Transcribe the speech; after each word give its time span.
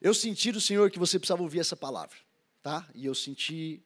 Eu 0.00 0.14
senti 0.14 0.50
do 0.50 0.60
Senhor 0.60 0.90
que 0.90 0.98
você 0.98 1.18
precisava 1.18 1.42
ouvir 1.42 1.60
essa 1.60 1.76
palavra, 1.76 2.16
tá? 2.62 2.88
E 2.94 3.04
eu 3.04 3.14
senti. 3.14 3.84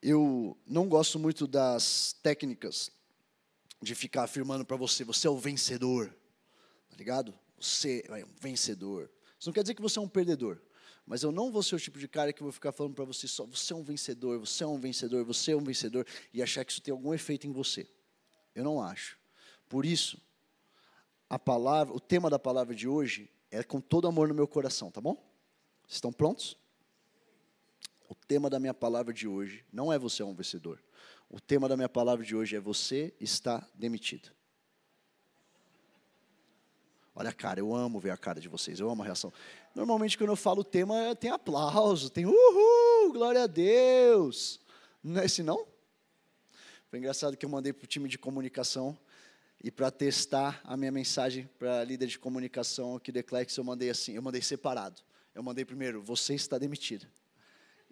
Eu 0.00 0.56
não 0.66 0.88
gosto 0.88 1.18
muito 1.18 1.46
das 1.46 2.14
técnicas 2.22 2.90
de 3.82 3.94
ficar 3.94 4.24
afirmando 4.24 4.64
para 4.64 4.76
você, 4.76 5.04
você 5.04 5.26
é 5.26 5.30
o 5.30 5.38
vencedor, 5.38 6.14
tá 6.88 6.96
ligado? 6.96 7.34
Você 7.58 8.02
é 8.08 8.24
um 8.24 8.34
vencedor. 8.40 9.10
Isso 9.38 9.48
não 9.48 9.52
quer 9.52 9.62
dizer 9.62 9.74
que 9.74 9.82
você 9.82 9.98
é 9.98 10.02
um 10.02 10.08
perdedor. 10.08 10.58
Mas 11.06 11.22
eu 11.22 11.32
não 11.32 11.50
vou 11.50 11.62
ser 11.62 11.74
o 11.74 11.80
tipo 11.80 11.98
de 11.98 12.08
cara 12.08 12.32
que 12.32 12.42
vou 12.42 12.52
ficar 12.52 12.72
falando 12.72 12.94
para 12.94 13.04
você 13.04 13.26
só, 13.26 13.44
você 13.44 13.72
é 13.72 13.76
um 13.76 13.82
vencedor, 13.82 14.38
você 14.38 14.64
é 14.64 14.66
um 14.66 14.78
vencedor, 14.78 15.24
você 15.24 15.52
é 15.52 15.56
um 15.56 15.64
vencedor, 15.64 16.06
e 16.32 16.42
achar 16.42 16.64
que 16.64 16.72
isso 16.72 16.80
tem 16.80 16.92
algum 16.92 17.12
efeito 17.12 17.46
em 17.46 17.52
você. 17.52 17.86
Eu 18.54 18.64
não 18.64 18.80
acho. 18.80 19.18
Por 19.68 19.84
isso, 19.84 20.20
a 21.30 21.38
palavra, 21.38 21.94
o 21.94 22.00
tema 22.00 22.28
da 22.28 22.40
palavra 22.40 22.74
de 22.74 22.88
hoje 22.88 23.30
é 23.52 23.62
com 23.62 23.80
todo 23.80 24.08
amor 24.08 24.26
no 24.26 24.34
meu 24.34 24.48
coração, 24.48 24.90
tá 24.90 25.00
bom? 25.00 25.16
Estão 25.86 26.12
prontos? 26.12 26.58
O 28.08 28.14
tema 28.16 28.50
da 28.50 28.58
minha 28.58 28.74
palavra 28.74 29.14
de 29.14 29.28
hoje 29.28 29.64
não 29.72 29.92
é 29.92 29.98
você 29.98 30.22
é 30.22 30.24
um 30.24 30.34
vencedor. 30.34 30.82
O 31.28 31.40
tema 31.40 31.68
da 31.68 31.76
minha 31.76 31.88
palavra 31.88 32.24
de 32.24 32.34
hoje 32.34 32.56
é 32.56 32.60
você 32.60 33.14
está 33.20 33.64
demitido. 33.72 34.30
Olha 37.14 37.30
a 37.30 37.32
cara, 37.32 37.60
eu 37.60 37.74
amo 37.74 38.00
ver 38.00 38.10
a 38.10 38.16
cara 38.16 38.40
de 38.40 38.48
vocês, 38.48 38.80
eu 38.80 38.90
amo 38.90 39.02
a 39.02 39.04
reação. 39.04 39.32
Normalmente 39.72 40.18
quando 40.18 40.30
eu 40.30 40.36
falo 40.36 40.62
o 40.62 40.64
tema 40.64 41.14
tem 41.14 41.30
aplauso, 41.30 42.10
tem 42.10 42.26
uhul, 42.26 43.12
glória 43.12 43.44
a 43.44 43.46
Deus. 43.46 44.60
Não 45.00 45.20
é 45.20 45.26
assim 45.26 45.44
não? 45.44 45.64
Foi 46.88 46.98
engraçado 46.98 47.36
que 47.36 47.46
eu 47.46 47.50
mandei 47.50 47.72
para 47.72 47.84
o 47.84 47.88
time 47.88 48.08
de 48.08 48.18
comunicação 48.18 48.98
e 49.62 49.70
para 49.70 49.90
testar 49.90 50.58
a 50.64 50.74
minha 50.74 50.90
mensagem 50.90 51.48
para 51.58 51.80
a 51.80 51.84
líder 51.84 52.06
de 52.06 52.18
comunicação 52.18 52.96
aqui 52.96 53.12
do 53.12 53.18
Eclex, 53.18 53.54
eu 53.56 53.64
mandei 53.64 53.90
assim, 53.90 54.14
eu 54.14 54.22
mandei 54.22 54.40
separado. 54.40 55.02
Eu 55.34 55.42
mandei 55.42 55.66
primeiro, 55.66 56.02
você 56.02 56.34
está 56.34 56.56
demitido. 56.56 57.06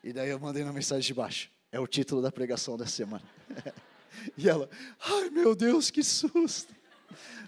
E 0.03 0.13
daí 0.13 0.31
eu 0.31 0.41
mandei 0.41 0.65
na 0.65 0.73
mensagem 0.73 1.07
de 1.07 1.13
baixo. 1.13 1.51
É 1.71 1.79
o 1.79 1.87
título 1.87 2.23
da 2.23 2.33
pregação 2.33 2.79
da 2.79 2.87
semana. 2.87 3.25
e 4.37 4.49
ela, 4.49 4.69
ai 4.99 5.29
meu 5.29 5.55
Deus, 5.55 5.91
que 5.91 6.03
susto. 6.03 6.75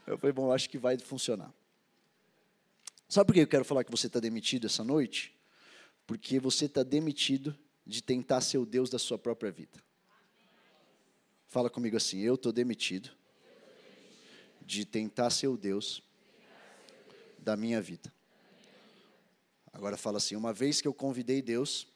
Eu 0.06 0.18
falei, 0.18 0.32
bom, 0.32 0.52
acho 0.52 0.68
que 0.68 0.76
vai 0.76 0.98
funcionar. 0.98 1.52
Sabe 3.08 3.26
por 3.26 3.32
que 3.32 3.40
eu 3.40 3.46
quero 3.46 3.64
falar 3.64 3.84
que 3.84 3.90
você 3.90 4.06
está 4.06 4.20
demitido 4.20 4.66
essa 4.66 4.84
noite? 4.84 5.34
Porque 6.06 6.38
você 6.38 6.66
está 6.66 6.82
demitido 6.82 7.56
de 7.86 8.02
tentar 8.02 8.42
ser 8.42 8.58
o 8.58 8.66
Deus 8.66 8.90
da 8.90 8.98
sua 8.98 9.18
própria 9.18 9.50
vida. 9.50 9.82
Fala 11.48 11.70
comigo 11.70 11.96
assim, 11.96 12.20
eu 12.20 12.34
estou 12.34 12.52
demitido 12.52 13.10
de 14.70 14.84
tentar 14.84 15.30
ser 15.30 15.48
o 15.48 15.56
Deus 15.56 16.00
da 17.38 17.56
minha 17.56 17.82
vida. 17.82 18.12
Agora 19.72 19.96
fala 19.96 20.18
assim: 20.18 20.36
uma 20.36 20.52
vez 20.52 20.80
que 20.80 20.86
eu 20.86 20.94
convidei 20.94 21.42
Deus 21.42 21.88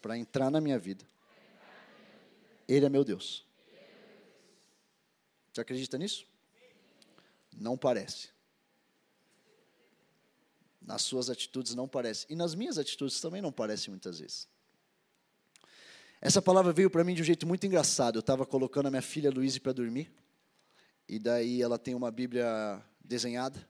para 0.00 0.16
entrar 0.16 0.50
na 0.50 0.60
minha 0.60 0.78
vida, 0.78 1.04
Ele 2.68 2.86
é 2.86 2.88
meu 2.88 3.02
Deus. 3.02 3.44
Você 5.52 5.60
acredita 5.60 5.98
nisso? 5.98 6.26
Não 7.56 7.76
parece. 7.76 8.28
Nas 10.80 11.02
suas 11.02 11.30
atitudes 11.30 11.74
não 11.74 11.88
parece. 11.88 12.26
E 12.28 12.36
nas 12.36 12.54
minhas 12.54 12.76
atitudes 12.76 13.20
também 13.20 13.40
não 13.40 13.52
parece 13.52 13.88
muitas 13.88 14.18
vezes. 14.18 14.48
Essa 16.20 16.42
palavra 16.42 16.72
veio 16.72 16.90
para 16.90 17.04
mim 17.04 17.14
de 17.14 17.22
um 17.22 17.24
jeito 17.24 17.46
muito 17.46 17.66
engraçado. 17.66 18.16
Eu 18.16 18.20
estava 18.20 18.44
colocando 18.44 18.86
a 18.86 18.90
minha 18.90 19.02
filha 19.02 19.30
Luísa 19.30 19.60
para 19.60 19.72
dormir. 19.72 20.12
E 21.08 21.18
daí 21.18 21.62
ela 21.62 21.78
tem 21.78 21.94
uma 21.94 22.10
Bíblia 22.10 22.82
desenhada. 23.04 23.68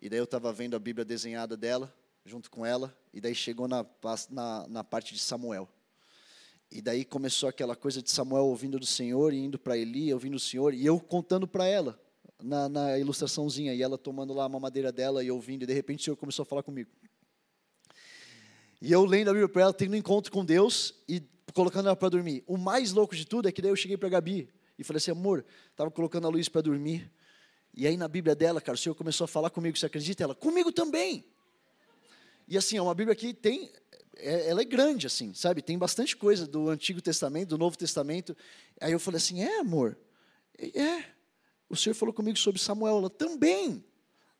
E 0.00 0.08
daí 0.08 0.18
eu 0.18 0.24
estava 0.24 0.52
vendo 0.52 0.74
a 0.74 0.78
Bíblia 0.78 1.04
desenhada 1.04 1.56
dela, 1.56 1.94
junto 2.24 2.50
com 2.50 2.64
ela. 2.64 2.96
E 3.12 3.20
daí 3.20 3.34
chegou 3.34 3.68
na, 3.68 3.86
na, 4.30 4.68
na 4.68 4.84
parte 4.84 5.14
de 5.14 5.20
Samuel. 5.20 5.68
E 6.70 6.82
daí 6.82 7.04
começou 7.04 7.48
aquela 7.48 7.76
coisa 7.76 8.02
de 8.02 8.10
Samuel 8.10 8.46
ouvindo 8.46 8.78
do 8.80 8.86
Senhor 8.86 9.32
e 9.32 9.38
indo 9.38 9.58
para 9.58 9.78
Eli, 9.78 10.12
ouvindo 10.12 10.34
o 10.34 10.40
Senhor, 10.40 10.74
e 10.74 10.84
eu 10.84 10.98
contando 10.98 11.46
para 11.46 11.66
ela, 11.66 11.96
na, 12.42 12.68
na, 12.68 12.98
ilustraçãozinha, 12.98 13.72
e 13.72 13.80
ela 13.80 13.96
tomando 13.96 14.34
lá 14.34 14.44
a 14.44 14.48
mamadeira 14.48 14.90
dela 14.90 15.22
e 15.22 15.30
ouvindo, 15.30 15.62
e 15.62 15.66
de 15.66 15.72
repente 15.72 16.00
o 16.00 16.04
Senhor 16.04 16.16
começou 16.16 16.42
a 16.42 16.46
falar 16.46 16.64
comigo. 16.64 16.90
E 18.80 18.90
eu 18.90 19.04
lendo 19.04 19.28
a 19.28 19.32
Bíblia 19.32 19.48
para 19.48 19.62
ela, 19.62 19.72
tendo 19.72 19.92
um 19.92 19.96
encontro 19.96 20.32
com 20.32 20.44
Deus 20.44 20.94
e 21.08 21.22
colocando 21.54 21.86
ela 21.86 21.96
para 21.96 22.08
dormir. 22.08 22.42
O 22.46 22.56
mais 22.56 22.92
louco 22.92 23.14
de 23.14 23.24
tudo 23.24 23.48
é 23.48 23.52
que 23.52 23.62
daí 23.62 23.70
eu 23.70 23.76
cheguei 23.76 23.96
para 23.96 24.08
Gabi, 24.08 24.48
e 24.78 24.84
falei 24.84 24.98
assim, 24.98 25.10
amor, 25.10 25.44
estava 25.70 25.90
colocando 25.90 26.26
a 26.26 26.30
Luiz 26.30 26.48
para 26.48 26.60
dormir. 26.60 27.10
E 27.72 27.86
aí 27.86 27.96
na 27.96 28.08
Bíblia 28.08 28.34
dela, 28.34 28.60
cara, 28.60 28.76
o 28.76 28.78
Senhor 28.78 28.94
começou 28.94 29.24
a 29.24 29.28
falar 29.28 29.50
comigo, 29.50 29.76
você 29.76 29.86
acredita? 29.86 30.22
Ela, 30.22 30.34
comigo 30.34 30.72
também. 30.72 31.24
E 32.46 32.56
assim, 32.56 32.76
é 32.76 32.82
uma 32.82 32.94
Bíblia 32.94 33.16
que 33.16 33.32
tem, 33.32 33.72
é, 34.16 34.48
ela 34.48 34.60
é 34.60 34.64
grande, 34.64 35.06
assim, 35.06 35.32
sabe? 35.34 35.62
Tem 35.62 35.78
bastante 35.78 36.16
coisa 36.16 36.46
do 36.46 36.68
Antigo 36.68 37.00
Testamento, 37.00 37.50
do 37.50 37.58
Novo 37.58 37.76
Testamento. 37.76 38.36
Aí 38.80 38.92
eu 38.92 39.00
falei 39.00 39.18
assim, 39.18 39.42
é 39.42 39.58
amor, 39.58 39.96
é. 40.58 41.04
O 41.68 41.76
Senhor 41.76 41.94
falou 41.94 42.12
comigo 42.12 42.38
sobre 42.38 42.60
Samuel, 42.60 42.98
ela 42.98 43.10
também. 43.10 43.84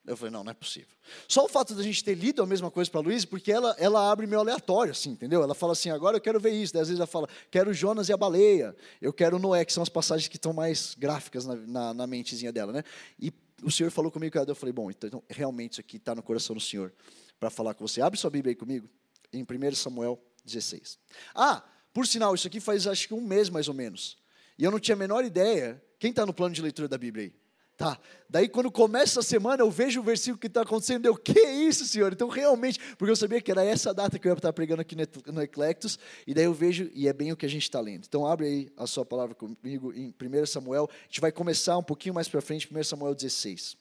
Eu 0.07 0.17
falei, 0.17 0.31
não, 0.31 0.45
não 0.45 0.51
é 0.51 0.55
possível. 0.55 0.89
Só 1.27 1.47
o 1.47 1.49
fato 1.49 1.75
da 1.75 1.83
gente 1.83 2.05
ter 2.05 2.15
lido 2.15 2.43
a 2.43 2.47
mesma 2.47 2.71
coisa 2.71 2.91
para 2.91 3.01
a 3.01 3.03
Luísa, 3.03 3.27
porque 3.27 3.51
ela, 3.51 3.75
ela 3.79 4.11
abre 4.11 4.27
meio 4.27 4.41
aleatório, 4.41 4.93
assim, 4.93 5.11
entendeu? 5.11 5.43
Ela 5.43 5.55
fala 5.55 5.73
assim, 5.73 5.89
agora 5.89 6.19
eu 6.19 6.21
quero 6.21 6.39
ver 6.39 6.51
isso. 6.51 6.75
Daí, 6.75 6.83
às 6.83 6.89
vezes 6.89 7.01
ela 7.01 7.07
fala, 7.07 7.27
quero 7.51 7.73
Jonas 7.73 8.11
e 8.11 8.13
a 8.13 8.17
baleia. 8.17 8.77
Eu 9.01 9.13
quero 9.13 9.39
Noé, 9.39 9.65
que 9.65 9.73
são 9.73 9.83
as 9.83 9.89
passagens 9.89 10.29
que 10.29 10.37
estão 10.37 10.53
mais 10.53 10.95
gráficas 10.95 11.47
na, 11.47 11.57
na, 11.57 11.95
na 11.95 12.07
mentezinha 12.07 12.53
dela, 12.53 12.71
né? 12.71 12.85
E 13.19 13.33
o 13.63 13.71
Senhor 13.71 13.91
falou 13.91 14.11
comigo, 14.11 14.37
eu 14.39 14.55
falei, 14.55 14.73
bom, 14.75 14.91
então 14.91 15.23
realmente 15.29 15.73
isso 15.73 15.81
aqui 15.81 15.97
está 15.97 16.15
no 16.15 16.23
coração 16.23 16.55
do 16.55 16.61
Senhor 16.61 16.93
para 17.41 17.49
falar 17.49 17.73
com 17.73 17.87
você. 17.87 18.03
Abre 18.03 18.19
sua 18.19 18.31
Bíblia 18.31 18.51
aí 18.51 18.57
comigo, 18.57 18.89
em 19.33 19.43
1 19.43 19.75
Samuel 19.75 20.23
16. 20.45 20.99
Ah, 21.35 21.63
por 21.95 22.07
sinal, 22.07 22.35
isso 22.35 22.47
aqui 22.47 22.61
faz 22.61 22.87
acho 22.87 23.09
que 23.09 23.15
um 23.15 23.23
mês 23.23 23.49
mais 23.49 23.69
ou 23.69 23.75
menos. 23.75 24.19
E 24.59 24.65
eu 24.65 24.71
não 24.71 24.79
tinha 24.79 24.95
a 24.95 24.99
menor 24.99 25.25
ideia. 25.25 25.83
Quem 25.99 26.11
está 26.11 26.27
no 26.27 26.35
plano 26.35 26.55
de 26.55 26.61
leitura 26.61 26.89
da 26.89 26.99
Bíblia 26.99 27.25
aí? 27.25 27.44
Tá. 27.77 27.99
Daí 28.31 28.49
quando 28.49 28.71
começa 28.71 29.19
a 29.19 29.23
semana, 29.23 29.63
eu 29.63 29.71
vejo 29.71 30.01
o 30.01 30.03
versículo 30.03 30.39
que 30.39 30.47
está 30.47 30.63
acontecendo, 30.63 31.07
eu, 31.07 31.17
que 31.17 31.41
isso, 31.41 31.85
Senhor? 31.85 32.13
Então 32.13 32.29
realmente, 32.29 32.79
porque 32.97 33.11
eu 33.11 33.17
sabia 33.17 33.41
que 33.41 33.51
era 33.51 33.65
essa 33.65 33.93
data 33.93 34.17
que 34.17 34.29
eu 34.29 34.33
ia 34.33 34.37
estar 34.37 34.53
pregando 34.53 34.81
aqui 34.81 34.97
no 35.27 35.43
Eclectus, 35.43 35.99
e 36.25 36.33
daí 36.33 36.45
eu 36.45 36.55
vejo, 36.55 36.89
e 36.95 37.09
é 37.09 37.13
bem 37.13 37.33
o 37.33 37.37
que 37.37 37.45
a 37.45 37.49
gente 37.49 37.63
está 37.63 37.81
lendo. 37.81 38.05
Então 38.07 38.27
abre 38.27 38.47
aí 38.47 38.73
a 38.77 38.87
sua 38.87 39.05
palavra 39.05 39.35
comigo 39.35 39.93
em 39.93 40.15
1 40.21 40.47
Samuel, 40.47 40.89
a 40.89 41.05
gente 41.07 41.21
vai 41.21 41.33
começar 41.33 41.77
um 41.77 41.83
pouquinho 41.83 42.15
mais 42.15 42.29
para 42.29 42.41
frente, 42.41 42.69
1 42.73 42.85
Samuel 42.85 43.15
16. 43.15 43.77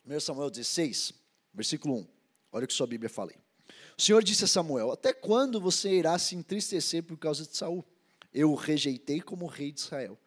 Primeiro 0.00 0.20
Samuel 0.20 0.50
16, 0.50 1.12
versículo 1.52 1.96
1. 1.96 2.06
Olha 2.52 2.64
o 2.64 2.68
que 2.68 2.74
sua 2.74 2.86
Bíblia 2.86 3.08
fala 3.08 3.32
aí. 3.32 3.38
O 3.96 4.02
Senhor 4.02 4.22
disse 4.22 4.44
a 4.44 4.48
Samuel: 4.48 4.90
Até 4.90 5.12
quando 5.12 5.60
você 5.60 5.90
irá 5.90 6.18
se 6.18 6.34
entristecer 6.34 7.02
por 7.02 7.16
causa 7.18 7.46
de 7.46 7.56
Saul? 7.56 7.84
Eu 8.32 8.52
o 8.52 8.54
rejeitei 8.54 9.20
como 9.20 9.46
rei 9.46 9.72
de 9.72 9.80
Israel. 9.80 10.18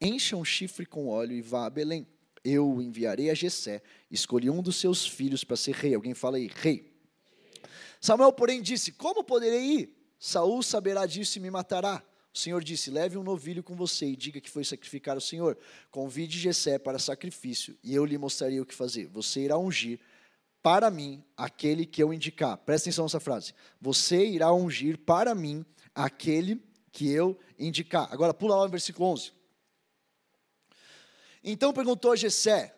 Encha 0.00 0.36
um 0.36 0.44
chifre 0.44 0.84
com 0.84 1.08
óleo 1.08 1.34
e 1.34 1.40
vá 1.40 1.66
a 1.66 1.70
Belém. 1.70 2.06
Eu 2.44 2.68
o 2.70 2.82
enviarei 2.82 3.30
a 3.30 3.34
Jessé. 3.34 3.82
Escolhi 4.10 4.50
um 4.50 4.62
dos 4.62 4.76
seus 4.76 5.06
filhos 5.06 5.44
para 5.44 5.56
ser 5.56 5.74
rei. 5.74 5.94
Alguém 5.94 6.14
fala 6.14 6.36
aí, 6.36 6.50
rei. 6.54 6.92
Samuel, 8.00 8.32
porém, 8.32 8.60
disse: 8.60 8.92
Como 8.92 9.24
poderei 9.24 9.62
ir? 9.62 9.96
Saul 10.18 10.62
saberá 10.62 11.06
disso 11.06 11.38
e 11.38 11.40
me 11.40 11.50
matará. 11.50 12.02
O 12.34 12.38
Senhor 12.38 12.62
disse: 12.62 12.90
Leve 12.90 13.16
um 13.16 13.22
novilho 13.22 13.62
com 13.62 13.74
você 13.74 14.06
e 14.06 14.16
diga 14.16 14.40
que 14.40 14.50
foi 14.50 14.64
sacrificar 14.64 15.16
o 15.16 15.20
Senhor. 15.20 15.56
Convide 15.90 16.38
Jessé 16.38 16.78
para 16.78 16.98
sacrifício 16.98 17.78
e 17.82 17.94
eu 17.94 18.04
lhe 18.04 18.18
mostrarei 18.18 18.60
o 18.60 18.66
que 18.66 18.74
fazer. 18.74 19.06
Você 19.06 19.40
irá 19.40 19.56
ungir 19.56 20.00
para 20.62 20.90
mim 20.90 21.22
aquele 21.36 21.86
que 21.86 22.02
eu 22.02 22.12
indicar. 22.12 22.58
Presta 22.58 22.88
atenção 22.88 23.04
nessa 23.04 23.20
frase. 23.20 23.54
Você 23.80 24.26
irá 24.26 24.52
ungir 24.52 24.98
para 24.98 25.34
mim 25.34 25.64
aquele 25.94 26.60
que 26.94 27.10
eu 27.10 27.36
indicar. 27.58 28.08
Agora 28.12 28.32
pula 28.32 28.54
lá 28.54 28.64
no 28.64 28.70
versículo 28.70 29.08
11. 29.08 29.32
Então 31.42 31.72
perguntou 31.72 32.12
a 32.12 32.16
Jessé, 32.16 32.74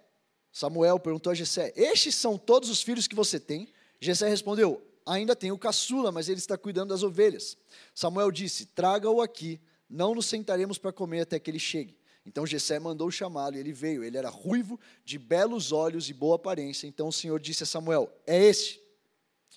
Samuel 0.51 0.99
perguntou 0.99 1.31
a 1.31 1.35
Jessé, 1.35 1.73
estes 1.77 2.15
são 2.15 2.39
todos 2.39 2.71
os 2.71 2.83
filhos 2.83 3.07
que 3.07 3.15
você 3.15 3.39
tem? 3.39 3.69
Jessé 4.01 4.27
respondeu, 4.29 4.83
ainda 5.05 5.37
tenho 5.37 5.55
o 5.55 5.59
caçula, 5.59 6.11
mas 6.11 6.31
ele 6.31 6.39
está 6.39 6.57
cuidando 6.57 6.89
das 6.89 7.03
ovelhas. 7.03 7.59
Samuel 7.95 8.33
disse, 8.33 8.65
traga-o 8.65 9.21
aqui, 9.21 9.61
não 9.89 10.15
nos 10.15 10.27
sentaremos 10.27 10.79
para 10.79 10.93
comer 10.93 11.21
até 11.21 11.39
que 11.39 11.51
ele 11.51 11.59
chegue. 11.59 11.95
Então 12.25 12.47
Jessé 12.47 12.81
mandou 12.81 13.09
chamá-lo 13.11 13.55
e 13.55 13.61
ele 13.61 13.73
veio. 13.73 14.03
Ele 14.03 14.17
era 14.17 14.31
ruivo, 14.31 14.81
de 15.05 15.17
belos 15.17 15.71
olhos 15.71 16.09
e 16.09 16.15
boa 16.15 16.37
aparência. 16.37 16.89
Então 16.89 17.07
o 17.07 17.13
Senhor 17.13 17.39
disse 17.39 17.63
a 17.63 17.67
Samuel: 17.67 18.11
É 18.27 18.43
este. 18.43 18.81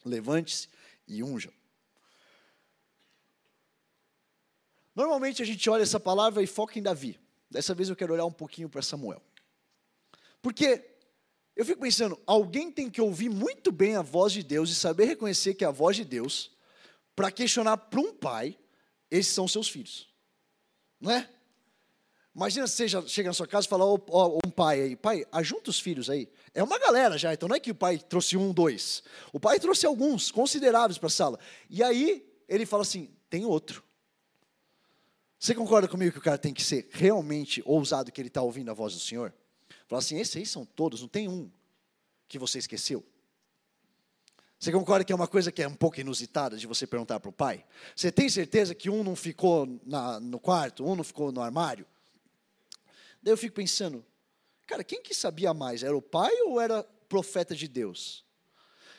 Levante-se 0.05 0.67
e 1.07 1.23
unja. 1.23 1.51
Normalmente 4.99 5.41
a 5.41 5.45
gente 5.45 5.69
olha 5.69 5.83
essa 5.83 5.97
palavra 5.97 6.43
e 6.43 6.45
foca 6.45 6.77
em 6.77 6.81
Davi. 6.81 7.17
Dessa 7.49 7.73
vez 7.73 7.87
eu 7.87 7.95
quero 7.95 8.11
olhar 8.11 8.25
um 8.25 8.33
pouquinho 8.33 8.67
para 8.67 8.81
Samuel. 8.81 9.21
Porque 10.41 10.83
eu 11.55 11.63
fico 11.63 11.79
pensando, 11.79 12.19
alguém 12.27 12.69
tem 12.69 12.89
que 12.89 12.99
ouvir 12.99 13.29
muito 13.29 13.71
bem 13.71 13.95
a 13.95 14.01
voz 14.01 14.33
de 14.33 14.43
Deus 14.43 14.69
e 14.69 14.75
saber 14.75 15.05
reconhecer 15.05 15.53
que 15.53 15.63
é 15.63 15.67
a 15.67 15.71
voz 15.71 15.95
de 15.95 16.03
Deus 16.03 16.51
para 17.15 17.31
questionar 17.31 17.77
para 17.77 18.01
um 18.01 18.13
pai, 18.13 18.59
esses 19.09 19.33
são 19.33 19.47
seus 19.47 19.69
filhos. 19.69 20.09
Não 20.99 21.11
é? 21.11 21.29
Imagina 22.35 22.67
você 22.67 22.89
chega 23.07 23.29
na 23.29 23.33
sua 23.33 23.47
casa 23.47 23.67
e 23.67 23.69
fala, 23.69 23.85
ó, 23.85 24.37
um 24.45 24.51
pai 24.51 24.81
aí, 24.81 24.95
pai, 24.97 25.25
ajunta 25.31 25.69
os 25.69 25.79
filhos 25.79 26.09
aí. 26.09 26.29
É 26.53 26.61
uma 26.61 26.77
galera 26.77 27.17
já, 27.17 27.33
então 27.33 27.47
não 27.47 27.55
é 27.55 27.59
que 27.61 27.71
o 27.71 27.75
pai 27.75 27.99
trouxe 27.99 28.35
um, 28.35 28.51
dois. 28.51 29.01
O 29.31 29.39
pai 29.39 29.61
trouxe 29.61 29.85
alguns, 29.85 30.29
consideráveis 30.29 30.97
para 30.97 31.07
a 31.07 31.09
sala. 31.09 31.39
E 31.69 31.81
aí 31.81 32.29
ele 32.49 32.65
fala 32.65 32.83
assim, 32.83 33.09
tem 33.29 33.45
outro. 33.45 33.87
Você 35.39 35.55
concorda 35.55 35.87
comigo 35.87 36.11
que 36.11 36.19
o 36.19 36.21
cara 36.21 36.37
tem 36.37 36.53
que 36.53 36.61
ser 36.61 36.89
realmente 36.91 37.63
ousado 37.65 38.11
que 38.11 38.19
ele 38.19 38.27
está 38.27 38.41
ouvindo 38.41 38.69
a 38.69 38.73
voz 38.73 38.93
do 38.93 38.99
Senhor? 38.99 39.33
Fala 39.87 40.01
assim, 40.01 40.19
esses 40.19 40.35
aí 40.35 40.45
são 40.45 40.65
todos, 40.65 41.01
não 41.01 41.07
tem 41.07 41.29
um 41.29 41.49
que 42.27 42.37
você 42.37 42.59
esqueceu. 42.59 43.05
Você 44.59 44.73
concorda 44.73 45.05
que 45.05 45.13
é 45.13 45.15
uma 45.15 45.27
coisa 45.27 45.49
que 45.49 45.63
é 45.63 45.67
um 45.67 45.73
pouco 45.73 45.97
inusitada 45.97 46.57
de 46.57 46.67
você 46.67 46.85
perguntar 46.85 47.21
para 47.21 47.29
o 47.29 47.33
pai? 47.33 47.65
Você 47.95 48.11
tem 48.11 48.27
certeza 48.27 48.75
que 48.75 48.89
um 48.89 49.01
não 49.01 49.15
ficou 49.15 49.65
na, 49.85 50.19
no 50.19 50.37
quarto, 50.37 50.85
um 50.85 50.93
não 50.93 51.03
ficou 51.05 51.31
no 51.31 51.41
armário? 51.41 51.87
Daí 53.23 53.31
eu 53.31 53.37
fico 53.37 53.55
pensando, 53.55 54.05
cara, 54.67 54.83
quem 54.83 55.01
que 55.01 55.13
sabia 55.13 55.53
mais? 55.53 55.83
Era 55.83 55.95
o 55.95 56.01
pai 56.01 56.33
ou 56.41 56.59
era 56.59 56.83
profeta 57.07 57.55
de 57.55 57.69
Deus? 57.69 58.25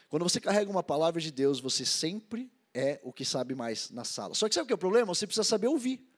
Quando 0.08 0.22
você 0.22 0.40
carrega 0.40 0.70
uma 0.70 0.82
palavra 0.82 1.20
de 1.20 1.31
Deus, 1.31 1.60
você 1.60 1.84
sempre 1.84 2.50
é 2.72 2.98
o 3.02 3.12
que 3.12 3.26
sabe 3.26 3.54
mais 3.54 3.90
na 3.90 4.04
sala. 4.04 4.34
Só 4.34 4.48
que 4.48 4.54
sabe 4.54 4.64
o 4.64 4.66
que 4.66 4.72
é 4.72 4.75
o 4.75 4.78
problema? 4.78 5.14
Você 5.14 5.26
precisa 5.26 5.44
saber 5.44 5.66
ouvir. 5.66 6.10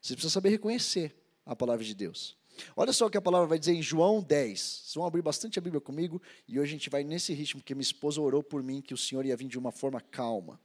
Você 0.00 0.14
precisa 0.14 0.32
saber 0.32 0.50
reconhecer 0.50 1.14
a 1.44 1.54
palavra 1.54 1.84
de 1.84 1.94
Deus. 1.94 2.36
Olha 2.76 2.92
só 2.92 3.06
o 3.06 3.10
que 3.10 3.18
a 3.18 3.22
palavra 3.22 3.46
vai 3.46 3.58
dizer 3.58 3.72
em 3.72 3.82
João 3.82 4.22
10. 4.22 4.60
Vocês 4.60 4.94
vão 4.94 5.06
abrir 5.06 5.22
bastante 5.22 5.58
a 5.58 5.62
Bíblia 5.62 5.80
comigo 5.80 6.20
e 6.46 6.58
hoje 6.58 6.70
a 6.70 6.72
gente 6.72 6.90
vai 6.90 7.04
nesse 7.04 7.32
ritmo, 7.32 7.60
porque 7.60 7.74
minha 7.74 7.82
esposa 7.82 8.20
orou 8.20 8.42
por 8.42 8.62
mim 8.62 8.80
que 8.80 8.94
o 8.94 8.96
Senhor 8.96 9.24
ia 9.24 9.36
vir 9.36 9.48
de 9.48 9.58
uma 9.58 9.72
forma 9.72 10.00
calma. 10.00 10.60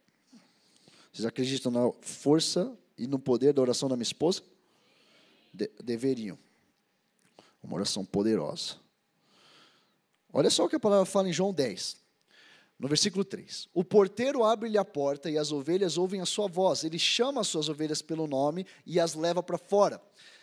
Vocês 1.11 1.25
acreditam 1.25 1.71
na 1.71 1.91
força 2.01 2.77
e 2.97 3.07
no 3.07 3.17
poder 3.17 3.53
da 3.53 3.61
oração 3.61 3.87
da 3.87 3.95
minha 3.95 4.03
esposa? 4.03 4.41
De 5.53 5.69
deveriam. 5.83 6.37
Uma 7.63 7.75
oração 7.75 8.05
poderosa. 8.05 8.75
Olha 10.31 10.49
só 10.49 10.65
o 10.65 10.69
que 10.69 10.75
a 10.75 10.79
palavra 10.79 11.05
fala 11.05 11.29
em 11.29 11.33
João 11.33 11.53
10, 11.53 11.97
no 12.77 12.87
versículo 12.87 13.23
3. 13.23 13.69
O 13.73 13.83
porteiro 13.83 14.43
abre-lhe 14.43 14.77
a 14.77 14.85
porta 14.85 15.29
e 15.29 15.37
as 15.37 15.51
ovelhas 15.51 15.97
ouvem 15.97 16.21
a 16.21 16.25
sua 16.25 16.47
voz. 16.47 16.83
Ele 16.83 16.99
chama 16.99 17.41
as 17.41 17.47
suas 17.47 17.69
ovelhas 17.69 18.01
pelo 18.01 18.27
nome 18.27 18.65
e 18.85 18.99
as 18.99 19.13
leva 19.13 19.41
para 19.41 19.57
fora. 19.57 20.01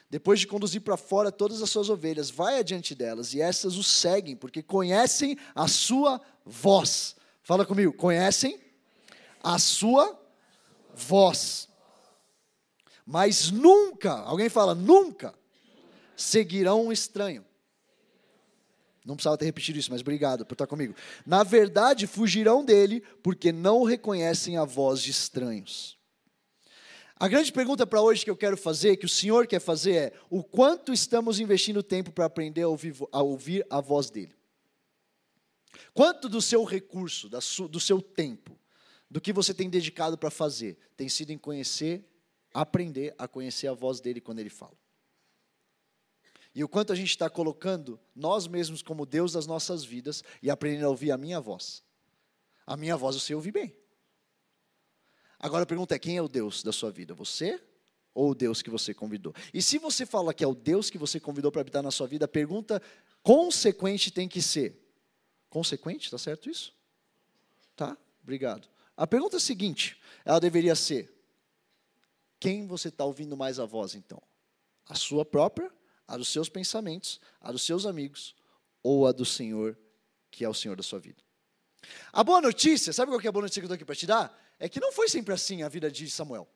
Depois 0.09 0.41
de 0.41 0.47
conduzir 0.47 0.83
para 0.83 0.97
fora 0.97 1.33
todas 1.33 1.63
as 1.63 1.71
suas 1.71 1.89
ovelhas, 1.89 2.31
vai 2.31 2.59
adiante 2.59 2.95
delas 2.95 3.33
e 3.33 3.41
essas 3.41 3.77
o 3.77 3.83
seguem, 3.83 4.37
porque 4.37 4.63
conhecem 4.63 5.39
a 5.55 5.67
sua 5.67 6.21
voz. 6.45 7.17
Fala 7.43 7.65
comigo, 7.65 7.93
conhecem 7.93 8.61
a 9.43 9.59
sua 9.59 10.19
voz. 10.95 11.69
Mas 13.07 13.51
nunca, 13.51 14.13
alguém 14.13 14.49
fala, 14.49 14.75
nunca 14.75 15.35
seguirão 16.15 16.87
um 16.87 16.93
estranho. 16.93 17.45
Não 19.05 19.17
precisava 19.17 19.37
ter 19.37 19.47
repetido 19.47 19.79
isso, 19.79 19.91
mas 19.91 20.01
obrigado 20.01 20.47
por 20.47 20.55
estar 20.55 20.67
comigo. 20.67 20.95
Na 21.27 21.43
verdade, 21.43 22.07
fugirão 22.07 22.65
dele, 22.65 23.03
porque 23.23 23.51
não 23.51 23.83
reconhecem 23.83 24.57
a 24.57 24.65
voz 24.65 25.03
de 25.03 25.11
estranhos. 25.11 25.99
A 27.17 27.29
grande 27.29 27.53
pergunta 27.53 27.87
para 27.87 28.01
hoje 28.01 28.25
que 28.25 28.31
eu 28.31 28.37
quero 28.37 28.57
fazer, 28.57 28.97
que 28.97 29.07
o 29.07 29.09
Senhor 29.09 29.47
quer 29.47 29.61
fazer, 29.61 29.95
é: 29.95 30.13
o 30.31 30.43
quanto 30.43 30.93
estamos 30.93 31.41
investindo 31.41 31.83
tempo 31.83 32.13
para 32.13 32.25
aprender 32.25 32.63
a 32.63 32.69
ouvir, 32.69 32.95
a 33.13 33.23
ouvir, 33.23 33.67
a 33.71 33.81
voz 33.81 34.11
dele? 34.11 34.35
Quanto 35.95 36.29
do 36.29 36.41
seu 36.41 36.65
recurso, 36.65 37.29
do 37.29 37.81
seu 37.81 38.01
tempo, 38.01 38.59
do 39.11 39.21
que 39.21 39.33
você 39.33 39.53
tem 39.53 39.69
dedicado 39.69 40.17
para 40.17 40.31
fazer, 40.31 40.77
tem 40.97 41.09
sido 41.09 41.31
em 41.31 41.39
conhecer, 41.39 42.05
aprender 42.53 43.15
a 43.19 43.29
conhecer 43.29 43.67
a 43.67 43.73
voz 43.73 44.01
dele 44.01 44.21
quando 44.21 44.39
ele 44.39 44.51
fala? 44.51 44.82
E 46.55 46.63
o 46.63 46.69
quanto 46.69 46.93
a 46.93 46.97
gente 46.97 47.09
está 47.09 47.31
colocando 47.31 47.99
nós 48.15 48.47
mesmos 48.47 48.83
como 48.83 49.07
Deus 49.07 49.33
das 49.33 49.47
nossas 49.47 49.85
vidas 49.85 50.23
e 50.43 50.51
aprendendo 50.51 50.87
a 50.87 50.91
ouvir 50.91 51.11
a 51.11 51.17
minha 51.17 51.41
voz. 51.41 51.83
A 52.67 52.77
minha 52.77 52.97
voz 52.97 53.17
você 53.17 53.35
ouve 53.35 53.51
bem. 53.51 53.75
Agora 55.39 55.65
a 55.65 55.67
pergunta 55.67 55.95
é: 55.95 55.99
quem 55.99 56.17
é 56.17 56.23
o 56.23 56.29
Deus 56.29 56.63
da 56.63 56.73
sua 56.73 56.91
vida? 56.91 57.15
Você 57.15 57.61
ou 58.15 58.31
o 58.31 58.35
Deus 58.35 58.61
que 58.61 58.69
você 58.69 58.93
convidou? 58.93 59.35
E 59.53 59.63
se 59.63 59.79
você 59.79 60.05
fala 60.05 60.35
que 60.35 60.45
é 60.45 60.47
o 60.47 60.55
Deus 60.55 60.91
que 60.91 60.99
você 60.99 61.19
convidou 61.19 61.51
para 61.51 61.63
habitar 61.63 61.83
na 61.83 61.91
sua 61.91 62.07
vida, 62.07 62.27
a 62.27 62.29
pergunta 62.29 62.81
consequente 63.23 64.11
tem 64.11 64.29
que 64.29 64.43
ser: 64.43 64.79
consequente? 65.49 66.05
Está 66.05 66.19
certo 66.19 66.51
isso? 66.51 66.75
Tá? 67.75 67.97
Obrigado. 68.23 68.69
A 68.95 69.07
pergunta 69.07 69.41
seguinte: 69.41 70.01
ela 70.25 70.39
deveria 70.39 70.77
ser: 70.77 71.11
quem 72.39 72.67
você 72.67 72.89
está 72.89 73.05
ouvindo 73.07 73.37
mais 73.37 73.59
a 73.59 73.65
voz 73.65 73.95
então? 73.95 74.23
A 74.87 74.95
sua 74.95 75.25
própria 75.25 75.73
a 76.13 76.17
dos 76.19 76.29
seus 76.29 76.51
pensamentos, 76.51 77.19
a 77.41 77.51
dos 77.51 77.63
seus 77.63 77.87
amigos 77.87 78.35
ou 78.83 79.07
a 79.07 79.13
do 79.13 79.25
Senhor, 79.25 79.79
que 80.31 80.45
é 80.45 80.49
o 80.49 80.53
Senhor 80.53 80.77
da 80.77 80.83
sua 80.83 80.99
vida. 80.99 81.23
A 82.13 82.23
boa 82.23 82.39
notícia, 82.39 82.93
sabe 82.93 83.11
qual 83.11 83.19
é 83.19 83.29
a 83.29 83.33
boa 83.33 83.45
notícia 83.45 83.63
que 83.63 83.65
eu 83.65 83.69
estou 83.69 83.77
aqui 83.77 83.85
para 83.87 83.97
te 83.97 84.07
dar? 84.07 84.39
É 84.59 84.69
que 84.69 84.79
não 84.79 84.93
foi 84.93 85.09
sempre 85.09 85.33
assim 85.33 85.63
a 85.63 85.71
vida 85.71 85.91
de 85.91 86.11
Samuel. 86.11 86.47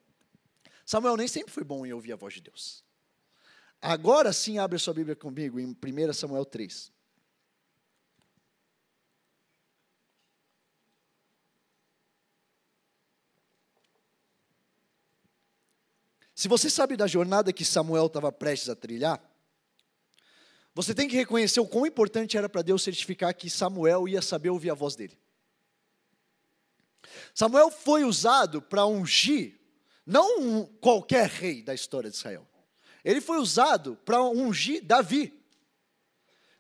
Samuel 0.84 1.16
nem 1.16 1.26
sempre 1.26 1.50
foi 1.50 1.64
bom 1.64 1.86
em 1.86 1.92
ouvir 1.94 2.12
a 2.12 2.16
voz 2.16 2.34
de 2.34 2.42
Deus. 2.42 2.84
Agora 3.80 4.30
sim, 4.30 4.58
abre 4.58 4.76
a 4.76 4.78
sua 4.78 4.92
Bíblia 4.92 5.16
comigo 5.16 5.58
em 5.58 5.68
1 5.68 6.12
Samuel 6.12 6.44
3. 6.44 6.92
Se 16.34 16.46
você 16.46 16.68
sabe 16.68 16.94
da 16.94 17.06
jornada 17.06 17.54
que 17.54 17.64
Samuel 17.64 18.04
estava 18.04 18.30
prestes 18.30 18.68
a 18.68 18.76
trilhar, 18.76 19.18
você 20.76 20.94
tem 20.94 21.08
que 21.08 21.16
reconhecer 21.16 21.58
o 21.58 21.66
quão 21.66 21.86
importante 21.86 22.36
era 22.36 22.50
para 22.50 22.60
Deus 22.60 22.82
certificar 22.82 23.34
que 23.34 23.48
Samuel 23.48 24.06
ia 24.06 24.20
saber 24.20 24.50
ouvir 24.50 24.68
a 24.68 24.74
voz 24.74 24.94
dele. 24.94 25.18
Samuel 27.34 27.70
foi 27.70 28.04
usado 28.04 28.60
para 28.60 28.84
ungir, 28.84 29.58
não 30.04 30.38
um 30.38 30.66
qualquer 30.66 31.30
rei 31.30 31.62
da 31.62 31.72
história 31.72 32.10
de 32.10 32.16
Israel. 32.16 32.46
Ele 33.02 33.22
foi 33.22 33.38
usado 33.38 33.96
para 34.04 34.22
ungir 34.22 34.84
Davi. 34.84 35.32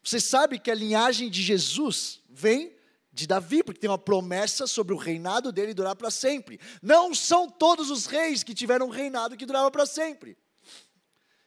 Você 0.02 0.18
sabe 0.18 0.58
que 0.58 0.70
a 0.70 0.74
linhagem 0.74 1.28
de 1.28 1.42
Jesus 1.42 2.22
vem 2.26 2.74
de 3.12 3.26
Davi, 3.26 3.62
porque 3.62 3.80
tem 3.80 3.90
uma 3.90 3.98
promessa 3.98 4.66
sobre 4.66 4.94
o 4.94 4.96
reinado 4.96 5.52
dele 5.52 5.74
durar 5.74 5.94
para 5.94 6.10
sempre. 6.10 6.58
Não 6.80 7.14
são 7.14 7.50
todos 7.50 7.90
os 7.90 8.06
reis 8.06 8.42
que 8.42 8.54
tiveram 8.54 8.86
um 8.86 8.90
reinado 8.90 9.36
que 9.36 9.44
durava 9.44 9.70
para 9.70 9.84
sempre. 9.84 10.38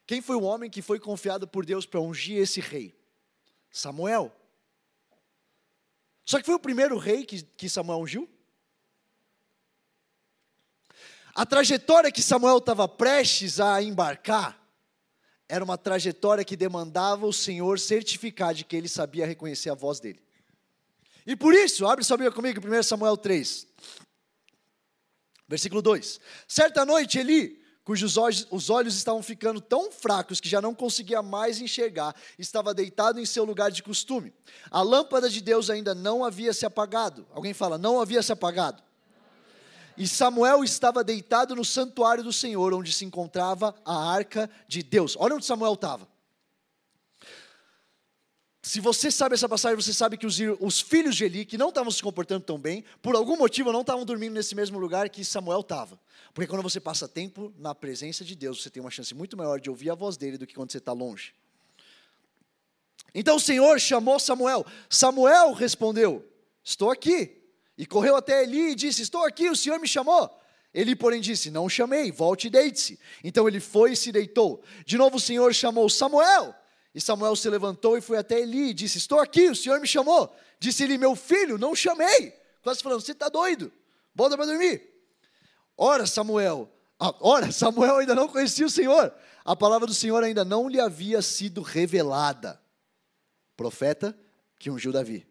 Quem 0.09 0.21
foi 0.21 0.35
o 0.37 0.41
homem 0.41 0.71
que 0.71 0.81
foi 0.81 0.99
confiado 0.99 1.47
por 1.47 1.63
Deus 1.63 1.85
para 1.85 1.99
ungir 1.99 2.39
esse 2.39 2.59
rei? 2.59 2.99
Samuel. 3.69 4.35
Só 6.25 6.39
que 6.39 6.47
foi 6.47 6.55
o 6.55 6.59
primeiro 6.59 6.97
rei 6.97 7.23
que, 7.23 7.43
que 7.43 7.69
Samuel 7.69 7.99
ungiu? 7.99 8.27
A 11.35 11.45
trajetória 11.45 12.11
que 12.11 12.23
Samuel 12.23 12.57
estava 12.57 12.87
prestes 12.87 13.59
a 13.59 13.83
embarcar 13.83 14.59
era 15.47 15.63
uma 15.63 15.77
trajetória 15.77 16.43
que 16.43 16.57
demandava 16.57 17.27
o 17.27 17.31
Senhor 17.31 17.77
certificar 17.77 18.55
de 18.55 18.65
que 18.65 18.75
ele 18.75 18.89
sabia 18.89 19.27
reconhecer 19.27 19.69
a 19.69 19.75
voz 19.75 19.99
dele. 19.99 20.23
E 21.23 21.35
por 21.35 21.53
isso, 21.53 21.85
abre 21.85 22.03
sua 22.03 22.17
Bíblia 22.17 22.31
comigo, 22.33 22.59
1 22.67 22.81
Samuel 22.81 23.15
3, 23.15 23.67
versículo 25.47 25.83
2. 25.83 26.19
Certa 26.47 26.83
noite, 26.83 27.19
Eli 27.19 27.58
cujos 27.89 28.17
olhos, 28.17 28.45
os 28.51 28.69
olhos 28.69 28.95
estavam 28.95 29.23
ficando 29.23 29.59
tão 29.59 29.91
fracos 29.91 30.39
que 30.39 30.47
já 30.47 30.61
não 30.61 30.75
conseguia 30.75 31.23
mais 31.23 31.59
enxergar, 31.59 32.15
estava 32.37 32.71
deitado 32.71 33.19
em 33.19 33.25
seu 33.25 33.43
lugar 33.43 33.71
de 33.71 33.81
costume. 33.81 34.31
A 34.69 34.83
lâmpada 34.83 35.27
de 35.27 35.41
Deus 35.41 35.71
ainda 35.71 35.95
não 35.95 36.23
havia 36.23 36.53
se 36.53 36.67
apagado. 36.67 37.25
Alguém 37.33 37.51
fala, 37.51 37.79
não 37.79 37.99
havia 37.99 38.21
se 38.21 38.31
apagado. 38.31 38.83
E 39.97 40.07
Samuel 40.07 40.63
estava 40.63 41.03
deitado 41.03 41.55
no 41.55 41.65
santuário 41.65 42.23
do 42.23 42.31
Senhor, 42.31 42.75
onde 42.75 42.93
se 42.93 43.05
encontrava 43.05 43.73
a 43.83 44.11
arca 44.13 44.47
de 44.67 44.83
Deus. 44.83 45.17
Olha 45.17 45.33
onde 45.33 45.45
Samuel 45.47 45.73
estava. 45.73 46.07
Se 48.61 48.81
você 48.81 49.09
sabe 49.09 49.35
essa 49.35 49.47
passagem, 49.47 49.75
você 49.75 49.93
sabe 49.93 50.17
que 50.17 50.25
os, 50.25 50.37
os, 50.59 50.81
filhos 50.81 51.15
de 51.15 51.23
Eli, 51.23 51.45
que 51.45 51.57
não 51.57 51.69
estavam 51.69 51.89
se 51.89 52.03
comportando 52.03 52.43
tão 52.43 52.59
bem, 52.59 52.83
por 53.01 53.15
algum 53.15 53.37
motivo 53.37 53.71
não 53.71 53.81
estavam 53.81 54.03
dormindo 54.03 54.33
nesse 54.33 54.53
mesmo 54.53 54.77
lugar 54.77 55.09
que 55.09 55.23
Samuel 55.23 55.61
estava. 55.61 55.99
Porque 56.33 56.47
quando 56.47 56.61
você 56.61 56.79
passa 56.79 57.07
tempo 57.07 57.53
na 57.57 57.73
presença 57.73 58.25
de 58.25 58.35
Deus, 58.35 58.61
você 58.61 58.69
tem 58.69 58.81
uma 58.81 58.91
chance 58.91 59.15
muito 59.15 59.37
maior 59.37 59.59
de 59.59 59.69
ouvir 59.69 59.89
a 59.89 59.95
voz 59.95 60.17
dele 60.17 60.37
do 60.37 60.45
que 60.45 60.55
quando 60.55 60.71
você 60.71 60.77
está 60.77 60.91
longe. 60.91 61.33
Então 63.15 63.37
o 63.37 63.39
Senhor 63.39 63.79
chamou 63.79 64.19
Samuel. 64.19 64.65
Samuel 64.89 65.53
respondeu: 65.53 66.25
Estou 66.63 66.91
aqui. 66.91 67.37
E 67.77 67.85
correu 67.85 68.17
até 68.17 68.43
Eli 68.43 68.71
e 68.71 68.75
disse: 68.75 69.01
Estou 69.01 69.23
aqui, 69.23 69.49
o 69.49 69.55
Senhor 69.55 69.79
me 69.79 69.87
chamou. 69.87 70.29
Ele, 70.73 70.95
porém, 70.95 71.21
disse: 71.21 71.49
Não 71.49 71.69
chamei, 71.69 72.11
volte 72.11 72.47
e 72.47 72.49
deite-se. 72.49 72.99
Então 73.23 73.47
ele 73.47 73.59
foi 73.59 73.93
e 73.93 73.95
se 73.95 74.11
deitou. 74.11 74.61
De 74.85 74.97
novo 74.97 75.15
o 75.15 75.19
Senhor 75.19 75.53
chamou 75.53 75.89
Samuel. 75.89 76.53
E 76.99 77.01
Samuel 77.01 77.33
se 77.33 77.49
levantou 77.49 77.97
e 77.97 78.01
foi 78.01 78.17
até 78.17 78.41
Eli 78.41 78.71
e 78.71 78.73
disse: 78.73 78.97
Estou 78.97 79.21
aqui, 79.21 79.47
o 79.47 79.55
Senhor 79.55 79.79
me 79.79 79.87
chamou. 79.87 80.35
Disse 80.59 80.83
ele: 80.83 80.97
Meu 80.97 81.15
filho, 81.15 81.57
não 81.57 81.73
chamei. 81.73 82.33
Quase 82.61 82.83
falando: 82.83 82.99
Você 82.99 83.13
está 83.13 83.29
doido, 83.29 83.71
volta 84.13 84.35
para 84.35 84.47
dormir. 84.47 84.83
Ora, 85.77 86.05
Samuel 86.05 86.69
ora, 87.21 87.49
Samuel 87.53 87.99
ainda 87.99 88.13
não 88.13 88.27
conhecia 88.27 88.65
o 88.65 88.69
Senhor. 88.69 89.13
A 89.45 89.55
palavra 89.55 89.87
do 89.87 89.93
Senhor 89.93 90.21
ainda 90.21 90.43
não 90.43 90.67
lhe 90.67 90.77
havia 90.77 91.21
sido 91.21 91.61
revelada. 91.61 92.61
Profeta 93.55 94.13
que 94.59 94.69
ungiu 94.69 94.91
Davi. 94.91 95.25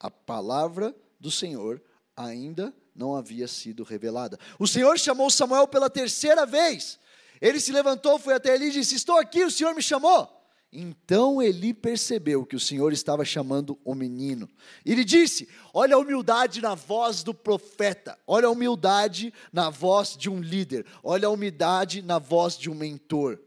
A 0.00 0.10
palavra 0.10 0.96
do 1.20 1.30
Senhor 1.30 1.78
ainda 2.16 2.74
não 2.94 3.14
havia 3.14 3.46
sido 3.46 3.82
revelada. 3.82 4.38
O 4.58 4.66
Senhor 4.66 4.98
chamou 4.98 5.28
Samuel 5.30 5.68
pela 5.68 5.90
terceira 5.90 6.46
vez. 6.46 6.98
Ele 7.38 7.60
se 7.60 7.70
levantou, 7.70 8.18
foi 8.18 8.32
até 8.32 8.54
ele 8.54 8.68
e 8.68 8.70
disse: 8.70 8.94
Estou 8.94 9.18
aqui, 9.18 9.44
o 9.44 9.50
Senhor 9.50 9.74
me 9.74 9.82
chamou. 9.82 10.41
Então 10.72 11.42
ele 11.42 11.74
percebeu 11.74 12.46
que 12.46 12.56
o 12.56 12.60
Senhor 12.60 12.94
estava 12.94 13.26
chamando 13.26 13.78
o 13.84 13.94
menino. 13.94 14.48
E 14.86 14.92
ele 14.92 15.04
disse: 15.04 15.46
Olha 15.74 15.96
a 15.96 15.98
humildade 15.98 16.62
na 16.62 16.74
voz 16.74 17.22
do 17.22 17.34
profeta, 17.34 18.18
olha 18.26 18.46
a 18.46 18.50
humildade 18.50 19.34
na 19.52 19.68
voz 19.68 20.16
de 20.16 20.30
um 20.30 20.40
líder, 20.40 20.86
olha 21.02 21.28
a 21.28 21.30
humildade 21.30 22.00
na 22.00 22.18
voz 22.18 22.56
de 22.56 22.70
um 22.70 22.74
mentor. 22.74 23.38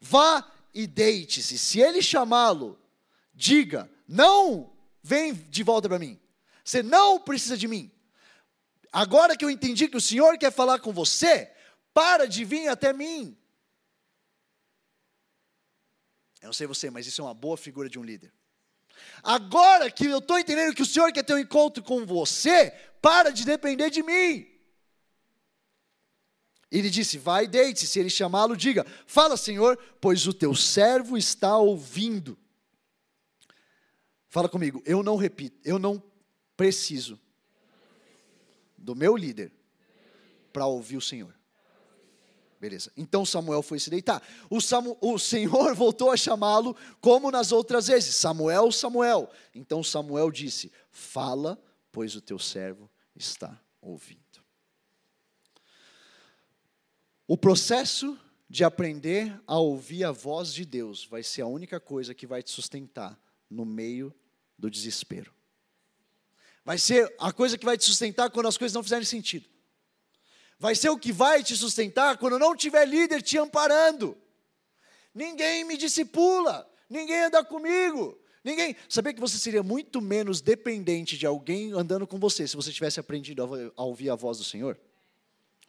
Vá 0.00 0.48
e 0.72 0.86
deite-se. 0.86 1.58
Se 1.58 1.80
ele 1.80 2.00
chamá-lo, 2.00 2.78
diga: 3.34 3.90
Não, 4.06 4.70
vem 5.02 5.34
de 5.34 5.64
volta 5.64 5.88
para 5.88 5.98
mim. 5.98 6.20
Você 6.64 6.84
não 6.84 7.18
precisa 7.18 7.56
de 7.56 7.66
mim. 7.66 7.90
Agora 8.92 9.36
que 9.36 9.44
eu 9.44 9.50
entendi 9.50 9.88
que 9.88 9.96
o 9.96 10.00
Senhor 10.00 10.38
quer 10.38 10.52
falar 10.52 10.78
com 10.78 10.92
você, 10.92 11.50
para 11.92 12.26
de 12.26 12.44
vir 12.44 12.68
até 12.68 12.92
mim. 12.92 13.36
Eu 16.40 16.46
não 16.46 16.52
sei 16.52 16.66
você, 16.66 16.90
mas 16.90 17.06
isso 17.06 17.20
é 17.20 17.24
uma 17.24 17.34
boa 17.34 17.56
figura 17.56 17.88
de 17.88 17.98
um 17.98 18.04
líder. 18.04 18.32
Agora 19.22 19.90
que 19.90 20.06
eu 20.06 20.18
estou 20.18 20.38
entendendo 20.38 20.74
que 20.74 20.82
o 20.82 20.86
Senhor 20.86 21.12
quer 21.12 21.22
ter 21.22 21.34
um 21.34 21.38
encontro 21.38 21.82
com 21.82 22.04
você, 22.06 22.70
para 23.00 23.30
de 23.30 23.44
depender 23.44 23.90
de 23.90 24.02
mim. 24.02 24.46
Ele 26.70 26.88
disse: 26.88 27.18
Vai, 27.18 27.46
deite-se. 27.46 27.86
Se 27.86 27.98
ele 27.98 28.10
chamá-lo, 28.10 28.56
diga: 28.56 28.86
Fala, 29.06 29.36
Senhor, 29.36 29.76
pois 30.00 30.26
o 30.26 30.32
teu 30.32 30.54
servo 30.54 31.16
está 31.16 31.56
ouvindo. 31.58 32.38
Fala 34.28 34.48
comigo, 34.48 34.80
eu 34.86 35.02
não 35.02 35.16
repito, 35.16 35.58
eu 35.64 35.76
não 35.76 36.00
preciso 36.56 37.18
do 38.78 38.94
meu 38.94 39.16
líder 39.16 39.52
para 40.52 40.66
ouvir 40.66 40.96
o 40.96 41.00
Senhor. 41.00 41.39
Beleza. 42.60 42.92
Então 42.94 43.24
Samuel 43.24 43.62
foi 43.62 43.80
se 43.80 43.88
deitar. 43.88 44.22
O, 44.50 44.60
Samu, 44.60 44.98
o 45.00 45.18
Senhor 45.18 45.72
voltou 45.74 46.10
a 46.10 46.16
chamá-lo 46.16 46.76
como 47.00 47.30
nas 47.30 47.52
outras 47.52 47.86
vezes: 47.86 48.14
Samuel, 48.14 48.70
Samuel. 48.70 49.30
Então 49.54 49.82
Samuel 49.82 50.30
disse: 50.30 50.70
Fala, 50.90 51.58
pois 51.90 52.14
o 52.14 52.20
teu 52.20 52.38
servo 52.38 52.90
está 53.16 53.58
ouvindo. 53.80 54.20
O 57.26 57.36
processo 57.36 58.18
de 58.48 58.62
aprender 58.62 59.40
a 59.46 59.58
ouvir 59.58 60.04
a 60.04 60.12
voz 60.12 60.52
de 60.52 60.66
Deus 60.66 61.06
vai 61.06 61.22
ser 61.22 61.42
a 61.42 61.46
única 61.46 61.80
coisa 61.80 62.14
que 62.14 62.26
vai 62.26 62.42
te 62.42 62.50
sustentar 62.50 63.18
no 63.48 63.64
meio 63.64 64.14
do 64.58 64.68
desespero. 64.68 65.32
Vai 66.62 66.76
ser 66.76 67.14
a 67.18 67.32
coisa 67.32 67.56
que 67.56 67.64
vai 67.64 67.78
te 67.78 67.84
sustentar 67.84 68.28
quando 68.28 68.48
as 68.48 68.58
coisas 68.58 68.74
não 68.74 68.82
fizerem 68.82 69.06
sentido 69.06 69.48
vai 70.60 70.74
ser 70.74 70.90
o 70.90 70.98
que 70.98 71.10
vai 71.10 71.42
te 71.42 71.56
sustentar 71.56 72.18
quando 72.18 72.38
não 72.38 72.54
tiver 72.54 72.84
líder 72.84 73.22
te 73.22 73.38
amparando. 73.38 74.16
Ninguém 75.12 75.64
me 75.64 75.76
discipula, 75.76 76.70
ninguém 76.88 77.24
anda 77.24 77.42
comigo, 77.42 78.16
ninguém. 78.44 78.76
Sabia 78.86 79.14
que 79.14 79.20
você 79.20 79.38
seria 79.38 79.62
muito 79.62 80.02
menos 80.02 80.42
dependente 80.42 81.16
de 81.16 81.26
alguém 81.26 81.72
andando 81.72 82.06
com 82.06 82.18
você 82.18 82.46
se 82.46 82.54
você 82.54 82.70
tivesse 82.70 83.00
aprendido 83.00 83.72
a 83.74 83.82
ouvir 83.82 84.10
a 84.10 84.14
voz 84.14 84.36
do 84.36 84.44
Senhor? 84.44 84.78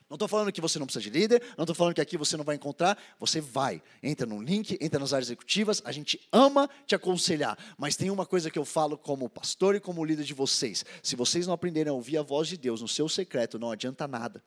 Não 0.10 0.16
estou 0.16 0.28
falando 0.28 0.52
que 0.52 0.60
você 0.60 0.78
não 0.78 0.86
precisa 0.86 1.02
de 1.02 1.10
líder, 1.10 1.42
não 1.58 1.64
estou 1.64 1.74
falando 1.74 1.96
que 1.96 2.02
aqui 2.02 2.18
você 2.18 2.36
não 2.36 2.44
vai 2.44 2.58
encontrar, 2.58 3.02
você 3.18 3.40
vai. 3.40 3.82
Entra 4.04 4.28
no 4.28 4.42
link, 4.42 4.78
entra 4.82 5.00
nas 5.00 5.14
áreas 5.14 5.30
executivas, 5.30 5.82
a 5.86 5.92
gente 5.94 6.20
ama 6.34 6.70
te 6.86 6.94
aconselhar, 6.94 7.58
mas 7.78 7.96
tem 7.96 8.10
uma 8.10 8.26
coisa 8.26 8.52
que 8.52 8.60
eu 8.60 8.66
falo 8.66 8.98
como 8.98 9.30
pastor 9.30 9.74
e 9.74 9.80
como 9.80 10.04
líder 10.04 10.26
de 10.26 10.34
vocês: 10.34 10.84
se 11.02 11.16
vocês 11.16 11.48
não 11.48 11.54
aprenderem 11.54 11.90
a 11.90 11.94
ouvir 11.94 12.18
a 12.18 12.22
voz 12.22 12.50
de 12.50 12.58
Deus 12.58 12.82
no 12.82 12.90
seu 12.90 13.08
secreto, 13.08 13.58
não 13.58 13.72
adianta 13.72 14.06
nada 14.06 14.44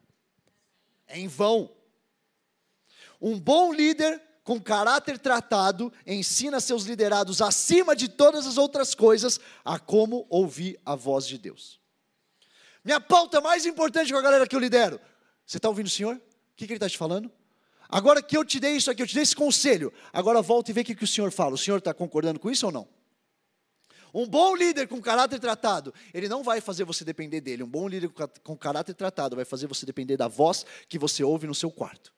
é 1.06 1.18
em 1.18 1.28
vão. 1.28 1.70
Um 3.20 3.38
bom 3.38 3.72
líder 3.72 4.20
com 4.42 4.60
caráter 4.60 5.18
tratado 5.18 5.92
ensina 6.06 6.60
seus 6.60 6.84
liderados, 6.84 7.40
acima 7.40 7.96
de 7.96 8.08
todas 8.08 8.46
as 8.46 8.58
outras 8.58 8.94
coisas, 8.94 9.40
a 9.64 9.78
como 9.78 10.26
ouvir 10.28 10.78
a 10.84 10.94
voz 10.94 11.26
de 11.26 11.38
Deus. 11.38 11.80
Minha 12.84 13.00
pauta 13.00 13.40
mais 13.40 13.64
importante 13.64 14.12
com 14.12 14.18
a 14.18 14.22
galera 14.22 14.46
que 14.46 14.54
eu 14.54 14.60
lidero. 14.60 15.00
Você 15.46 15.56
está 15.56 15.68
ouvindo 15.68 15.86
o 15.86 15.90
Senhor? 15.90 16.16
O 16.16 16.20
que, 16.56 16.66
que 16.66 16.72
ele 16.74 16.76
está 16.76 16.88
te 16.88 16.98
falando? 16.98 17.32
Agora 17.88 18.22
que 18.22 18.36
eu 18.36 18.44
te 18.44 18.60
dei 18.60 18.76
isso 18.76 18.90
aqui, 18.90 19.02
eu 19.02 19.06
te 19.06 19.14
dei 19.14 19.22
esse 19.22 19.36
conselho, 19.36 19.92
agora 20.12 20.42
volta 20.42 20.70
e 20.70 20.74
vê 20.74 20.82
o 20.82 20.84
que, 20.84 20.94
que 20.94 21.04
o 21.04 21.08
Senhor 21.08 21.30
fala. 21.30 21.54
O 21.54 21.58
Senhor 21.58 21.78
está 21.78 21.94
concordando 21.94 22.38
com 22.38 22.50
isso 22.50 22.66
ou 22.66 22.72
não? 22.72 22.88
Um 24.14 24.28
bom 24.28 24.54
líder 24.54 24.86
com 24.86 25.00
caráter 25.02 25.40
tratado, 25.40 25.92
ele 26.14 26.28
não 26.28 26.44
vai 26.44 26.60
fazer 26.60 26.84
você 26.84 27.04
depender 27.04 27.40
dele. 27.40 27.64
Um 27.64 27.68
bom 27.68 27.88
líder 27.88 28.08
com 28.44 28.56
caráter 28.56 28.94
tratado 28.94 29.34
vai 29.34 29.44
fazer 29.44 29.66
você 29.66 29.84
depender 29.84 30.16
da 30.16 30.28
voz 30.28 30.64
que 30.88 30.96
você 30.96 31.24
ouve 31.24 31.48
no 31.48 31.54
seu 31.54 31.68
quarto. 31.68 32.14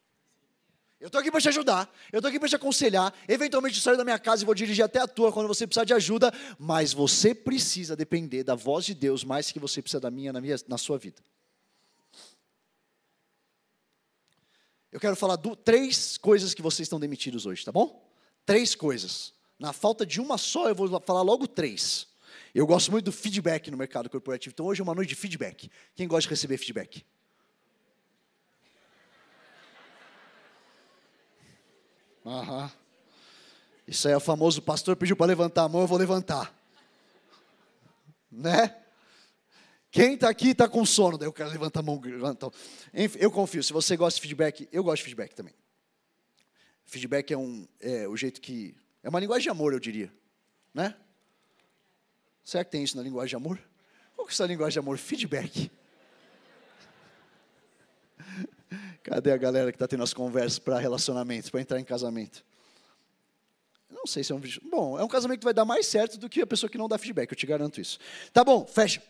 Eu 1.01 1.07
estou 1.07 1.21
aqui 1.21 1.31
para 1.31 1.41
te 1.41 1.49
ajudar, 1.49 1.91
eu 2.13 2.19
estou 2.19 2.29
aqui 2.29 2.39
para 2.39 2.49
te 2.49 2.57
aconselhar. 2.57 3.15
Eventualmente 3.27 3.77
eu 3.77 3.83
saio 3.83 3.97
da 3.97 4.05
minha 4.05 4.19
casa 4.19 4.43
e 4.43 4.47
vou 4.47 4.55
dirigir 4.55 4.85
até 4.85 4.99
a 4.99 5.07
tua 5.07 5.33
quando 5.33 5.47
você 5.47 5.67
precisar 5.67 5.85
de 5.85 5.95
ajuda, 5.95 6.33
mas 6.59 6.93
você 6.93 7.35
precisa 7.35 7.97
depender 7.97 8.45
da 8.45 8.55
voz 8.55 8.85
de 8.85 8.95
Deus 8.95 9.25
mais 9.25 9.51
que 9.51 9.59
você 9.59 9.81
precisa 9.81 10.01
da 10.01 10.11
minha 10.11 10.33
na, 10.33 10.41
minha, 10.41 10.57
na 10.69 10.77
sua 10.77 10.99
vida. 10.99 11.23
Eu 14.93 15.01
quero 15.01 15.17
falar 15.17 15.37
do, 15.37 15.55
três 15.57 16.19
coisas 16.19 16.53
que 16.53 16.63
vocês 16.63 16.87
estão 16.87 17.01
demitidos 17.01 17.47
hoje, 17.47 17.65
tá 17.65 17.73
bom? 17.73 18.07
Três 18.45 18.75
coisas. 18.75 19.36
Na 19.59 19.73
falta 19.73 20.05
de 20.05 20.21
uma 20.21 20.37
só, 20.37 20.69
eu 20.69 20.75
vou 20.75 21.01
falar 21.01 21.23
logo 21.23 21.47
três. 21.47 22.07
Eu 22.55 22.67
gosto 22.67 22.91
muito 22.91 23.07
do 23.07 23.13
feedback 23.13 23.71
no 23.71 23.77
mercado 23.77 24.09
corporativo. 24.09 24.53
Então 24.53 24.67
hoje 24.67 24.81
é 24.81 24.85
uma 24.85 24.95
noite 24.95 25.11
de 25.11 25.15
feedback. 25.15 25.71
Quem 25.95 26.07
gosta 26.07 26.23
de 26.23 26.31
receber 26.31 26.59
feedback? 26.59 27.05
Aham. 32.25 32.71
Isso 33.87 34.09
aí 34.09 34.15
é 34.15 34.17
o 34.17 34.21
famoso 34.21 34.61
pastor 34.61 34.97
pediu 34.97 35.17
para 35.17 35.27
levantar 35.27 35.63
a 35.63 35.69
mão, 35.69 35.83
eu 35.83 35.87
vou 35.87 35.97
levantar. 35.97 36.53
Né? 38.31 38.77
Quem 39.91 40.15
está 40.15 40.29
aqui 40.29 40.49
está 40.49 40.69
com 40.69 40.85
sono, 40.85 41.17
daí 41.17 41.29
eu 41.29 41.33
quero 41.33 41.51
levantar 41.51 41.81
a 41.81 41.83
mão. 41.83 42.03
Então, 42.31 42.53
enfim, 42.93 43.19
eu 43.21 43.31
confio. 43.31 43.63
Se 43.63 43.73
você 43.73 43.97
gosta 43.97 44.17
de 44.17 44.23
feedback, 44.23 44.69
eu 44.73 44.83
gosto 44.83 44.99
de 44.99 45.05
feedback 45.05 45.35
também. 45.35 45.55
Feedback 46.85 47.33
é, 47.33 47.39
um, 47.39 47.67
é 47.81 48.09
o 48.09 48.17
jeito 48.17 48.41
que 48.41 48.77
é 49.07 49.09
uma 49.09 49.21
linguagem 49.21 49.45
de 49.45 49.51
amor, 49.51 49.73
eu 49.73 49.79
diria. 49.79 50.13
Né? 50.75 50.93
Será 52.43 52.65
que 52.65 52.73
tem 52.73 52.83
isso 52.83 52.97
na 52.97 53.05
linguagem 53.05 53.29
de 53.29 53.37
amor? 53.37 53.57
Qual 54.17 54.27
que 54.27 54.33
é 54.33 54.35
essa 54.35 54.45
linguagem 54.45 54.73
de 54.73 54.79
amor? 54.81 54.99
Feedback. 54.99 55.71
Cadê 59.05 59.31
a 59.31 59.37
galera 59.37 59.71
que 59.71 59.77
está 59.77 59.87
tendo 59.87 60.03
as 60.03 60.13
conversas 60.13 60.59
para 60.59 60.81
relacionamentos, 60.81 61.51
para 61.51 61.61
entrar 61.61 61.79
em 61.79 61.85
casamento? 61.85 62.45
Não 63.89 64.09
sei 64.09 64.25
se 64.25 64.33
é 64.33 64.35
um. 64.35 64.41
Bom, 64.69 64.99
é 64.99 65.05
um 65.05 65.09
casamento 65.09 65.39
que 65.39 65.45
vai 65.45 65.55
dar 65.55 65.65
mais 65.65 65.87
certo 65.87 66.19
do 66.19 66.29
que 66.29 66.43
a 66.43 66.47
pessoa 66.47 66.69
que 66.69 66.77
não 66.77 66.89
dá 66.89 66.99
feedback, 66.99 67.31
eu 67.31 67.37
te 67.37 67.47
garanto 67.47 67.81
isso. 67.81 68.01
Tá 68.33 68.43
bom, 68.43 68.67
fecha. 68.67 69.01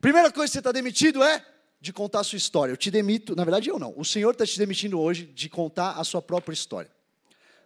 Primeira 0.00 0.30
coisa 0.30 0.48
que 0.48 0.52
você 0.52 0.60
está 0.60 0.70
demitido 0.70 1.20
é 1.24 1.44
de 1.80 1.92
contar 1.92 2.20
a 2.20 2.24
sua 2.24 2.36
história. 2.36 2.70
Eu 2.70 2.76
te 2.76 2.92
demito, 2.92 3.34
na 3.34 3.42
verdade 3.42 3.70
eu 3.70 3.76
não. 3.80 3.92
O 3.96 4.04
Senhor 4.04 4.30
está 4.30 4.46
te 4.46 4.56
demitindo 4.56 5.00
hoje 5.00 5.26
de 5.26 5.48
contar 5.48 5.98
a 5.98 6.04
sua 6.04 6.22
própria 6.22 6.54
história. 6.54 6.92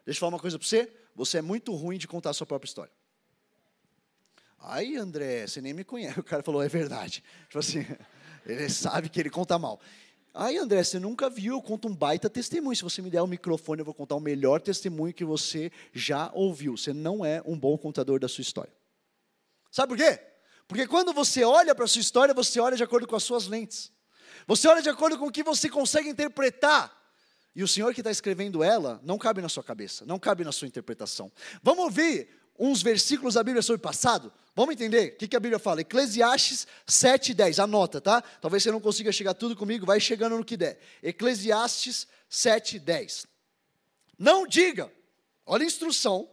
Deixa 0.06 0.16
eu 0.16 0.20
falar 0.20 0.32
uma 0.32 0.40
coisa 0.40 0.58
para 0.58 0.66
você. 0.66 1.00
Você 1.14 1.38
é 1.38 1.42
muito 1.42 1.74
ruim 1.74 1.98
de 1.98 2.08
contar 2.08 2.30
a 2.30 2.32
sua 2.34 2.46
própria 2.46 2.68
história. 2.68 2.92
Aí, 4.58 4.96
André, 4.96 5.46
você 5.46 5.60
nem 5.60 5.72
me 5.72 5.84
conhece. 5.84 6.20
O 6.20 6.24
cara 6.24 6.42
falou, 6.42 6.62
é 6.62 6.68
verdade. 6.68 7.24
Tipo 7.46 7.58
assim, 7.58 7.86
ele 8.44 8.68
sabe 8.68 9.08
que 9.08 9.18
ele 9.18 9.30
conta 9.30 9.58
mal. 9.58 9.80
Aí, 10.32 10.58
André, 10.58 10.84
você 10.84 10.98
nunca 10.98 11.28
viu, 11.28 11.54
eu 11.54 11.62
conto 11.62 11.88
um 11.88 11.94
baita 11.94 12.30
testemunho. 12.30 12.76
Se 12.76 12.82
você 12.82 13.02
me 13.02 13.10
der 13.10 13.22
o 13.22 13.26
microfone, 13.26 13.80
eu 13.80 13.84
vou 13.84 13.94
contar 13.94 14.14
o 14.14 14.20
melhor 14.20 14.60
testemunho 14.60 15.12
que 15.12 15.24
você 15.24 15.72
já 15.92 16.30
ouviu. 16.34 16.76
Você 16.76 16.92
não 16.92 17.24
é 17.24 17.42
um 17.44 17.58
bom 17.58 17.76
contador 17.76 18.20
da 18.20 18.28
sua 18.28 18.42
história. 18.42 18.72
Sabe 19.70 19.96
por 19.96 19.98
quê? 19.98 20.20
Porque 20.68 20.86
quando 20.86 21.12
você 21.12 21.42
olha 21.42 21.74
para 21.74 21.84
a 21.84 21.88
sua 21.88 22.00
história, 22.00 22.32
você 22.32 22.60
olha 22.60 22.76
de 22.76 22.84
acordo 22.84 23.06
com 23.06 23.16
as 23.16 23.24
suas 23.24 23.48
lentes. 23.48 23.90
Você 24.46 24.68
olha 24.68 24.82
de 24.82 24.88
acordo 24.88 25.18
com 25.18 25.26
o 25.26 25.32
que 25.32 25.42
você 25.42 25.68
consegue 25.68 26.08
interpretar. 26.08 26.96
E 27.54 27.62
o 27.62 27.69
Senhor 27.69 27.92
que 27.92 28.00
está 28.00 28.11
escrevendo 28.11 28.62
ela 28.62 29.00
não 29.02 29.19
cabe 29.19 29.42
na 29.42 29.49
sua 29.49 29.62
cabeça, 29.62 30.04
não 30.04 30.19
cabe 30.19 30.45
na 30.45 30.52
sua 30.52 30.69
interpretação. 30.69 31.30
Vamos 31.62 31.85
ouvir 31.85 32.28
uns 32.59 32.83
versículos 32.83 33.35
da 33.35 33.42
Bíblia 33.42 33.62
sobre 33.62 33.78
o 33.78 33.83
passado? 33.83 34.33
Vamos 34.54 34.75
entender 34.75 35.14
o 35.14 35.16
que, 35.16 35.35
a 35.37 35.40
Bíblia 35.40 35.59
fala? 35.59 35.80
Eclesiastes 35.80 36.66
7,10. 36.87 37.62
Anota, 37.62 38.00
tá? 38.00 38.21
Talvez 38.40 38.62
você 38.62 38.71
não 38.71 38.80
consiga 38.80 39.11
chegar 39.11 39.35
tudo 39.35 39.57
comigo, 39.57 39.87
vai 39.87 39.99
chegando 39.99 40.37
no 40.37 40.45
que 40.45 40.57
der. 40.57 40.78
Eclesiastes 41.02 42.07
7,10. 42.30 43.26
Não 44.19 44.47
diga, 44.47 44.92
olha 45.47 45.64
a 45.64 45.66
instrução, 45.66 46.28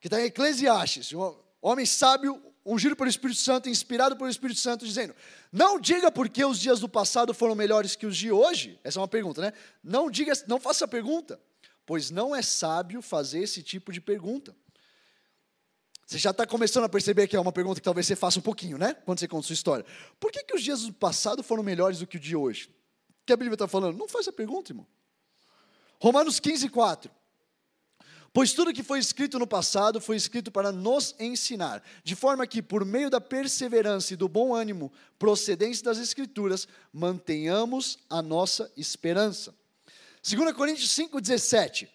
que 0.00 0.06
está 0.06 0.20
em 0.20 0.26
Eclesiastes, 0.26 1.12
um 1.12 1.34
homem 1.60 1.84
sábio 1.84 2.40
ungido 2.64 2.94
pelo 2.94 3.08
Espírito 3.08 3.40
Santo, 3.40 3.68
inspirado 3.68 4.16
pelo 4.16 4.30
Espírito 4.30 4.60
Santo, 4.60 4.84
dizendo: 4.84 5.14
Não 5.50 5.78
diga 5.78 6.10
porque 6.10 6.44
os 6.44 6.58
dias 6.58 6.80
do 6.80 6.88
passado 6.88 7.34
foram 7.34 7.54
melhores 7.54 7.96
que 7.96 8.06
os 8.06 8.16
de 8.16 8.30
hoje. 8.30 8.78
Essa 8.84 8.98
é 8.98 9.00
uma 9.00 9.08
pergunta, 9.08 9.40
né? 9.40 9.52
Não 9.82 10.10
diga, 10.10 10.32
não 10.46 10.60
faça 10.60 10.84
a 10.84 10.88
pergunta, 10.88 11.40
pois 11.84 12.10
não 12.10 12.34
é 12.34 12.42
sábio 12.42 13.02
fazer 13.02 13.40
esse 13.40 13.62
tipo 13.62 13.92
de 13.92 14.00
pergunta. 14.00 14.54
Você 16.06 16.18
já 16.18 16.30
está 16.30 16.46
começando 16.46 16.84
a 16.84 16.88
perceber 16.88 17.26
que 17.26 17.34
é 17.34 17.40
uma 17.40 17.52
pergunta 17.52 17.80
que 17.80 17.84
talvez 17.84 18.06
você 18.06 18.14
faça 18.14 18.38
um 18.38 18.42
pouquinho, 18.42 18.76
né? 18.76 18.92
Quando 18.92 19.18
você 19.18 19.26
conta 19.26 19.46
sua 19.46 19.54
história. 19.54 19.86
Por 20.20 20.30
que, 20.30 20.44
que 20.44 20.54
os 20.54 20.62
dias 20.62 20.82
do 20.82 20.92
passado 20.92 21.42
foram 21.42 21.62
melhores 21.62 22.00
do 22.00 22.06
que 22.06 22.18
o 22.18 22.20
de 22.20 22.36
hoje? 22.36 22.68
O 23.22 23.24
que 23.24 23.32
a 23.32 23.36
Bíblia 23.36 23.54
está 23.54 23.66
falando? 23.66 23.96
Não 23.96 24.08
faz 24.08 24.28
a 24.28 24.32
pergunta, 24.32 24.72
irmão. 24.72 24.86
Romanos 25.98 26.38
15, 26.38 26.68
4. 26.68 27.10
Pois 28.32 28.54
tudo 28.54 28.72
que 28.72 28.82
foi 28.82 28.98
escrito 28.98 29.38
no 29.38 29.46
passado 29.46 30.00
foi 30.00 30.16
escrito 30.16 30.50
para 30.50 30.72
nos 30.72 31.14
ensinar, 31.20 31.82
de 32.02 32.16
forma 32.16 32.46
que, 32.46 32.62
por 32.62 32.82
meio 32.82 33.10
da 33.10 33.20
perseverança 33.20 34.14
e 34.14 34.16
do 34.16 34.26
bom 34.26 34.54
ânimo 34.54 34.90
procedentes 35.18 35.82
das 35.82 35.98
Escrituras, 35.98 36.66
mantenhamos 36.90 37.98
a 38.08 38.22
nossa 38.22 38.72
esperança. 38.74 39.54
2 40.26 40.54
Coríntios 40.54 40.88
5,17. 40.96 41.88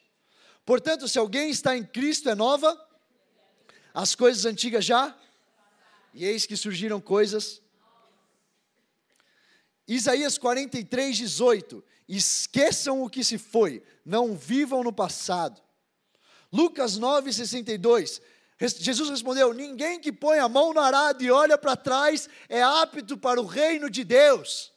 Portanto, 0.64 1.08
se 1.08 1.18
alguém 1.18 1.50
está 1.50 1.76
em 1.76 1.84
Cristo, 1.84 2.30
é 2.30 2.36
nova, 2.36 2.80
as 3.92 4.14
coisas 4.14 4.46
antigas 4.46 4.86
já, 4.86 5.18
e 6.14 6.24
eis 6.24 6.46
que 6.46 6.56
surgiram 6.56 7.02
coisas. 7.02 7.64
Isaías 9.88 10.38
43, 10.38 11.18
18. 11.18 11.84
Esqueçam 12.08 13.02
o 13.02 13.10
que 13.10 13.24
se 13.24 13.40
foi, 13.40 13.82
não 14.06 14.36
vivam 14.36 14.84
no 14.84 14.94
passado 14.94 15.67
Lucas 16.52 16.98
9, 16.98 17.32
62. 17.32 18.22
Jesus 18.60 19.10
respondeu: 19.10 19.54
Ninguém 19.54 20.00
que 20.00 20.12
põe 20.12 20.40
a 20.40 20.50
mão 20.50 20.74
no 20.74 20.80
arado 20.80 21.24
e 21.24 21.30
olha 21.30 21.58
para 21.58 21.76
trás 21.76 22.28
é 22.50 22.62
apto 22.62 23.18
para 23.18 23.40
o 23.40 23.46
reino 23.46 23.90
de 23.90 24.04
Deus. 24.04 24.74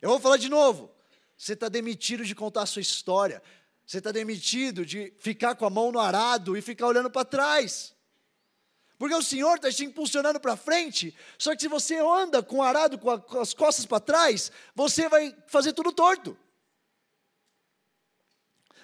Eu 0.00 0.10
vou 0.10 0.20
falar 0.20 0.36
de 0.36 0.48
novo. 0.48 0.90
Você 1.36 1.54
está 1.54 1.68
demitido 1.68 2.24
de 2.24 2.34
contar 2.34 2.62
a 2.62 2.66
sua 2.66 2.82
história. 2.82 3.42
Você 3.84 3.98
está 3.98 4.12
demitido 4.12 4.86
de 4.86 5.12
ficar 5.18 5.56
com 5.56 5.66
a 5.66 5.70
mão 5.70 5.90
no 5.90 5.98
arado 5.98 6.56
e 6.56 6.62
ficar 6.62 6.86
olhando 6.86 7.10
para 7.10 7.24
trás. 7.24 7.94
Porque 8.98 9.14
o 9.14 9.22
Senhor 9.22 9.56
está 9.56 9.72
te 9.72 9.84
impulsionando 9.84 10.38
para 10.38 10.56
frente. 10.56 11.16
Só 11.38 11.56
que 11.56 11.62
se 11.62 11.68
você 11.68 11.96
anda 11.96 12.42
com 12.42 12.58
o 12.58 12.62
arado 12.62 12.98
com, 12.98 13.18
com 13.18 13.40
as 13.40 13.54
costas 13.54 13.86
para 13.86 13.98
trás, 13.98 14.52
você 14.74 15.08
vai 15.08 15.34
fazer 15.46 15.72
tudo 15.72 15.90
torto. 15.90 16.36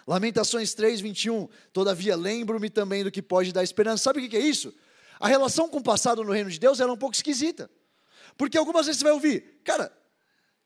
Lamentações 0.07 0.73
3, 0.75 1.01
21. 1.01 1.49
Todavia, 1.73 2.15
lembro-me 2.15 2.71
também 2.71 3.03
do 3.03 3.11
que 3.11 3.21
pode 3.21 3.53
dar 3.53 3.65
esperança. 3.65 4.05
Sabe 4.05 4.25
o 4.25 4.29
que 4.29 4.37
é 4.37 4.41
isso? 4.41 4.73
A 5.19 5.27
relação 5.27 5.69
com 5.69 5.79
o 5.79 5.83
passado 5.83 6.23
no 6.23 6.33
reino 6.33 6.51
de 6.51 6.61
Deus 6.61 6.79
era 6.79 6.93
um 6.93 6.97
pouco 6.97 7.17
esquisita. 7.17 7.71
Porque 8.37 8.57
algumas 8.57 8.87
vezes 8.87 9.01
você 9.01 9.05
vai 9.05 9.13
ouvir, 9.15 9.61
cara, 9.65 9.91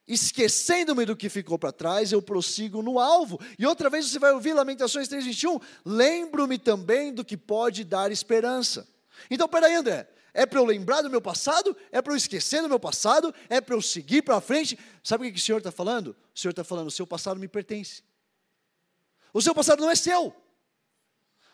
esquecendo-me 0.07 1.07
do 1.07 1.17
que 1.17 1.29
ficou 1.29 1.59
para 1.59 1.73
trás, 1.73 2.13
eu 2.13 2.21
prossigo 2.21 2.83
no 2.83 2.99
alvo. 2.99 3.41
E 3.59 3.65
outra 3.65 3.89
vez 3.89 4.11
você 4.11 4.19
vai 4.19 4.33
ouvir 4.33 4.53
Lamentações 4.53 5.09
3, 5.09 5.25
21. 5.25 5.59
Lembro-me 5.85 6.59
também 6.59 7.13
do 7.13 7.25
que 7.25 7.37
pode 7.37 7.85
dar 7.85 8.11
esperança. 8.11 8.87
Então, 9.31 9.49
peraí, 9.49 9.75
André. 9.75 10.09
É 10.33 10.47
para 10.47 10.61
eu 10.61 10.65
lembrar 10.65 11.03
do 11.03 11.11
meu 11.11 11.21
passado? 11.21 11.77
É 11.91 12.01
para 12.01 12.13
eu 12.13 12.17
esquecer 12.17 12.63
do 12.63 12.69
meu 12.69 12.79
passado? 12.79 13.35
É 13.49 13.61
para 13.61 13.75
eu 13.75 13.83
seguir 13.83 14.23
para 14.23 14.41
frente? 14.41 14.79
Sabe 15.03 15.27
o 15.27 15.33
que 15.33 15.39
o 15.39 15.43
Senhor 15.43 15.59
está 15.59 15.73
falando? 15.73 16.15
O 16.35 16.39
Senhor 16.39 16.51
está 16.51 16.63
falando: 16.63 16.87
o 16.87 16.91
seu 16.91 17.05
passado 17.05 17.41
me 17.41 17.49
pertence. 17.49 18.03
O 19.33 19.41
seu 19.41 19.55
passado 19.55 19.81
não 19.81 19.91
é 19.91 19.95
seu. 19.95 20.35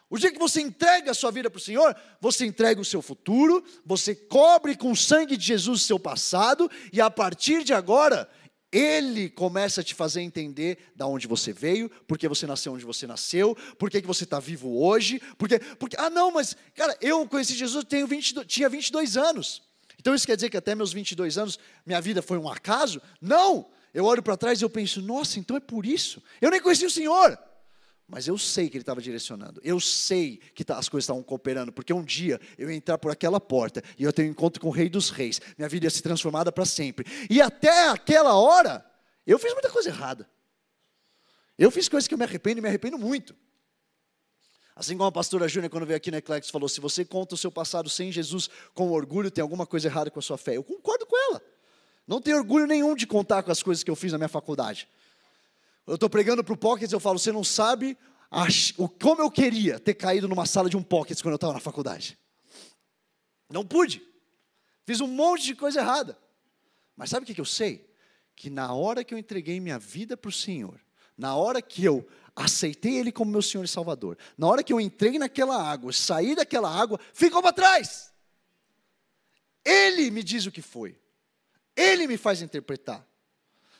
O 0.08 0.18
dia 0.18 0.30
que 0.30 0.38
você 0.38 0.60
entrega 0.60 1.10
a 1.10 1.14
sua 1.14 1.32
vida 1.32 1.50
para 1.50 1.58
o 1.58 1.60
Senhor, 1.60 1.94
você 2.20 2.46
entrega 2.46 2.80
o 2.80 2.84
seu 2.84 3.02
futuro, 3.02 3.64
você 3.84 4.14
cobre 4.14 4.76
com 4.76 4.92
o 4.92 4.96
sangue 4.96 5.36
de 5.36 5.44
Jesus 5.44 5.82
o 5.82 5.84
seu 5.84 5.98
passado, 5.98 6.70
e 6.92 7.00
a 7.00 7.10
partir 7.10 7.64
de 7.64 7.74
agora, 7.74 8.28
Ele 8.70 9.28
começa 9.28 9.80
a 9.80 9.84
te 9.84 9.94
fazer 9.96 10.20
entender 10.20 10.92
da 10.94 11.08
onde 11.08 11.26
você 11.26 11.52
veio, 11.52 11.90
porque 12.06 12.28
você 12.28 12.46
nasceu 12.46 12.72
onde 12.72 12.84
você 12.84 13.04
nasceu, 13.04 13.56
por 13.78 13.90
que 13.90 14.00
você 14.02 14.22
está 14.22 14.38
vivo 14.38 14.80
hoje, 14.80 15.20
porque, 15.36 15.58
porque, 15.58 15.96
ah 15.98 16.08
não, 16.08 16.30
mas, 16.30 16.56
cara, 16.76 16.96
eu 17.00 17.26
conheci 17.26 17.54
Jesus, 17.54 17.84
tenho 17.84 18.06
22, 18.06 18.46
tinha 18.46 18.68
22 18.68 19.16
anos, 19.16 19.62
então 19.98 20.14
isso 20.14 20.26
quer 20.26 20.36
dizer 20.36 20.50
que 20.50 20.56
até 20.56 20.72
meus 20.76 20.92
22 20.92 21.36
anos, 21.36 21.58
minha 21.84 22.00
vida 22.00 22.22
foi 22.22 22.38
um 22.38 22.48
acaso? 22.48 23.02
Não! 23.20 23.68
Eu 23.92 24.04
olho 24.04 24.22
para 24.22 24.36
trás 24.36 24.60
e 24.60 24.64
eu 24.64 24.70
penso, 24.70 25.00
nossa, 25.00 25.40
então 25.40 25.56
é 25.56 25.60
por 25.60 25.84
isso, 25.84 26.22
eu 26.40 26.50
nem 26.50 26.60
conheci 26.60 26.86
o 26.86 26.90
Senhor, 26.90 27.36
mas 28.08 28.28
eu 28.28 28.38
sei 28.38 28.68
que 28.68 28.76
ele 28.76 28.82
estava 28.82 29.02
direcionando. 29.02 29.60
Eu 29.64 29.80
sei 29.80 30.38
que 30.54 30.64
tá, 30.64 30.78
as 30.78 30.88
coisas 30.88 31.04
estavam 31.04 31.22
cooperando, 31.22 31.72
porque 31.72 31.92
um 31.92 32.04
dia 32.04 32.40
eu 32.56 32.70
ia 32.70 32.76
entrar 32.76 32.98
por 32.98 33.10
aquela 33.10 33.40
porta 33.40 33.82
e 33.98 34.04
eu 34.04 34.12
tenho 34.12 34.28
um 34.28 34.30
encontro 34.30 34.60
com 34.60 34.68
o 34.68 34.70
Rei 34.70 34.88
dos 34.88 35.10
Reis. 35.10 35.40
Minha 35.58 35.68
vida 35.68 35.86
ia 35.86 35.90
ser 35.90 36.02
transformada 36.02 36.52
para 36.52 36.64
sempre. 36.64 37.04
E 37.28 37.42
até 37.42 37.88
aquela 37.88 38.34
hora, 38.34 38.84
eu 39.26 39.38
fiz 39.38 39.52
muita 39.52 39.70
coisa 39.70 39.88
errada. 39.88 40.28
Eu 41.58 41.70
fiz 41.70 41.88
coisas 41.88 42.06
que 42.06 42.14
eu 42.14 42.18
me 42.18 42.24
arrependo 42.24 42.58
e 42.58 42.62
me 42.62 42.68
arrependo 42.68 42.96
muito. 42.96 43.34
Assim 44.76 44.96
como 44.96 45.08
a 45.08 45.12
pastora 45.12 45.48
Júnia, 45.48 45.70
quando 45.70 45.86
veio 45.86 45.96
aqui 45.96 46.10
na 46.10 46.18
Eclex, 46.18 46.50
falou: 46.50 46.68
se 46.68 46.80
você 46.80 47.04
conta 47.04 47.34
o 47.34 47.38
seu 47.38 47.50
passado 47.50 47.88
sem 47.88 48.12
Jesus 48.12 48.48
com 48.74 48.90
orgulho, 48.92 49.30
tem 49.30 49.42
alguma 49.42 49.66
coisa 49.66 49.88
errada 49.88 50.10
com 50.10 50.18
a 50.18 50.22
sua 50.22 50.36
fé. 50.36 50.56
Eu 50.56 50.62
concordo 50.62 51.06
com 51.06 51.16
ela. 51.30 51.42
Não 52.06 52.20
tenho 52.20 52.36
orgulho 52.36 52.66
nenhum 52.66 52.94
de 52.94 53.06
contar 53.06 53.42
com 53.42 53.50
as 53.50 53.62
coisas 53.62 53.82
que 53.82 53.90
eu 53.90 53.96
fiz 53.96 54.12
na 54.12 54.18
minha 54.18 54.28
faculdade. 54.28 54.86
Eu 55.86 55.94
estou 55.94 56.10
pregando 56.10 56.42
para 56.42 56.52
o 56.52 56.56
Pockets, 56.56 56.92
eu 56.92 56.98
falo, 56.98 57.18
você 57.18 57.30
não 57.30 57.44
sabe 57.44 57.96
como 59.00 59.22
eu 59.22 59.30
queria 59.30 59.78
ter 59.78 59.94
caído 59.94 60.26
numa 60.26 60.44
sala 60.44 60.68
de 60.68 60.76
um 60.76 60.82
Pockets 60.82 61.22
quando 61.22 61.32
eu 61.32 61.36
estava 61.36 61.52
na 61.52 61.60
faculdade. 61.60 62.18
Não 63.48 63.64
pude. 63.64 64.02
Fiz 64.84 65.00
um 65.00 65.06
monte 65.06 65.44
de 65.44 65.54
coisa 65.54 65.80
errada. 65.80 66.18
Mas 66.96 67.10
sabe 67.10 67.24
o 67.24 67.34
que 67.34 67.40
eu 67.40 67.44
sei? 67.44 67.88
Que 68.34 68.50
na 68.50 68.72
hora 68.74 69.04
que 69.04 69.14
eu 69.14 69.18
entreguei 69.18 69.60
minha 69.60 69.78
vida 69.78 70.16
para 70.16 70.28
o 70.28 70.32
Senhor, 70.32 70.80
na 71.16 71.36
hora 71.36 71.62
que 71.62 71.84
eu 71.84 72.06
aceitei 72.34 72.98
Ele 72.98 73.12
como 73.12 73.30
meu 73.30 73.40
Senhor 73.40 73.64
e 73.64 73.68
Salvador, 73.68 74.18
na 74.36 74.46
hora 74.46 74.62
que 74.62 74.72
eu 74.72 74.80
entrei 74.80 75.18
naquela 75.18 75.62
água, 75.62 75.92
saí 75.92 76.34
daquela 76.34 76.68
água, 76.68 77.00
ficou 77.14 77.40
para 77.40 77.52
trás. 77.52 78.12
Ele 79.64 80.10
me 80.10 80.22
diz 80.22 80.46
o 80.46 80.52
que 80.52 80.62
foi. 80.62 80.98
Ele 81.74 82.06
me 82.06 82.16
faz 82.16 82.42
interpretar. 82.42 83.06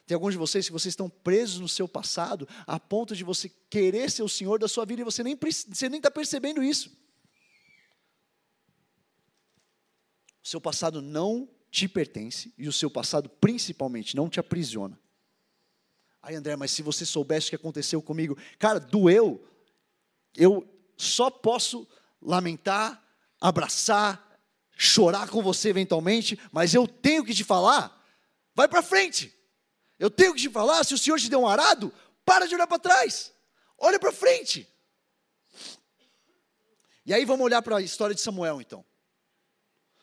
Tem 0.07 0.15
alguns 0.15 0.33
de 0.33 0.39
vocês 0.39 0.67
que 0.67 0.73
vocês 0.73 0.93
estão 0.93 1.11
presos 1.11 1.59
no 1.59 1.69
seu 1.69 1.89
passado, 1.89 2.49
a 2.65 2.79
ponto 2.79 3.17
de 3.17 3.25
você 3.25 3.49
querer 3.69 4.09
ser 4.09 4.23
o 4.23 4.29
Senhor 4.29 4.59
da 4.59 4.69
sua 4.69 4.87
vida 4.87 5.03
e 5.03 5.05
você 5.05 5.23
nem 5.23 5.37
você 5.37 5.89
nem 5.89 5.99
está 5.99 6.11
percebendo 6.11 6.63
isso. 6.63 6.97
O 10.45 10.47
seu 10.47 10.61
passado 10.61 11.03
não 11.03 11.49
te 11.73 11.89
pertence 11.89 12.55
e 12.57 12.69
o 12.69 12.73
seu 12.73 12.89
passado 12.89 13.29
principalmente 13.29 14.15
não 14.15 14.29
te 14.29 14.39
aprisiona. 14.39 14.97
Aí 16.23 16.37
André, 16.37 16.55
mas 16.55 16.71
se 16.71 16.83
você 16.83 17.05
soubesse 17.05 17.49
o 17.49 17.51
que 17.51 17.57
aconteceu 17.57 18.01
comigo, 18.01 18.39
cara, 18.59 18.79
doeu. 18.79 19.45
Eu 20.37 20.65
só 20.97 21.31
posso 21.31 21.87
lamentar, 22.23 23.03
abraçar, 23.41 24.41
chorar 24.77 25.29
com 25.29 25.43
você 25.43 25.69
eventualmente, 25.69 26.39
mas 26.53 26.75
eu 26.75 26.87
tenho 26.87 27.25
que 27.25 27.35
te 27.35 27.43
falar. 27.43 28.05
Vai 28.55 28.69
para 28.69 28.83
frente. 28.83 29.36
Eu 29.99 30.11
tenho 30.11 30.35
que 30.35 30.41
te 30.43 30.51
falar, 30.51 30.85
se 30.85 30.95
o 30.95 30.99
Senhor 30.99 31.19
te 31.19 31.29
deu 31.29 31.41
um 31.41 31.49
arado, 31.49 31.93
para 32.25 32.47
de 32.47 32.55
olhar 32.55 32.67
para 32.67 32.79
trás. 32.79 33.33
Olha 33.79 33.99
para 33.99 34.13
frente. 34.13 34.69
E 37.05 37.15
aí 37.15 37.25
vamos 37.25 37.45
olhar 37.45 37.63
para 37.63 37.77
a 37.77 37.83
história 37.83 38.15
de 38.15 38.21
Samuel, 38.21 38.61
então. 38.61 38.85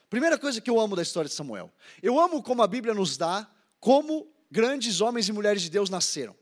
Primeira 0.10 0.38
coisa 0.38 0.62
que 0.62 0.70
eu 0.70 0.80
amo 0.80 0.96
da 0.96 1.02
história 1.02 1.28
de 1.28 1.36
Samuel. 1.36 1.72
Eu 2.02 2.20
amo 2.20 2.42
como 2.42 2.62
a 2.62 2.68
Bíblia 2.68 2.94
nos 2.94 3.18
dá 3.18 3.50
como 3.80 4.32
grandes 4.50 5.02
homens 5.02 5.28
e 5.28 5.34
mulheres 5.34 5.62
de 5.62 5.70
Deus 5.70 5.90
nasceram. 5.90 6.36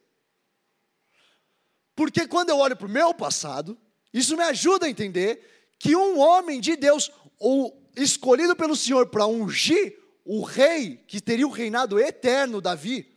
Porque 1.96 2.28
quando 2.28 2.50
eu 2.50 2.58
olho 2.58 2.76
para 2.76 2.88
o 2.88 2.90
meu 2.90 3.14
passado, 3.14 3.78
isso 4.14 4.36
me 4.36 4.44
ajuda 4.44 4.86
a 4.86 4.90
entender 4.90 5.74
que 5.80 5.96
um 5.96 6.20
homem 6.20 6.62
de 6.62 6.76
Deus, 6.76 7.12
ou 7.40 7.90
escolhido 7.96 8.56
pelo 8.56 8.76
Senhor 8.76 9.08
para 9.08 9.26
ungir 9.26 9.98
o 10.24 10.44
rei 10.44 10.98
que 11.08 11.20
teria 11.20 11.48
o 11.48 11.52
reinado 11.52 12.00
eterno, 12.00 12.62
Davi, 12.62 13.11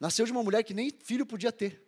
Nasceu 0.00 0.24
de 0.24 0.32
uma 0.32 0.42
mulher 0.42 0.64
que 0.64 0.72
nem 0.72 0.90
filho 0.90 1.26
podia 1.26 1.52
ter. 1.52 1.86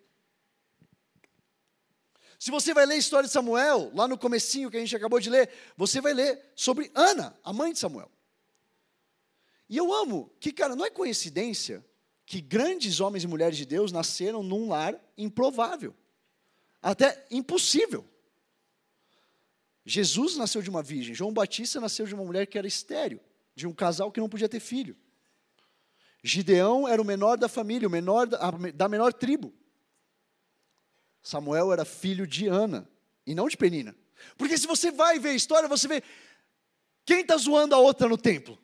Se 2.38 2.50
você 2.50 2.74
vai 2.74 2.84
ler 2.84 2.94
a 2.94 2.98
história 2.98 3.26
de 3.26 3.32
Samuel, 3.32 3.90
lá 3.94 4.06
no 4.06 4.18
comecinho 4.18 4.70
que 4.70 4.76
a 4.76 4.80
gente 4.80 4.94
acabou 4.94 5.18
de 5.18 5.30
ler, 5.30 5.48
você 5.76 6.00
vai 6.00 6.12
ler 6.12 6.52
sobre 6.54 6.90
Ana, 6.94 7.38
a 7.42 7.52
mãe 7.52 7.72
de 7.72 7.78
Samuel. 7.78 8.10
E 9.68 9.76
eu 9.76 9.92
amo 9.92 10.30
que, 10.38 10.52
cara, 10.52 10.76
não 10.76 10.84
é 10.84 10.90
coincidência 10.90 11.84
que 12.26 12.40
grandes 12.40 13.00
homens 13.00 13.24
e 13.24 13.28
mulheres 13.28 13.56
de 13.56 13.64
Deus 13.64 13.92
nasceram 13.92 14.42
num 14.42 14.68
lar 14.68 15.00
improvável, 15.16 15.94
até 16.82 17.26
impossível. 17.30 18.04
Jesus 19.84 20.36
nasceu 20.36 20.60
de 20.62 20.68
uma 20.68 20.82
virgem, 20.82 21.14
João 21.14 21.32
Batista 21.32 21.80
nasceu 21.80 22.06
de 22.06 22.14
uma 22.14 22.24
mulher 22.24 22.46
que 22.46 22.58
era 22.58 22.66
estéreo, 22.66 23.20
de 23.54 23.66
um 23.66 23.72
casal 23.72 24.12
que 24.12 24.20
não 24.20 24.28
podia 24.28 24.48
ter 24.48 24.60
filho. 24.60 24.96
Gideão 26.22 26.86
era 26.86 27.02
o 27.02 27.04
menor 27.04 27.36
da 27.36 27.48
família, 27.48 27.88
o 27.88 27.90
menor 27.90 28.26
da, 28.26 28.88
menor 28.88 29.12
tribo. 29.12 29.52
Samuel 31.22 31.72
era 31.72 31.84
filho 31.84 32.26
de 32.26 32.46
Ana 32.46 32.88
e 33.26 33.34
não 33.34 33.48
de 33.48 33.56
Penina. 33.56 33.94
Porque 34.36 34.56
se 34.56 34.66
você 34.66 34.90
vai 34.90 35.18
ver 35.18 35.30
a 35.30 35.34
história, 35.34 35.68
você 35.68 35.88
vê 35.88 36.02
Quem 37.04 37.20
está 37.20 37.36
zoando 37.36 37.74
a 37.74 37.78
outra 37.78 38.08
no 38.08 38.16
templo? 38.16 38.58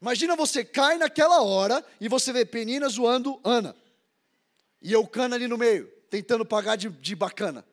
Imagina 0.00 0.36
você 0.36 0.62
cai 0.62 0.98
naquela 0.98 1.42
hora 1.42 1.82
e 1.98 2.08
você 2.08 2.32
vê 2.32 2.44
Penina 2.44 2.86
zoando 2.88 3.40
Ana. 3.42 3.74
E 4.82 4.92
Eucana 4.92 5.36
ali 5.36 5.48
no 5.48 5.56
meio, 5.56 5.86
tentando 6.10 6.44
pagar 6.44 6.76
de, 6.76 6.90
de 6.90 7.16
bacana. 7.16 7.64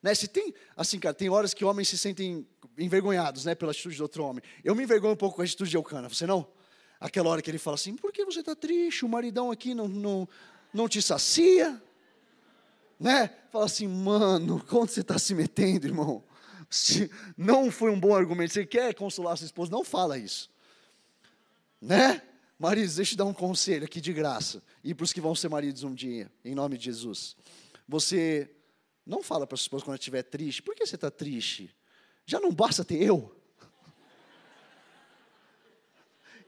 Né? 0.00 0.14
Se 0.14 0.28
tem, 0.28 0.54
assim, 0.76 1.00
cara, 1.00 1.12
tem 1.12 1.28
horas 1.28 1.52
que 1.52 1.64
homens 1.64 1.88
se 1.88 1.98
sentem 1.98 2.46
envergonhados, 2.78 3.44
né, 3.44 3.54
pela 3.54 3.72
atitude 3.72 3.96
do 3.96 4.02
outro 4.04 4.24
homem. 4.24 4.42
Eu 4.62 4.74
me 4.76 4.84
envergonho 4.84 5.14
um 5.14 5.16
pouco 5.16 5.36
com 5.36 5.42
a 5.42 5.44
atitude 5.44 5.70
de 5.70 5.76
Eucana, 5.76 6.08
você 6.08 6.26
não? 6.26 6.46
Aquela 7.00 7.30
hora 7.30 7.40
que 7.40 7.50
ele 7.50 7.58
fala 7.58 7.76
assim, 7.76 7.96
por 7.96 8.12
que 8.12 8.24
você 8.26 8.40
está 8.40 8.54
triste? 8.54 9.06
O 9.06 9.08
maridão 9.08 9.50
aqui 9.50 9.72
não, 9.72 9.88
não, 9.88 10.28
não 10.72 10.86
te 10.86 11.00
sacia? 11.00 11.82
Né? 12.98 13.30
Fala 13.50 13.64
assim, 13.64 13.88
mano, 13.88 14.62
onde 14.70 14.92
você 14.92 15.00
está 15.00 15.18
se 15.18 15.34
metendo, 15.34 15.86
irmão? 15.86 16.22
Se 16.68 17.10
não 17.36 17.70
foi 17.70 17.90
um 17.90 17.98
bom 17.98 18.14
argumento, 18.14 18.52
você 18.52 18.66
quer 18.66 18.94
consolar 18.94 19.36
sua 19.38 19.46
esposa, 19.46 19.70
não 19.70 19.82
fala 19.82 20.18
isso. 20.18 20.50
Né? 21.80 22.20
Maridos, 22.58 22.96
deixa 22.96 23.14
eu 23.14 23.18
dar 23.18 23.24
um 23.24 23.32
conselho 23.32 23.86
aqui 23.86 24.00
de 24.00 24.12
graça. 24.12 24.62
E 24.84 24.94
para 24.94 25.04
os 25.04 25.12
que 25.12 25.20
vão 25.20 25.34
ser 25.34 25.48
maridos 25.48 25.82
um 25.82 25.94
dia, 25.94 26.30
em 26.44 26.54
nome 26.54 26.76
de 26.76 26.84
Jesus. 26.84 27.34
Você 27.88 28.50
não 29.06 29.22
fala 29.22 29.46
para 29.46 29.56
sua 29.56 29.64
esposa 29.64 29.84
quando 29.86 29.98
estiver 29.98 30.22
triste. 30.22 30.62
Por 30.62 30.74
que 30.74 30.84
você 30.84 30.96
está 30.96 31.10
triste? 31.10 31.74
Já 32.26 32.38
não 32.38 32.52
basta 32.52 32.84
ter 32.84 33.02
eu? 33.02 33.34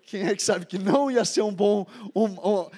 Quem 0.03 0.23
é 0.23 0.35
que 0.35 0.43
sabe 0.43 0.67
que 0.67 0.79
não 0.79 1.11
ia 1.11 1.25
ser 1.25 1.43
um 1.43 1.55
bom. 1.55 1.87
Um, 2.15 2.27
um, 2.27 2.71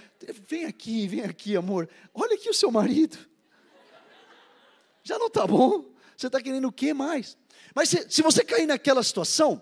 vem 0.48 0.64
aqui, 0.66 1.06
vem 1.08 1.22
aqui, 1.22 1.56
amor. 1.56 1.88
Olha 2.12 2.34
aqui 2.34 2.48
o 2.48 2.54
seu 2.54 2.70
marido. 2.70 3.18
Já 5.02 5.18
não 5.18 5.26
está 5.26 5.46
bom? 5.46 5.92
Você 6.16 6.26
está 6.26 6.40
querendo 6.40 6.68
o 6.68 6.72
que 6.72 6.94
mais? 6.94 7.36
Mas 7.74 7.88
se, 7.88 8.08
se 8.10 8.22
você 8.22 8.44
cair 8.44 8.66
naquela 8.66 9.02
situação, 9.02 9.60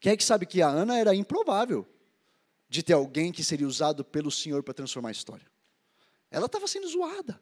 quem 0.00 0.12
é 0.12 0.16
que 0.16 0.24
sabe 0.24 0.46
que 0.46 0.60
a 0.60 0.68
Ana 0.68 0.98
era 0.98 1.14
improvável 1.14 1.86
de 2.68 2.82
ter 2.82 2.92
alguém 2.92 3.30
que 3.32 3.44
seria 3.44 3.66
usado 3.66 4.04
pelo 4.04 4.30
Senhor 4.30 4.62
para 4.62 4.74
transformar 4.74 5.10
a 5.10 5.12
história? 5.12 5.46
Ela 6.30 6.46
estava 6.46 6.66
sendo 6.66 6.88
zoada. 6.88 7.40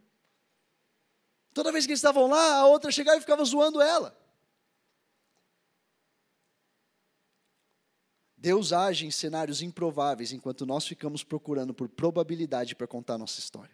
Toda 1.54 1.72
vez 1.72 1.86
que 1.86 1.92
eles 1.92 1.98
estavam 1.98 2.28
lá, 2.28 2.56
a 2.56 2.66
outra 2.66 2.90
chegava 2.90 3.18
e 3.18 3.20
ficava 3.20 3.44
zoando 3.44 3.80
ela. 3.80 4.16
Deus 8.42 8.72
age 8.72 9.06
em 9.06 9.10
cenários 9.12 9.62
improváveis 9.62 10.32
enquanto 10.32 10.66
nós 10.66 10.84
ficamos 10.84 11.22
procurando 11.22 11.72
por 11.72 11.88
probabilidade 11.88 12.74
para 12.74 12.88
contar 12.88 13.16
nossa 13.16 13.38
história. 13.38 13.72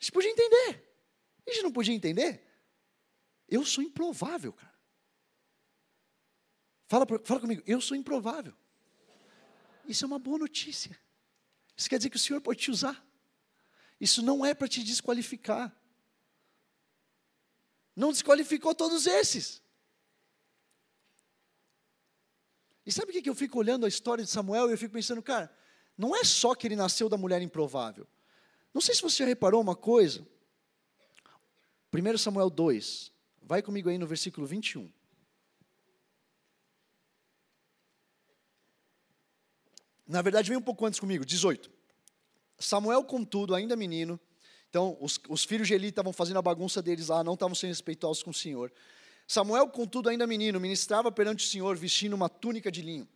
A 0.00 0.02
gente 0.02 0.10
podia 0.10 0.30
entender. 0.30 0.82
A 1.46 1.50
gente 1.52 1.62
não 1.62 1.70
podia 1.70 1.94
entender. 1.94 2.42
Eu 3.46 3.62
sou 3.66 3.84
improvável, 3.84 4.54
cara. 4.54 4.74
Fala, 6.88 7.06
fala 7.22 7.40
comigo, 7.40 7.62
eu 7.66 7.78
sou 7.78 7.94
improvável. 7.94 8.56
Isso 9.86 10.06
é 10.06 10.06
uma 10.06 10.18
boa 10.18 10.38
notícia. 10.38 10.98
Isso 11.76 11.90
quer 11.90 11.98
dizer 11.98 12.08
que 12.08 12.16
o 12.16 12.20
Senhor 12.20 12.40
pode 12.40 12.60
te 12.60 12.70
usar. 12.70 13.06
Isso 14.00 14.22
não 14.22 14.46
é 14.46 14.54
para 14.54 14.66
te 14.66 14.82
desqualificar. 14.82 15.78
Não 17.94 18.10
desqualificou 18.10 18.74
todos 18.74 19.06
esses. 19.06 19.59
E 22.90 22.92
sabe 22.92 23.16
o 23.16 23.22
que 23.22 23.30
eu 23.30 23.36
fico 23.36 23.56
olhando 23.56 23.86
a 23.86 23.88
história 23.88 24.24
de 24.24 24.28
Samuel 24.28 24.68
e 24.68 24.72
eu 24.72 24.76
fico 24.76 24.92
pensando, 24.92 25.22
cara, 25.22 25.48
não 25.96 26.16
é 26.16 26.24
só 26.24 26.56
que 26.56 26.66
ele 26.66 26.74
nasceu 26.74 27.08
da 27.08 27.16
mulher 27.16 27.40
improvável. 27.40 28.04
Não 28.74 28.80
sei 28.80 28.96
se 28.96 29.00
você 29.00 29.18
já 29.18 29.26
reparou 29.26 29.60
uma 29.60 29.76
coisa. 29.76 30.26
1 31.94 32.18
Samuel 32.18 32.50
2, 32.50 33.12
vai 33.42 33.62
comigo 33.62 33.88
aí 33.88 33.96
no 33.96 34.08
versículo 34.08 34.44
21. 34.44 34.92
Na 40.04 40.20
verdade, 40.20 40.48
vem 40.48 40.58
um 40.58 40.60
pouco 40.62 40.84
antes 40.84 40.98
comigo, 40.98 41.24
18. 41.24 41.70
Samuel, 42.58 43.04
contudo, 43.04 43.54
ainda 43.54 43.76
menino, 43.76 44.18
então 44.68 44.98
os, 45.00 45.20
os 45.28 45.44
filhos 45.44 45.68
de 45.68 45.74
Eli 45.74 45.90
estavam 45.90 46.12
fazendo 46.12 46.40
a 46.40 46.42
bagunça 46.42 46.82
deles 46.82 47.06
lá, 47.06 47.22
não 47.22 47.34
estavam 47.34 47.54
sendo 47.54 47.70
respeitosos 47.70 48.24
com 48.24 48.30
o 48.30 48.34
Senhor. 48.34 48.72
Samuel, 49.30 49.68
contudo, 49.68 50.08
ainda 50.08 50.26
menino, 50.26 50.58
ministrava 50.58 51.12
perante 51.12 51.46
o 51.46 51.48
Senhor 51.48 51.76
vestindo 51.76 52.14
uma 52.14 52.28
túnica 52.28 52.68
de 52.68 52.82
linho. 52.82 53.06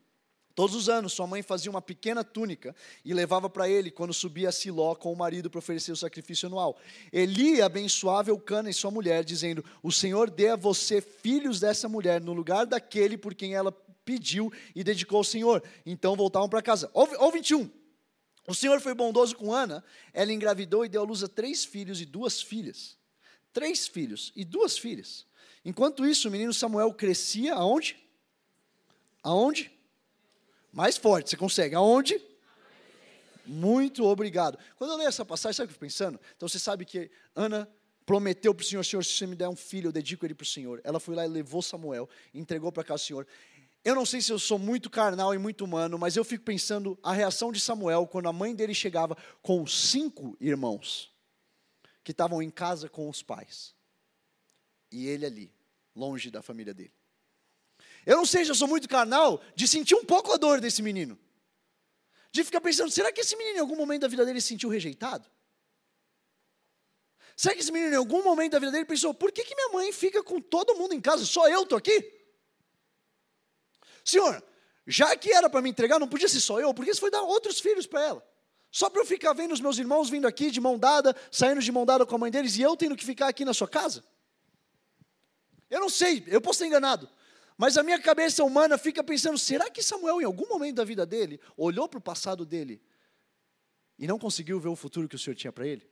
Todos 0.55 0.77
os 0.77 0.89
anos, 0.89 1.13
sua 1.13 1.27
mãe 1.27 1.43
fazia 1.43 1.69
uma 1.69 1.83
pequena 1.83 2.23
túnica 2.23 2.73
e 3.05 3.13
levava 3.13 3.51
para 3.51 3.69
ele 3.69 3.91
quando 3.91 4.15
subia 4.15 4.51
a 4.51 4.53
Siló 4.53 4.95
com 4.95 5.13
o 5.13 5.17
marido 5.17 5.51
para 5.51 5.59
oferecer 5.59 5.91
o 5.91 5.97
sacrifício 5.97 6.47
anual. 6.47 6.79
Eli 7.13 7.61
abençoava 7.61 8.31
Eucana 8.31 8.71
e 8.71 8.73
sua 8.73 8.93
mulher, 8.93 9.25
dizendo: 9.25 9.65
O 9.83 9.91
Senhor 9.91 10.31
dê 10.31 10.51
a 10.51 10.57
você 10.57 11.01
filhos 11.01 11.59
dessa 11.59 11.89
mulher 11.89 12.21
no 12.21 12.33
lugar 12.33 12.65
daquele 12.65 13.19
por 13.19 13.35
quem 13.35 13.57
ela 13.57 13.73
pediu 14.05 14.53
e 14.73 14.85
dedicou 14.85 15.19
ao 15.19 15.25
Senhor. 15.25 15.65
Então 15.85 16.15
voltavam 16.15 16.49
para 16.49 16.63
casa. 16.63 16.89
Ou 16.95 17.33
21. 17.33 17.69
O 18.47 18.55
Senhor 18.55 18.81
foi 18.81 18.95
bondoso 18.95 19.35
com 19.35 19.53
Ana, 19.53 19.83
ela 20.13 20.33
engravidou 20.33 20.85
e 20.85 20.89
deu 20.89 21.03
à 21.03 21.05
luz 21.05 21.25
a 21.25 21.29
três 21.29 21.65
filhos 21.65 22.01
e 22.01 22.07
duas 22.07 22.41
filhas. 22.41 22.97
Três 23.53 23.89
filhos 23.89 24.33
e 24.37 24.45
duas 24.45 24.79
filhas. 24.79 25.27
Enquanto 25.65 26.07
isso, 26.07 26.29
o 26.29 26.31
menino 26.31 26.53
Samuel 26.53 26.93
crescia 26.93 27.55
aonde? 27.55 27.97
Aonde? 29.23 29.73
Mais 30.73 30.97
forte, 30.97 31.31
você 31.31 31.37
consegue. 31.37 31.75
Aonde? 31.75 32.21
Muito 33.47 34.05
obrigado. 34.05 34.59
Quando 34.77 34.91
eu 34.91 34.97
leio 34.97 35.09
essa 35.09 35.25
passagem, 35.25 35.57
sabe 35.57 35.67
o 35.67 35.69
que 35.69 35.85
eu 35.85 35.87
estou 35.87 36.07
pensando? 36.07 36.21
Então 36.37 36.49
você 36.49 36.59
sabe 36.59 36.85
que 36.85 37.11
Ana 37.35 37.69
prometeu 38.05 38.55
para 38.55 38.63
o 38.63 38.67
Senhor, 38.67 38.85
Senhor, 38.85 39.05
se 39.05 39.13
você 39.13 39.27
me 39.27 39.37
der 39.37 39.49
um 39.49 39.57
filho, 39.57 39.89
eu 39.89 39.93
dedico 39.93 40.27
ele 40.27 40.35
para 40.35 40.45
o 40.45 40.47
Senhor. 40.47 40.81
Ela 40.85 41.01
foi 41.01 41.15
lá 41.15 41.25
e 41.25 41.29
levou 41.29 41.63
Samuel, 41.63 42.09
entregou 42.35 42.71
para 42.71 42.85
cá 42.85 42.95
o 42.95 42.99
Senhor. 42.99 43.27
Eu 43.85 43.95
não 43.95 44.07
sei 44.07 44.21
se 44.21 44.33
eu 44.33 44.39
sou 44.39 44.59
muito 44.59 44.89
carnal 44.89 45.35
e 45.35 45.39
muito 45.39 45.65
humano, 45.65 45.99
mas 45.99 46.17
eu 46.17 46.25
fico 46.25 46.45
pensando 46.45 46.99
a 47.03 47.13
reação 47.13 47.53
de 47.53 47.61
Samuel 47.61 48.07
quando 48.07 48.29
a 48.29 48.33
mãe 48.33 48.55
dele 48.55 48.75
chegava 48.75 49.17
com 49.43 49.67
cinco 49.67 50.37
irmãos 50.41 51.13
que 52.03 52.11
estavam 52.11 52.43
em 52.43 52.51
casa 52.51 52.89
com 52.89 53.09
os 53.09 53.23
pais. 53.23 53.75
E 54.91 55.07
ele 55.07 55.27
ali, 55.27 55.54
longe 55.95 56.31
da 56.31 56.43
família 56.43 56.75
dele. 56.75 56.93
Eu 58.07 58.17
não 58.17 58.27
sei 58.27 58.45
se 58.45 58.51
eu 58.51 58.55
sou 58.55 58.69
muito 58.69 58.89
carnal 58.89 59.41
de 59.55 59.67
sentir 59.67 59.95
um 59.95 60.05
pouco 60.05 60.33
a 60.33 60.37
dor 60.37 60.61
desse 60.61 60.83
menino. 60.83 61.19
De 62.31 62.43
ficar 62.45 62.61
pensando, 62.61 62.91
será 62.91 63.13
que 63.13 63.21
esse 63.21 63.37
menino 63.37 63.59
em 63.59 63.61
algum 63.61 63.77
momento 63.77 64.03
da 64.03 64.09
vida 64.09 64.25
dele 64.25 64.41
se 64.41 64.49
sentiu 64.49 64.69
rejeitado? 64.69 65.29
Será 67.37 67.55
que 67.55 67.61
esse 67.61 67.73
menino 67.73 67.93
em 67.93 67.97
algum 67.97 68.23
momento 68.23 68.53
da 68.53 68.59
vida 68.59 68.73
dele 68.73 68.85
pensou, 68.85 69.13
por 69.15 69.33
que, 69.33 69.45
que 69.45 69.55
minha 69.55 69.71
mãe 69.71 69.93
fica 69.93 70.23
com 70.23 70.41
todo 70.41 70.75
mundo 70.75 70.95
em 70.95 71.01
casa, 71.01 71.25
só 71.25 71.49
eu 71.49 71.63
estou 71.63 71.79
aqui? 71.79 72.13
Senhor, 74.05 74.43
já 74.87 75.17
que 75.17 75.33
era 75.33 75.49
para 75.49 75.63
me 75.63 75.71
entregar, 75.71 75.99
não 75.99 76.09
podia 76.09 76.29
ser 76.29 76.41
só 76.41 76.61
eu, 76.61 76.75
porque 76.75 76.91
isso 76.91 77.01
foi 77.01 77.11
dar 77.11 77.23
outros 77.23 77.59
filhos 77.59 77.87
para 77.87 78.03
ela. 78.03 78.35
Só 78.71 78.91
para 78.91 79.01
eu 79.01 79.07
ficar 79.07 79.33
vendo 79.33 79.53
os 79.53 79.61
meus 79.61 79.79
irmãos 79.79 80.11
vindo 80.11 80.27
aqui 80.27 80.51
de 80.51 80.61
mão 80.61 80.79
dada, 80.79 81.17
saindo 81.31 81.61
de 81.61 81.73
mão 81.73 81.87
dada 81.87 82.05
com 82.05 82.15
a 82.15 82.19
mãe 82.19 82.31
deles, 82.31 82.57
e 82.57 82.63
eu 82.63 82.77
tendo 82.77 82.97
que 82.97 83.05
ficar 83.05 83.29
aqui 83.29 83.45
na 83.45 83.55
sua 83.55 83.69
casa? 83.69 84.05
Eu 85.75 85.81
não 85.81 85.89
sei, 85.89 86.23
eu 86.29 86.41
posso 86.41 86.61
ser 86.61 86.67
enganado. 86.67 87.11
Mas 87.59 87.77
a 87.77 87.83
minha 87.83 88.01
cabeça 88.01 88.45
humana 88.45 88.79
fica 88.79 89.03
pensando: 89.03 89.37
será 89.37 89.69
que 89.69 89.83
Samuel, 89.83 90.21
em 90.21 90.25
algum 90.25 90.47
momento 90.47 90.77
da 90.77 90.85
vida 90.85 91.05
dele, 91.05 91.41
olhou 91.57 91.89
para 91.89 91.99
o 91.99 92.01
passado 92.01 92.47
dele 92.47 92.81
e 93.99 94.07
não 94.07 94.17
conseguiu 94.17 94.61
ver 94.61 94.69
o 94.69 94.77
futuro 94.77 95.09
que 95.09 95.17
o 95.17 95.19
Senhor 95.19 95.35
tinha 95.35 95.53
para 95.53 95.67
ele? 95.67 95.85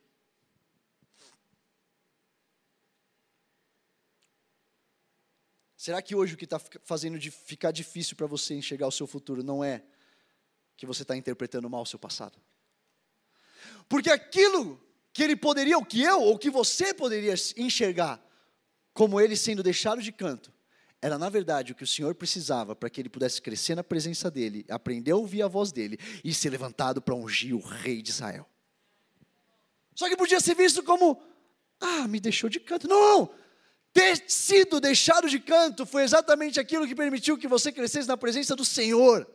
Será 5.75 6.01
que 6.01 6.15
hoje 6.15 6.35
o 6.35 6.37
que 6.37 6.45
está 6.45 6.59
fazendo 6.59 7.19
ficar 7.19 7.71
difícil 7.71 8.15
para 8.15 8.25
você 8.25 8.53
enxergar 8.53 8.87
o 8.87 8.91
seu 8.91 9.05
futuro 9.05 9.43
não 9.43 9.61
é 9.61 9.83
que 10.77 10.85
você 10.85 11.01
está 11.01 11.17
interpretando 11.17 11.69
mal 11.69 11.81
o 11.81 11.85
seu 11.85 11.99
passado? 11.99 12.39
Porque 13.89 14.09
aquilo 14.09 14.81
que 15.11 15.21
ele 15.21 15.35
poderia, 15.35 15.77
ou 15.77 15.83
que 15.83 16.01
eu, 16.01 16.21
ou 16.21 16.39
que 16.39 16.49
você 16.49 16.93
poderia 16.93 17.33
enxergar 17.57 18.25
como 18.93 19.19
ele 19.19 19.35
sendo 19.35 19.63
deixado 19.63 20.01
de 20.01 20.11
canto, 20.11 20.51
era 21.01 21.17
na 21.17 21.29
verdade 21.29 21.71
o 21.73 21.75
que 21.75 21.83
o 21.83 21.87
Senhor 21.87 22.15
precisava 22.15 22.75
para 22.75 22.89
que 22.89 23.01
ele 23.01 23.09
pudesse 23.09 23.41
crescer 23.41 23.75
na 23.75 23.83
presença 23.83 24.31
dele, 24.31 24.65
aprender 24.69 25.11
a 25.11 25.17
ouvir 25.17 25.41
a 25.41 25.47
voz 25.47 25.71
dele 25.71 25.97
e 26.23 26.33
ser 26.33 26.49
levantado 26.49 27.01
para 27.01 27.13
ungir 27.13 27.53
o 27.53 27.59
rei 27.59 28.01
de 28.01 28.11
Israel. 28.11 28.47
Só 29.93 30.07
que 30.07 30.15
podia 30.15 30.39
ser 30.39 30.55
visto 30.55 30.81
como, 30.81 31.21
ah, 31.79 32.07
me 32.07 32.19
deixou 32.19 32.49
de 32.49 32.59
canto. 32.59 32.87
Não, 32.87 33.29
ter 33.91 34.23
sido 34.27 34.79
deixado 34.79 35.29
de 35.29 35.39
canto 35.39 35.85
foi 35.85 36.03
exatamente 36.03 36.59
aquilo 36.59 36.87
que 36.87 36.95
permitiu 36.95 37.37
que 37.37 37.47
você 37.47 37.71
crescesse 37.71 38.07
na 38.07 38.17
presença 38.17 38.55
do 38.55 38.63
Senhor. 38.63 39.27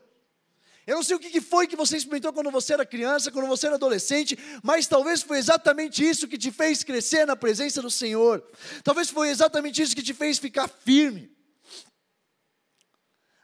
Eu 0.88 0.96
não 0.96 1.03
sei 1.03 1.16
o 1.16 1.20
que 1.20 1.38
foi 1.38 1.66
que 1.66 1.77
você 1.77 1.98
experimentou 1.98 2.33
quando 2.33 2.51
você 2.51 2.72
era 2.72 2.87
criança, 2.87 3.31
quando 3.31 3.46
você 3.46 3.66
era 3.66 3.74
adolescente, 3.74 4.38
mas 4.62 4.87
talvez 4.87 5.20
foi 5.20 5.37
exatamente 5.37 6.03
isso 6.03 6.27
que 6.27 6.38
te 6.38 6.51
fez 6.51 6.83
crescer 6.83 7.27
na 7.27 7.37
presença 7.37 7.83
do 7.83 7.90
Senhor. 7.90 8.42
Talvez 8.83 9.11
foi 9.11 9.29
exatamente 9.29 9.83
isso 9.83 9.94
que 9.94 10.03
te 10.03 10.14
fez 10.14 10.38
ficar 10.38 10.66
firme. 10.66 11.31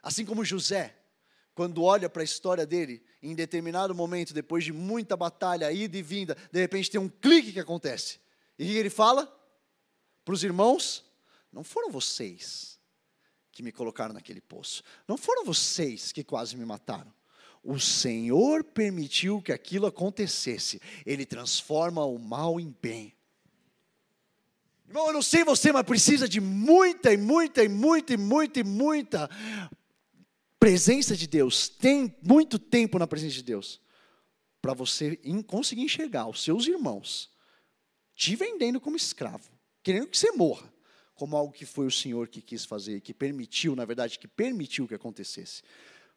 Assim 0.01 0.25
como 0.25 0.43
José, 0.43 0.97
quando 1.53 1.83
olha 1.83 2.09
para 2.09 2.23
a 2.23 2.25
história 2.25 2.65
dele, 2.65 3.05
em 3.21 3.35
determinado 3.35 3.93
momento, 3.93 4.33
depois 4.33 4.63
de 4.63 4.73
muita 4.73 5.15
batalha, 5.15 5.71
ida 5.71 5.95
e 5.95 6.01
vinda, 6.01 6.35
de 6.51 6.59
repente 6.59 6.89
tem 6.89 6.99
um 6.99 7.07
clique 7.07 7.53
que 7.53 7.59
acontece. 7.59 8.19
E 8.57 8.75
ele 8.75 8.89
fala? 8.89 9.31
Para 10.23 10.33
os 10.33 10.43
irmãos: 10.43 11.05
não 11.53 11.63
foram 11.63 11.91
vocês 11.91 12.79
que 13.51 13.61
me 13.61 13.71
colocaram 13.71 14.15
naquele 14.15 14.41
poço. 14.41 14.81
Não 15.07 15.15
foram 15.15 15.45
vocês 15.45 16.11
que 16.11 16.23
quase 16.23 16.57
me 16.57 16.65
mataram. 16.65 17.13
O 17.65 17.79
Senhor 17.79 18.63
permitiu 18.63 19.41
que 19.41 19.51
aquilo 19.51 19.87
acontecesse. 19.87 20.79
Ele 21.05 21.25
transforma 21.25 22.05
o 22.05 22.19
mal 22.19 22.59
em 22.59 22.73
bem. 22.79 23.11
Irmão, 24.87 25.07
eu 25.07 25.13
não 25.13 25.21
sei 25.23 25.43
você, 25.43 25.71
mas 25.71 25.83
precisa 25.83 26.29
de 26.29 26.39
muita 26.39 27.11
e 27.11 27.17
muita 27.17 27.63
e 27.63 27.67
muita 27.67 28.13
e 28.13 28.17
muita 28.17 28.59
e 28.59 28.63
muita 28.63 29.29
presença 30.59 31.15
de 31.15 31.25
Deus. 31.25 31.67
Tem 31.67 32.15
muito 32.21 32.59
tempo 32.59 32.99
na 32.99 33.07
presença 33.07 33.33
de 33.33 33.43
Deus 33.43 33.81
para 34.61 34.75
você 34.75 35.19
conseguir 35.47 35.81
enxergar 35.81 36.27
os 36.27 36.43
seus 36.43 36.67
irmãos 36.67 37.31
te 38.15 38.35
vendendo 38.35 38.79
como 38.79 38.95
escravo, 38.95 39.51
querendo 39.83 40.07
que 40.07 40.17
você 40.17 40.31
morra, 40.31 40.71
como 41.15 41.35
algo 41.35 41.51
que 41.51 41.65
foi 41.65 41.85
o 41.85 41.91
Senhor 41.91 42.27
que 42.27 42.41
quis 42.41 42.63
fazer, 42.63 43.01
que 43.01 43.13
permitiu, 43.13 43.75
na 43.75 43.85
verdade, 43.85 44.17
que 44.17 44.27
permitiu 44.27 44.87
que 44.87 44.93
acontecesse. 44.93 45.63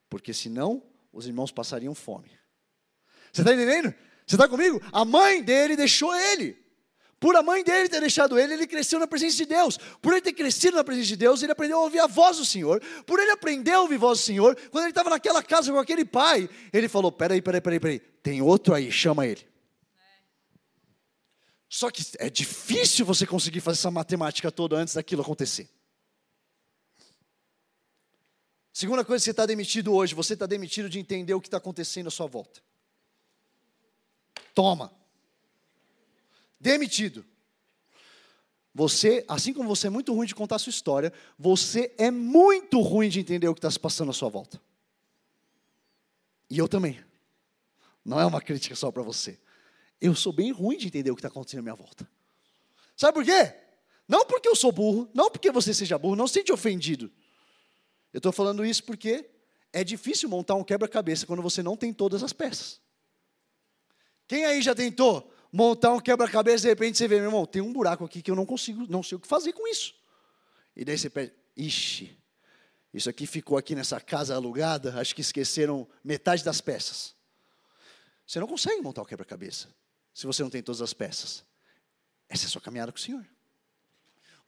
Porque 0.09 0.33
senão 0.33 0.83
os 1.19 1.27
irmãos 1.27 1.51
passariam 1.51 1.95
fome. 1.95 2.31
Você 3.33 3.43
está 3.43 3.53
entendendo? 3.53 3.93
Você 4.25 4.37
está 4.37 4.49
comigo? 4.49 4.81
A 4.93 5.05
mãe 5.05 5.43
dele 5.43 5.75
deixou 5.75 6.15
ele. 6.15 6.57
Por 7.19 7.35
a 7.35 7.43
mãe 7.43 7.65
dele 7.65 7.89
ter 7.89 8.01
deixado 8.01 8.39
ele, 8.39 8.55
ele 8.55 8.67
cresceu 8.69 9.01
na 9.01 9.07
presença 9.07 9.37
de 9.39 9.47
Deus. 9.47 9.77
Por 10.01 10.13
ele 10.13 10.23
ter 10.23 10.33
crescido 10.33 10.77
na 10.77 10.85
presença 10.85 11.09
de 11.09 11.17
Deus, 11.17 11.43
ele 11.43 11.51
aprendeu 11.51 11.79
a 11.79 11.83
ouvir 11.83 11.99
a 11.99 12.07
voz 12.07 12.37
do 12.37 12.45
Senhor. 12.45 12.81
Por 13.05 13.19
ele 13.19 13.33
aprender 13.33 13.73
a 13.73 13.81
ouvir 13.81 13.97
a 13.97 13.99
voz 13.99 14.21
do 14.21 14.23
Senhor, 14.23 14.57
quando 14.71 14.85
ele 14.85 14.93
estava 14.93 15.11
naquela 15.11 15.43
casa 15.43 15.73
com 15.73 15.79
aquele 15.79 16.05
pai, 16.05 16.49
ele 16.73 16.89
falou: 16.89 17.11
peraí, 17.11 17.43
peraí, 17.43 17.61
peraí, 17.61 17.81
peraí, 17.81 17.99
tem 18.23 18.41
outro 18.41 18.73
aí, 18.73 18.93
chama 18.93 19.27
ele. 19.27 19.45
Só 21.69 21.91
que 21.91 22.03
é 22.21 22.31
difícil 22.31 23.05
você 23.05 23.27
conseguir 23.27 23.61
fazer 23.61 23.81
essa 23.81 23.91
matemática 23.91 24.53
toda 24.53 24.77
antes 24.77 24.95
daquilo 24.95 25.23
acontecer. 25.23 25.69
Segunda 28.79 29.05
coisa, 29.05 29.25
você 29.25 29.33
está 29.33 29.45
demitido 29.45 29.93
hoje, 29.93 30.15
você 30.15 30.35
está 30.35 30.47
demitido 30.47 30.89
de 30.89 31.01
entender 31.01 31.35
o 31.35 31.41
que 31.41 31.49
está 31.49 31.57
acontecendo 31.57 32.07
à 32.07 32.11
sua 32.13 32.29
volta. 32.29 32.63
Toma. 34.55 34.93
Demitido. 36.61 37.27
Você, 38.73 39.25
assim 39.27 39.53
como 39.53 39.69
você 39.69 39.89
é 39.89 39.91
muito 39.91 40.15
ruim 40.15 40.29
de 40.29 40.35
contar 40.37 40.55
a 40.55 40.59
sua 40.61 40.71
história, 40.71 41.13
você 41.37 41.93
é 41.99 42.09
muito 42.13 42.81
ruim 42.81 43.09
de 43.09 43.19
entender 43.19 43.49
o 43.49 43.53
que 43.53 43.59
está 43.59 43.69
se 43.69 43.81
passando 43.81 44.13
à 44.13 44.15
sua 44.15 44.29
volta. 44.29 44.63
E 46.49 46.57
eu 46.57 46.69
também. 46.69 47.05
Não 48.05 48.21
é 48.21 48.25
uma 48.25 48.41
crítica 48.41 48.77
só 48.77 48.93
para 48.93 49.03
você. 49.03 49.41
Eu 50.01 50.15
sou 50.15 50.33
bem 50.33 50.53
ruim 50.53 50.79
de 50.79 50.87
entender 50.87 51.11
o 51.11 51.17
que 51.17 51.21
está 51.21 51.27
acontecendo 51.27 51.59
à 51.59 51.63
minha 51.65 51.75
volta. 51.75 52.09
Sabe 52.97 53.15
por 53.15 53.25
quê? 53.25 53.57
Não 54.07 54.25
porque 54.25 54.49
eu 54.49 54.55
sou 54.55 54.71
burro, 54.71 55.11
não 55.13 55.29
porque 55.29 55.51
você 55.51 55.75
seja 55.75 55.99
burro, 55.99 56.15
não 56.15 56.29
se 56.29 56.35
sente 56.35 56.53
ofendido. 56.53 57.11
Eu 58.13 58.19
estou 58.19 58.33
falando 58.33 58.65
isso 58.65 58.85
porque 58.85 59.29
é 59.73 59.85
difícil 59.85 60.29
montar 60.29 60.55
um 60.55 60.65
quebra-cabeça 60.65 61.27
quando 61.27 61.43
você 61.43 61.63
não 61.63 61.77
tem 61.77 61.93
todas 61.93 62.23
as 62.23 62.33
peças. 62.33 62.81
Quem 64.27 64.45
aí 64.45 64.61
já 64.63 64.75
tentou 64.75 65.33
montar 65.53 65.93
um 65.93 66.01
quebra-cabeça, 66.01 66.63
de 66.63 66.69
repente 66.69 66.99
você 66.99 67.09
vê, 67.09 67.17
meu 67.17 67.27
irmão, 67.27 67.47
tem 67.47 67.63
um 67.63 67.73
buraco 67.73 68.05
aqui 68.05 68.21
que 68.23 68.31
eu 68.31 68.37
não 68.37 68.45
consigo, 68.45 68.87
não 68.89 69.03
sei 69.03 69.17
o 69.17 69.21
que 69.21 69.27
fazer 69.27 69.53
com 69.53 69.67
isso. 69.67 69.95
E 70.77 70.85
daí 70.85 70.99
você 70.99 71.11
pede, 71.11 71.33
ixi, 71.57 72.17
isso 72.93 73.09
aqui 73.09 73.27
ficou 73.27 73.57
aqui 73.57 73.75
nessa 73.75 74.01
casa 74.01 74.35
alugada, 74.35 74.99
acho 75.01 75.15
que 75.15 75.21
esqueceram 75.21 75.89
metade 76.03 76.45
das 76.45 76.61
peças. 76.61 77.15
Você 78.27 78.39
não 78.41 78.47
consegue 78.47 78.81
montar 78.83 79.03
o 79.03 79.07
quebra-cabeça 79.07 79.69
se 80.13 80.27
você 80.27 80.43
não 80.43 80.51
tem 80.51 80.63
todas 80.63 80.83
as 80.83 80.93
peças. 80.93 81.45
Essa 82.29 82.45
é 82.45 82.47
a 82.47 82.51
sua 82.51 82.61
caminhada 82.61 82.93
com 82.93 82.99
o 82.99 83.01
Senhor. 83.01 83.27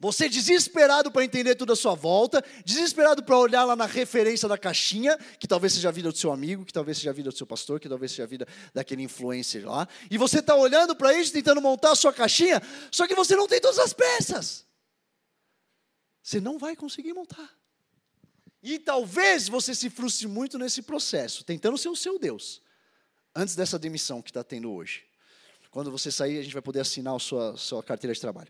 Você 0.01 0.27
desesperado 0.27 1.11
para 1.11 1.23
entender 1.23 1.53
tudo 1.53 1.73
à 1.73 1.75
sua 1.75 1.93
volta, 1.93 2.43
desesperado 2.65 3.21
para 3.21 3.37
olhar 3.37 3.63
lá 3.65 3.75
na 3.75 3.85
referência 3.85 4.49
da 4.49 4.57
caixinha, 4.57 5.15
que 5.39 5.47
talvez 5.47 5.73
seja 5.73 5.89
a 5.89 5.91
vida 5.91 6.11
do 6.11 6.17
seu 6.17 6.31
amigo, 6.31 6.65
que 6.65 6.73
talvez 6.73 6.97
seja 6.97 7.11
a 7.11 7.13
vida 7.13 7.29
do 7.29 7.37
seu 7.37 7.45
pastor, 7.45 7.79
que 7.79 7.87
talvez 7.87 8.09
seja 8.09 8.23
a 8.23 8.25
vida 8.25 8.47
daquele 8.73 9.03
influencer 9.03 9.63
lá, 9.63 9.87
e 10.09 10.17
você 10.17 10.39
está 10.39 10.55
olhando 10.55 10.95
para 10.95 11.13
isso, 11.13 11.31
tentando 11.31 11.61
montar 11.61 11.91
a 11.91 11.95
sua 11.95 12.11
caixinha, 12.11 12.59
só 12.89 13.05
que 13.05 13.13
você 13.13 13.35
não 13.35 13.47
tem 13.47 13.61
todas 13.61 13.77
as 13.77 13.93
peças. 13.93 14.65
Você 16.23 16.41
não 16.41 16.57
vai 16.57 16.75
conseguir 16.75 17.13
montar. 17.13 17.55
E 18.63 18.79
talvez 18.79 19.47
você 19.47 19.75
se 19.75 19.87
frustre 19.87 20.27
muito 20.27 20.57
nesse 20.57 20.81
processo, 20.81 21.43
tentando 21.43 21.77
ser 21.77 21.89
o 21.89 21.95
seu 21.95 22.17
Deus, 22.17 22.59
antes 23.35 23.55
dessa 23.55 23.77
demissão 23.77 24.19
que 24.19 24.31
está 24.31 24.43
tendo 24.43 24.71
hoje. 24.71 25.10
Quando 25.71 25.89
você 25.89 26.11
sair, 26.11 26.37
a 26.37 26.43
gente 26.43 26.51
vai 26.51 26.61
poder 26.61 26.81
assinar 26.81 27.15
a 27.15 27.19
sua, 27.19 27.55
sua 27.55 27.81
carteira 27.81 28.13
de 28.13 28.19
trabalho. 28.19 28.49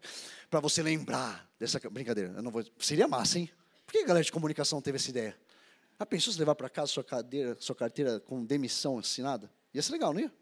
Para 0.50 0.60
você 0.60 0.82
lembrar 0.82 1.48
dessa 1.60 1.80
brincadeira. 1.90 2.34
Eu 2.36 2.42
não 2.42 2.50
vou, 2.50 2.66
seria 2.80 3.08
massa, 3.08 3.38
hein? 3.38 3.50
Por 3.86 3.94
que 3.94 4.00
a 4.00 4.08
galera 4.08 4.26
de 4.26 4.32
comunicação 4.32 4.82
teve 4.82 4.96
essa 4.96 5.12
ideia? 5.12 5.40
Ah, 6.00 6.06
pensou 6.06 6.34
se 6.34 6.40
levar 6.40 6.56
para 6.56 6.68
casa 6.68 6.88
sua, 6.92 7.04
cadeira, 7.04 7.56
sua 7.60 7.76
carteira 7.76 8.20
com 8.22 8.44
demissão 8.44 8.98
assinada? 8.98 9.52
Ia 9.72 9.84
ser 9.84 9.92
legal, 9.92 10.12
não 10.12 10.20
ia? 10.20 10.34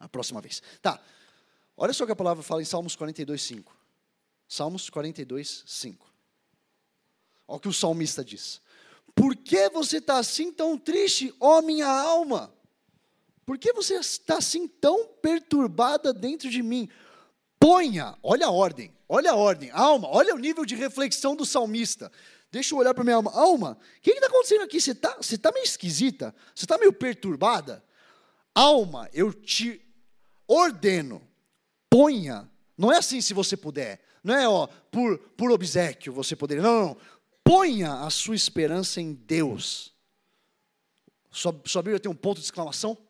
A 0.00 0.08
próxima 0.08 0.40
vez. 0.40 0.62
Tá. 0.80 0.98
Olha 1.76 1.92
só 1.92 2.04
o 2.04 2.06
que 2.06 2.12
a 2.12 2.16
palavra 2.16 2.42
fala 2.42 2.62
em 2.62 2.64
Salmos 2.64 2.96
42, 2.96 3.42
5. 3.42 3.76
Salmos 4.48 4.88
42, 4.88 5.62
5. 5.66 6.10
Olha 7.46 7.56
o 7.58 7.60
que 7.60 7.68
o 7.68 7.72
salmista 7.72 8.24
diz. 8.24 8.62
Por 9.14 9.36
que 9.36 9.68
você 9.68 9.98
está 9.98 10.16
assim 10.16 10.50
tão 10.50 10.78
triste, 10.78 11.34
ó 11.38 11.60
minha 11.60 11.86
alma? 11.86 12.56
Por 13.48 13.56
que 13.56 13.72
você 13.72 13.94
está 13.94 14.36
assim 14.36 14.68
tão 14.68 15.06
perturbada 15.22 16.12
dentro 16.12 16.50
de 16.50 16.62
mim? 16.62 16.86
Ponha, 17.58 18.14
olha 18.22 18.46
a 18.46 18.50
ordem, 18.50 18.94
olha 19.08 19.30
a 19.30 19.34
ordem, 19.34 19.70
alma, 19.70 20.06
olha 20.06 20.34
o 20.34 20.38
nível 20.38 20.66
de 20.66 20.74
reflexão 20.74 21.34
do 21.34 21.46
salmista. 21.46 22.12
Deixa 22.52 22.74
eu 22.74 22.78
olhar 22.78 22.92
para 22.92 23.04
minha 23.04 23.16
alma. 23.16 23.32
Alma, 23.32 23.78
o 23.80 24.00
que 24.02 24.10
está 24.10 24.26
acontecendo 24.26 24.64
aqui? 24.64 24.78
Você 24.78 24.90
está 24.90 25.16
você 25.16 25.38
tá 25.38 25.50
meio 25.50 25.64
esquisita? 25.64 26.34
Você 26.54 26.66
está 26.66 26.76
meio 26.76 26.92
perturbada? 26.92 27.82
Alma, 28.54 29.08
eu 29.14 29.32
te 29.32 29.80
ordeno, 30.46 31.26
ponha. 31.88 32.46
Não 32.76 32.92
é 32.92 32.98
assim 32.98 33.22
se 33.22 33.32
você 33.32 33.56
puder. 33.56 33.98
Não 34.22 34.34
é 34.34 34.46
ó, 34.46 34.66
por, 34.66 35.16
por 35.38 35.50
obsequio 35.50 36.12
você 36.12 36.36
poderia. 36.36 36.62
Não, 36.62 36.80
não, 36.80 36.86
não. 36.88 36.96
Ponha 37.42 37.94
a 37.94 38.10
sua 38.10 38.36
esperança 38.36 39.00
em 39.00 39.14
Deus. 39.14 39.94
Sua, 41.30 41.58
sua 41.64 41.80
Bíblia 41.80 41.98
tem 41.98 42.12
um 42.12 42.14
ponto 42.14 42.40
de 42.40 42.44
exclamação? 42.44 43.07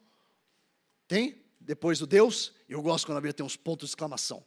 Tem? 1.09 1.43
Depois 1.59 1.99
do 1.99 2.07
Deus, 2.07 2.53
eu 2.69 2.81
gosto 2.81 3.07
quando 3.07 3.19
a 3.19 3.21
Bíblia 3.21 3.33
tem 3.33 3.45
uns 3.45 3.57
pontos 3.57 3.89
de 3.89 3.93
exclamação. 3.93 4.45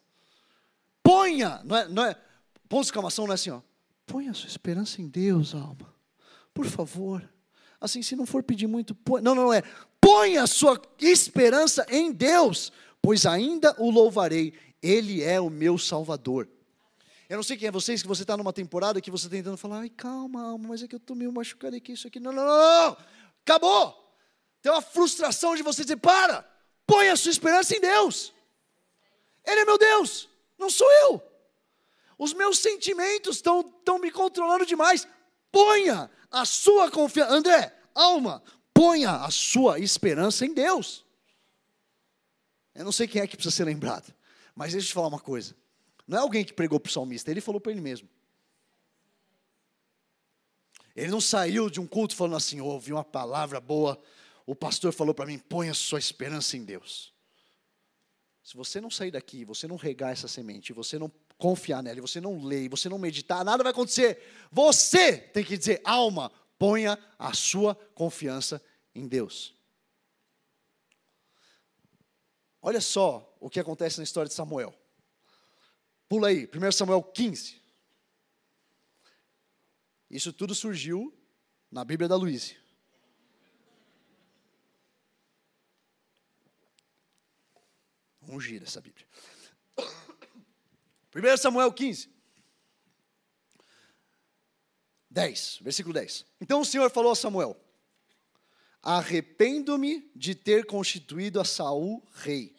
Ponha, 1.04 1.62
não 1.66 1.76
é, 1.76 1.88
não 1.88 2.06
é, 2.06 2.16
ponto 2.70 2.84
de 2.84 2.88
exclamação 2.88 3.26
não 3.26 3.34
é 3.34 3.36
assim, 3.36 3.50
ó. 3.50 3.62
Ponha 4.06 4.32
a 4.32 4.34
sua 4.34 4.48
esperança 4.48 5.02
em 5.02 5.08
Deus, 5.08 5.54
alma. 5.54 5.94
Por 6.54 6.66
favor. 6.66 7.28
Assim, 7.80 8.04
se 8.04 8.16
não 8.16 8.26
for 8.26 8.44
pedir 8.44 8.68
muito, 8.68 8.94
põe, 8.94 9.22
não, 9.22 9.34
não 9.34 9.52
é. 9.52 9.64
Ponha 10.00 10.44
a 10.44 10.48
sua 10.48 10.80
esperança 11.00 11.86
em 11.90 12.12
Deus, 12.12 12.72
pois 13.02 13.26
ainda 13.26 13.76
o 13.80 13.90
louvarei. 13.90 14.54
Ele 14.82 15.24
é 15.24 15.40
o 15.40 15.50
meu 15.50 15.78
Salvador. 15.78 16.48
Eu 17.30 17.38
não 17.38 17.44
sei 17.44 17.56
quem 17.56 17.68
é 17.68 17.72
vocês, 17.72 18.02
que 18.02 18.08
você 18.08 18.24
está 18.24 18.36
numa 18.36 18.52
temporada 18.52 19.00
que 19.00 19.10
você 19.10 19.26
está 19.28 19.38
tentando 19.38 19.56
falar, 19.58 19.80
ai, 19.80 19.90
calma, 19.90 20.44
alma, 20.44 20.70
mas 20.70 20.84
é 20.84 20.88
que 20.88 20.96
eu 20.96 20.98
estou 20.98 21.16
meio 21.16 21.32
machucado 21.32 21.76
aqui, 21.76 21.94
isso 21.94 22.08
aqui. 22.08 22.20
Não, 22.20 22.32
não, 22.32 22.46
não, 22.46 22.58
não. 22.58 22.98
Acabou. 23.42 24.16
Tem 24.62 24.72
uma 24.72 24.82
frustração 24.82 25.56
de 25.56 25.64
você 25.64 25.84
dizer, 25.84 25.96
para. 25.96 26.51
Põe 26.92 27.08
a 27.08 27.16
sua 27.16 27.32
esperança 27.32 27.74
em 27.74 27.80
Deus. 27.80 28.34
Ele 29.46 29.62
é 29.62 29.64
meu 29.66 29.78
Deus, 29.78 30.28
não 30.58 30.70
sou 30.70 30.92
eu. 31.04 31.24
Os 32.18 32.34
meus 32.34 32.60
sentimentos 32.60 33.38
estão, 33.38 33.64
me 33.98 34.12
controlando 34.12 34.66
demais. 34.66 35.08
Ponha 35.50 36.12
a 36.30 36.44
sua 36.44 36.92
confiança. 36.92 37.32
André, 37.32 37.74
alma, 37.96 38.44
ponha 38.74 39.24
a 39.24 39.32
sua 39.32 39.80
esperança 39.80 40.46
em 40.46 40.54
Deus. 40.54 41.06
Eu 42.76 42.84
não 42.84 42.92
sei 42.92 43.08
quem 43.08 43.22
é 43.22 43.28
que 43.28 43.38
precisa 43.38 43.56
ser 43.56 43.64
lembrado, 43.64 44.14
mas 44.54 44.74
deixa 44.74 44.88
eu 44.88 44.90
te 44.90 44.94
falar 44.94 45.08
uma 45.08 45.20
coisa. 45.20 45.56
Não 46.06 46.18
é 46.18 46.22
alguém 46.22 46.44
que 46.44 46.52
pregou 46.52 46.78
para 46.78 46.90
o 46.90 46.94
salmista, 46.94 47.32
ele 47.32 47.40
falou 47.40 47.62
para 47.62 47.72
ele 47.72 47.80
mesmo. 47.80 48.10
Ele 50.94 51.08
não 51.10 51.22
saiu 51.22 51.70
de 51.70 51.80
um 51.80 51.88
culto 51.88 52.18
falando 52.18 52.36
assim, 52.36 52.60
ouvi 52.60 52.92
uma 52.92 53.06
palavra 53.06 53.62
boa, 53.62 53.98
o 54.52 54.56
pastor 54.56 54.92
falou 54.92 55.14
para 55.14 55.26
mim: 55.26 55.40
ponha 55.40 55.74
sua 55.74 55.98
esperança 55.98 56.58
em 56.58 56.66
Deus. 56.66 57.14
Se 58.44 58.58
você 58.58 58.82
não 58.82 58.90
sair 58.90 59.10
daqui, 59.10 59.46
você 59.46 59.66
não 59.66 59.78
regar 59.78 60.12
essa 60.12 60.28
semente, 60.28 60.74
você 60.74 61.00
não 61.00 61.10
confiar 61.38 61.82
nela, 61.82 62.02
você 62.02 62.20
não 62.20 62.44
ler, 62.44 62.68
você 62.68 62.90
não 62.90 62.98
meditar, 62.98 63.46
nada 63.46 63.64
vai 63.64 63.72
acontecer. 63.72 64.22
Você 64.52 65.18
tem 65.18 65.42
que 65.46 65.58
dizer, 65.58 65.80
alma, 65.86 66.30
ponha 66.60 67.00
a 67.18 67.34
sua 67.34 67.76
confiança 67.96 68.62
em 68.94 69.08
Deus. 69.08 69.56
Olha 72.62 72.82
só 72.82 73.34
o 73.40 73.50
que 73.50 73.60
acontece 73.60 74.00
na 74.00 74.04
história 74.04 74.28
de 74.28 74.36
Samuel. 74.36 74.76
Pula 76.10 76.28
aí, 76.28 76.50
1 76.54 76.72
Samuel 76.74 77.02
15. 77.02 77.56
Isso 80.10 80.34
tudo 80.34 80.54
surgiu 80.54 81.18
na 81.72 81.86
Bíblia 81.86 82.10
da 82.10 82.18
Luíse. 82.18 82.61
Ungir 88.32 88.62
essa 88.64 88.82
Bíblia. 88.82 89.06
1 91.16 91.38
Samuel 91.38 91.72
15. 91.72 92.10
10, 95.10 95.60
versículo 95.62 95.94
10. 95.94 96.26
Então 96.40 96.62
o 96.62 96.66
Senhor 96.66 96.90
falou 96.90 97.12
a 97.12 97.16
Samuel: 97.16 97.58
Arrependo-me 98.82 100.10
de 100.16 100.34
ter 100.34 100.66
constituído 100.66 101.40
a 101.40 101.46
Saul 101.46 102.02
rei, 102.14 102.56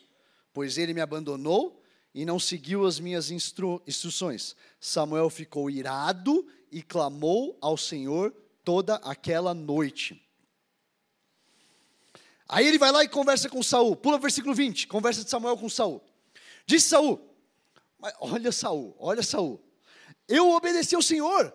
pois 0.53 0.77
ele 0.77 0.93
me 0.93 1.01
abandonou 1.01 1.83
e 2.15 2.27
não 2.27 2.39
seguiu 2.39 2.87
as 2.87 3.01
minhas 3.01 3.31
instru 3.31 3.83
instruções. 3.87 4.55
Samuel 4.79 5.31
ficou 5.31 5.71
irado 5.71 6.47
e 6.71 6.83
clamou 6.83 7.57
ao 7.61 7.77
Senhor 7.77 8.31
toda 8.63 8.97
aquela 8.97 9.55
noite. 9.55 10.21
Aí 12.53 12.67
ele 12.67 12.77
vai 12.77 12.93
lá 12.93 13.03
e 13.03 13.09
conversa 13.09 13.49
com 13.49 13.63
Saul. 13.63 13.97
Pula 13.97 14.19
o 14.19 14.21
versículo 14.21 14.55
20, 14.55 14.87
conversa 14.87 15.25
de 15.25 15.31
Samuel 15.31 15.57
com 15.57 15.71
Saul. 15.71 16.05
Diz 16.67 16.85
Saul: 16.85 17.35
Olha 18.21 18.53
Saul, 18.53 18.95
olha 18.99 19.23
Saul. 19.23 19.59
Eu 20.29 20.51
obedeci 20.51 20.95
ao 20.95 21.01
Senhor, 21.01 21.51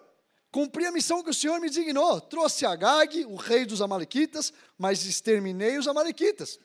cumpri 0.52 0.88
a 0.88 0.92
missão 0.92 1.22
que 1.22 1.30
o 1.30 1.34
Senhor 1.36 1.62
me 1.62 1.70
designou. 1.70 2.20
Trouxe 2.20 2.66
Agag, 2.66 3.26
o 3.26 3.36
rei 3.36 3.64
dos 3.64 3.80
amalequitas, 3.80 4.52
mas 4.76 5.06
exterminei 5.06 5.78
os 5.78 5.88
amalequitas. 5.88 6.60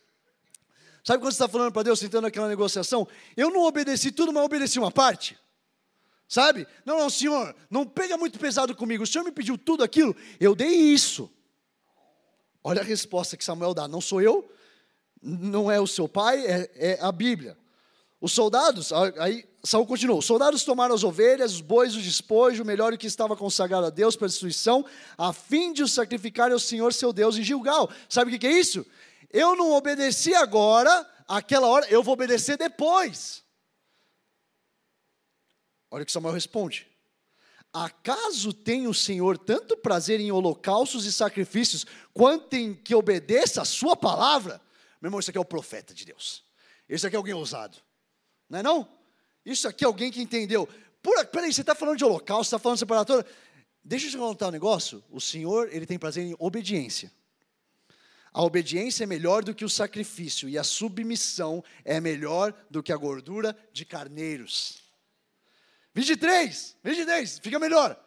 Sabe 1.04 1.22
quando 1.22 1.32
você 1.32 1.42
está 1.42 1.48
falando 1.48 1.70
para 1.70 1.82
Deus, 1.82 1.98
sentando 1.98 2.26
aquela 2.26 2.48
negociação? 2.48 3.06
Eu 3.36 3.50
não 3.50 3.64
obedeci 3.64 4.10
tudo, 4.10 4.32
mas 4.32 4.42
obedeci 4.42 4.78
uma 4.78 4.90
parte. 4.90 5.38
Sabe? 6.26 6.66
Não, 6.86 6.98
não, 6.98 7.10
Senhor, 7.10 7.54
não 7.68 7.84
pega 7.84 8.16
muito 8.16 8.38
pesado 8.38 8.74
comigo. 8.74 9.04
O 9.04 9.06
Senhor 9.06 9.24
me 9.24 9.32
pediu 9.32 9.58
tudo 9.58 9.84
aquilo, 9.84 10.16
eu 10.40 10.54
dei 10.54 10.70
isso. 10.70 11.30
Olha 12.64 12.80
a 12.80 12.84
resposta 12.84 13.36
que 13.36 13.44
Samuel 13.44 13.74
dá: 13.74 13.88
não 13.88 14.00
sou 14.00 14.20
eu, 14.20 14.50
não 15.20 15.70
é 15.70 15.80
o 15.80 15.86
seu 15.86 16.08
pai, 16.08 16.44
é, 16.46 16.70
é 16.74 16.98
a 17.00 17.10
Bíblia. 17.10 17.56
Os 18.20 18.32
soldados, 18.32 18.92
aí 18.92 19.44
Saul 19.64 19.86
continuou: 19.86 20.18
os 20.18 20.24
soldados 20.24 20.62
tomaram 20.62 20.94
as 20.94 21.02
ovelhas, 21.02 21.54
os 21.54 21.60
bois, 21.60 21.96
o 21.96 22.00
despojo, 22.00 22.62
o 22.62 22.66
melhor 22.66 22.96
que 22.96 23.06
estava 23.06 23.36
consagrado 23.36 23.86
a 23.86 23.90
Deus 23.90 24.14
para 24.14 24.28
destruição, 24.28 24.84
a 25.18 25.32
fim 25.32 25.72
de 25.72 25.82
os 25.82 25.92
sacrificar 25.92 26.52
ao 26.52 26.58
Senhor 26.58 26.92
seu 26.92 27.12
Deus 27.12 27.36
em 27.36 27.42
Gilgal. 27.42 27.90
Sabe 28.08 28.34
o 28.34 28.38
que 28.38 28.46
é 28.46 28.52
isso? 28.52 28.86
Eu 29.30 29.56
não 29.56 29.72
obedeci 29.72 30.34
agora, 30.34 31.08
aquela 31.26 31.66
hora, 31.66 31.86
eu 31.88 32.02
vou 32.02 32.14
obedecer 32.14 32.56
depois. 32.56 33.42
Olha 35.90 36.02
o 36.02 36.06
que 36.06 36.12
Samuel 36.12 36.34
responde: 36.34 36.91
Acaso 37.72 38.52
tem 38.52 38.86
o 38.86 38.92
Senhor 38.92 39.38
tanto 39.38 39.76
prazer 39.76 40.20
em 40.20 40.30
holocaustos 40.30 41.06
e 41.06 41.12
sacrifícios, 41.12 41.86
quanto 42.12 42.54
em 42.54 42.74
que 42.74 42.94
obedeça 42.94 43.62
a 43.62 43.64
sua 43.64 43.96
palavra? 43.96 44.60
Meu 45.00 45.08
irmão, 45.08 45.18
isso 45.18 45.30
aqui 45.30 45.38
é 45.38 45.40
o 45.40 45.44
profeta 45.44 45.94
de 45.94 46.04
Deus. 46.04 46.44
Esse 46.86 47.06
aqui 47.06 47.16
é 47.16 47.18
alguém 47.18 47.32
ousado. 47.32 47.78
Não 48.48 48.58
é 48.58 48.62
não? 48.62 48.88
Isso 49.44 49.66
aqui 49.66 49.84
é 49.84 49.86
alguém 49.86 50.10
que 50.12 50.20
entendeu. 50.20 50.68
Por, 51.02 51.24
peraí, 51.26 51.52
você 51.52 51.62
está 51.62 51.74
falando 51.74 51.96
de 51.96 52.04
holocausto, 52.04 52.42
está 52.42 52.58
falando 52.58 52.76
de 52.76 52.80
separatória. 52.80 53.26
Deixa 53.82 54.06
eu 54.06 54.10
te 54.10 54.18
contar 54.18 54.48
um 54.48 54.52
negócio. 54.52 55.02
O 55.10 55.20
Senhor, 55.20 55.68
Ele 55.72 55.86
tem 55.86 55.98
prazer 55.98 56.24
em 56.24 56.36
obediência. 56.38 57.10
A 58.32 58.42
obediência 58.42 59.04
é 59.04 59.06
melhor 59.06 59.42
do 59.42 59.54
que 59.54 59.64
o 59.64 59.68
sacrifício, 59.68 60.48
e 60.48 60.56
a 60.56 60.64
submissão 60.64 61.64
é 61.84 62.00
melhor 62.00 62.54
do 62.70 62.82
que 62.82 62.92
a 62.92 62.96
gordura 62.96 63.56
de 63.72 63.84
carneiros. 63.84 64.81
23, 65.94 66.76
23, 66.82 67.38
fica 67.38 67.58
melhor. 67.58 67.98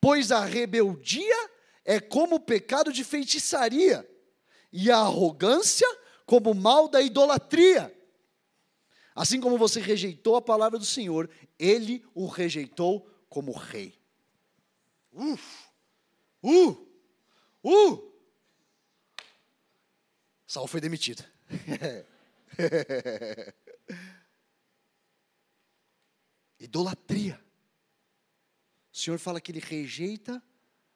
Pois 0.00 0.30
a 0.30 0.44
rebeldia 0.44 1.50
é 1.84 2.00
como 2.00 2.36
o 2.36 2.40
pecado 2.40 2.92
de 2.92 3.04
feitiçaria, 3.04 4.08
e 4.72 4.90
a 4.90 4.98
arrogância 4.98 5.86
como 6.26 6.50
o 6.50 6.54
mal 6.54 6.88
da 6.88 7.00
idolatria. 7.00 7.94
Assim 9.14 9.40
como 9.40 9.56
você 9.56 9.80
rejeitou 9.80 10.34
a 10.34 10.42
palavra 10.42 10.78
do 10.78 10.84
Senhor, 10.84 11.30
ele 11.58 12.04
o 12.12 12.26
rejeitou 12.26 13.08
como 13.28 13.52
rei. 13.52 13.96
Uh! 15.12 15.38
Uh! 16.42 16.88
Uh! 17.62 18.12
Saul 20.46 20.66
foi 20.66 20.80
demitido. 20.80 21.24
Idolatria. 26.64 27.42
O 28.92 28.96
Senhor 28.96 29.18
fala 29.18 29.40
que 29.40 29.50
ele 29.52 29.60
rejeita 29.60 30.42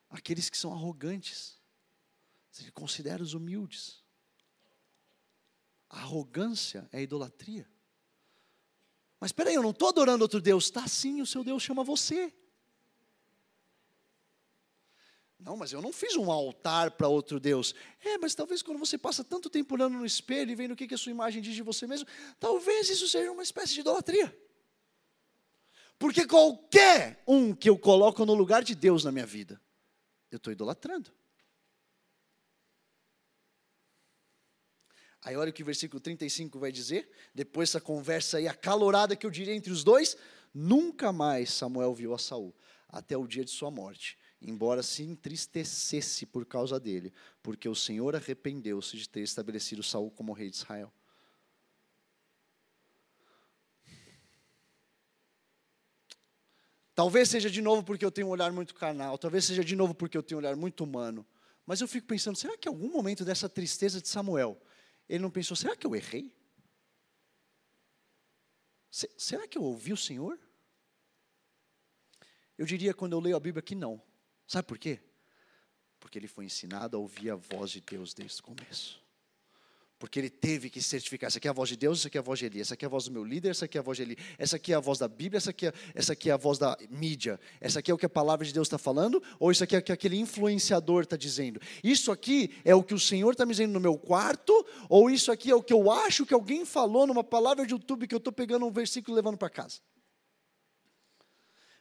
aqueles 0.08 0.48
que 0.48 0.56
são 0.56 0.72
arrogantes. 0.72 1.58
Ele 2.60 2.72
considera 2.72 3.22
os 3.22 3.34
humildes. 3.34 4.02
A 5.88 6.00
arrogância 6.00 6.88
é 6.92 7.00
idolatria. 7.00 7.68
Mas 9.20 9.30
espera 9.30 9.50
aí, 9.50 9.54
eu 9.54 9.62
não 9.62 9.70
estou 9.70 9.88
adorando 9.88 10.22
outro 10.22 10.40
Deus. 10.40 10.64
Está 10.64 10.86
sim, 10.86 11.20
o 11.20 11.26
seu 11.26 11.44
Deus 11.44 11.62
chama 11.62 11.84
você. 11.84 12.32
Não, 15.38 15.56
mas 15.56 15.72
eu 15.72 15.80
não 15.80 15.92
fiz 15.92 16.16
um 16.16 16.30
altar 16.30 16.90
para 16.92 17.08
outro 17.08 17.38
Deus. 17.38 17.74
É, 18.04 18.18
mas 18.18 18.34
talvez 18.34 18.60
quando 18.60 18.78
você 18.78 18.98
passa 18.98 19.22
tanto 19.22 19.48
tempo 19.48 19.74
olhando 19.74 19.96
no 19.96 20.04
espelho 20.04 20.50
e 20.50 20.54
vendo 20.54 20.72
o 20.72 20.76
que, 20.76 20.88
que 20.88 20.94
a 20.94 20.98
sua 20.98 21.12
imagem 21.12 21.40
diz 21.40 21.54
de 21.54 21.62
você 21.62 21.86
mesmo, 21.86 22.08
talvez 22.40 22.90
isso 22.90 23.06
seja 23.06 23.30
uma 23.30 23.42
espécie 23.42 23.74
de 23.74 23.80
idolatria. 23.80 24.36
Porque 25.98 26.26
qualquer 26.26 27.22
um 27.26 27.54
que 27.54 27.68
eu 27.68 27.76
coloco 27.76 28.24
no 28.24 28.34
lugar 28.34 28.62
de 28.62 28.74
Deus 28.74 29.04
na 29.04 29.10
minha 29.10 29.26
vida, 29.26 29.60
eu 30.30 30.36
estou 30.36 30.52
idolatrando. 30.52 31.10
Aí 35.22 35.36
olha 35.36 35.50
o 35.50 35.52
que 35.52 35.62
o 35.62 35.66
versículo 35.66 36.00
35 36.00 36.58
vai 36.58 36.70
dizer, 36.70 37.10
depois 37.34 37.68
dessa 37.68 37.80
conversa 37.80 38.38
aí 38.38 38.46
acalorada 38.46 39.16
que 39.16 39.26
eu 39.26 39.30
diria 39.30 39.54
entre 39.54 39.72
os 39.72 39.82
dois, 39.82 40.16
nunca 40.54 41.12
mais 41.12 41.52
Samuel 41.52 41.92
viu 41.92 42.14
a 42.14 42.18
Saul, 42.18 42.54
até 42.88 43.16
o 43.16 43.26
dia 43.26 43.44
de 43.44 43.50
sua 43.50 43.70
morte, 43.70 44.16
embora 44.40 44.82
se 44.82 45.02
entristecesse 45.02 46.24
por 46.24 46.46
causa 46.46 46.78
dele, 46.78 47.12
porque 47.42 47.68
o 47.68 47.74
Senhor 47.74 48.14
arrependeu-se 48.14 48.96
de 48.96 49.08
ter 49.08 49.20
estabelecido 49.20 49.82
Saul 49.82 50.10
como 50.12 50.32
rei 50.32 50.48
de 50.48 50.56
Israel. 50.56 50.92
Talvez 56.98 57.28
seja 57.28 57.48
de 57.48 57.62
novo 57.62 57.84
porque 57.84 58.04
eu 58.04 58.10
tenho 58.10 58.26
um 58.26 58.30
olhar 58.30 58.50
muito 58.50 58.74
carnal, 58.74 59.16
talvez 59.16 59.44
seja 59.44 59.62
de 59.62 59.76
novo 59.76 59.94
porque 59.94 60.18
eu 60.18 60.22
tenho 60.22 60.40
um 60.40 60.42
olhar 60.42 60.56
muito 60.56 60.82
humano, 60.82 61.24
mas 61.64 61.80
eu 61.80 61.86
fico 61.86 62.08
pensando, 62.08 62.36
será 62.36 62.58
que 62.58 62.68
em 62.68 62.72
algum 62.72 62.90
momento 62.90 63.24
dessa 63.24 63.48
tristeza 63.48 64.02
de 64.02 64.08
Samuel, 64.08 64.60
ele 65.08 65.20
não 65.20 65.30
pensou: 65.30 65.56
será 65.56 65.76
que 65.76 65.86
eu 65.86 65.94
errei? 65.94 66.36
Será 68.90 69.46
que 69.46 69.56
eu 69.56 69.62
ouvi 69.62 69.92
o 69.92 69.96
Senhor? 69.96 70.36
Eu 72.58 72.66
diria 72.66 72.92
quando 72.92 73.12
eu 73.12 73.20
leio 73.20 73.36
a 73.36 73.40
Bíblia 73.40 73.62
que 73.62 73.76
não. 73.76 74.02
Sabe 74.44 74.66
por 74.66 74.76
quê? 74.76 75.00
Porque 76.00 76.18
ele 76.18 76.26
foi 76.26 76.46
ensinado 76.46 76.96
a 76.96 76.98
ouvir 76.98 77.30
a 77.30 77.36
voz 77.36 77.70
de 77.70 77.80
Deus 77.80 78.12
desde 78.12 78.40
o 78.40 78.42
começo. 78.42 79.00
Porque 79.98 80.18
ele 80.18 80.30
teve 80.30 80.70
que 80.70 80.80
certificar. 80.80 81.26
Essa 81.26 81.38
aqui 81.38 81.48
é 81.48 81.50
a 81.50 81.54
voz 81.54 81.68
de 81.68 81.76
Deus, 81.76 81.98
essa 81.98 82.08
aqui 82.08 82.16
é 82.16 82.20
a 82.20 82.22
voz 82.22 82.38
de 82.38 82.46
Eli. 82.46 82.60
Essa 82.60 82.74
aqui 82.74 82.84
é 82.84 82.86
a 82.86 82.88
voz 82.88 83.04
do 83.06 83.10
meu 83.10 83.24
líder, 83.24 83.50
essa 83.50 83.64
aqui 83.64 83.76
é 83.76 83.80
a 83.80 83.82
voz 83.82 83.96
de 83.96 84.02
Eli. 84.04 84.16
Essa 84.38 84.56
aqui 84.56 84.72
é 84.72 84.76
a 84.76 84.80
voz 84.80 84.98
da 84.98 85.08
Bíblia, 85.08 85.38
essa 85.38 85.50
aqui 85.50 85.66
é, 85.66 85.72
essa 85.94 86.12
aqui 86.12 86.30
é 86.30 86.32
a 86.32 86.36
voz 86.36 86.56
da 86.56 86.76
mídia. 86.88 87.40
Essa 87.60 87.80
aqui 87.80 87.90
é 87.90 87.94
o 87.94 87.98
que 87.98 88.06
a 88.06 88.08
palavra 88.08 88.46
de 88.46 88.52
Deus 88.52 88.68
está 88.68 88.78
falando, 88.78 89.20
ou 89.40 89.50
isso 89.50 89.64
aqui 89.64 89.74
é 89.74 89.80
o 89.80 89.82
que 89.82 89.90
aquele 89.90 90.16
influenciador 90.16 91.02
está 91.02 91.16
dizendo. 91.16 91.60
Isso 91.82 92.12
aqui 92.12 92.54
é 92.64 92.74
o 92.74 92.82
que 92.82 92.94
o 92.94 92.98
Senhor 92.98 93.32
está 93.32 93.44
me 93.44 93.50
dizendo 93.50 93.72
no 93.72 93.80
meu 93.80 93.98
quarto, 93.98 94.64
ou 94.88 95.10
isso 95.10 95.32
aqui 95.32 95.50
é 95.50 95.54
o 95.54 95.62
que 95.62 95.72
eu 95.72 95.90
acho 95.90 96.24
que 96.24 96.34
alguém 96.34 96.64
falou 96.64 97.04
numa 97.04 97.24
palavra 97.24 97.66
de 97.66 97.72
YouTube 97.72 98.06
que 98.06 98.14
eu 98.14 98.18
estou 98.18 98.32
pegando 98.32 98.66
um 98.66 98.70
versículo 98.70 99.14
e 99.14 99.16
levando 99.16 99.36
para 99.36 99.50
casa. 99.50 99.80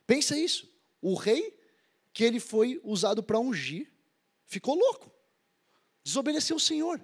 Pensa 0.08 0.36
isso. 0.36 0.67
O 0.99 1.13
rei 1.13 1.56
que 2.12 2.23
ele 2.23 2.39
foi 2.39 2.82
usado 2.84 3.21
para 3.21 3.39
ungir 3.39 3.91
ficou 4.45 4.73
louco. 4.73 5.12
Desobedeceu 6.03 6.56
o 6.56 6.60
Senhor. 6.60 6.99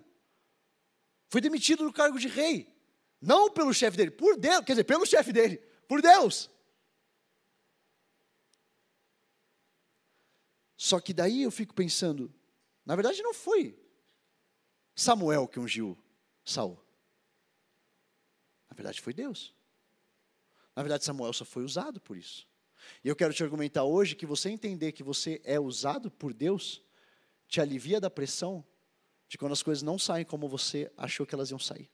Foi 1.34 1.42
demitido 1.42 1.84
do 1.84 1.92
cargo 1.92 2.20
de 2.20 2.28
rei. 2.28 2.72
Não 3.20 3.52
pelo 3.52 3.74
chefe 3.74 3.98
dele, 3.98 4.12
por 4.12 4.38
Deus, 4.38 4.64
quer 4.64 4.74
dizer, 4.74 4.84
pelo 4.84 5.04
chefe 5.04 5.34
dele, 5.34 5.58
por 5.88 6.00
Deus. 6.00 6.48
Só 10.78 11.00
que 11.00 11.12
daí 11.12 11.42
eu 11.42 11.50
fico 11.50 11.74
pensando, 11.74 12.32
na 12.86 12.96
verdade 12.96 13.24
não 13.24 13.34
foi 13.34 13.76
Samuel 14.96 15.48
que 15.48 15.60
ungiu 15.60 15.98
Saul. 16.46 16.80
Na 18.70 18.76
verdade 18.76 19.02
foi 19.02 19.12
Deus. 19.12 19.56
Na 20.76 20.84
verdade 20.84 21.04
Samuel 21.04 21.34
só 21.34 21.44
foi 21.44 21.64
usado 21.64 22.00
por 22.00 22.16
isso. 22.16 22.48
E 23.04 23.08
eu 23.08 23.16
quero 23.16 23.34
te 23.34 23.42
argumentar 23.44 23.86
hoje 23.86 24.16
que 24.16 24.28
você 24.28 24.52
entender 24.52 24.92
que 24.92 25.02
você 25.02 25.42
é 25.44 25.60
usado 25.60 26.12
por 26.12 26.32
Deus 26.32 26.80
te 27.48 27.60
alivia 27.60 28.00
da 28.00 28.12
pressão 28.12 28.64
de 29.34 29.38
quando 29.40 29.54
as 29.54 29.64
coisas 29.64 29.82
não 29.82 29.98
saem 29.98 30.24
como 30.24 30.48
você 30.48 30.92
achou 30.96 31.26
que 31.26 31.34
elas 31.34 31.50
iam 31.50 31.58
sair. 31.58 31.90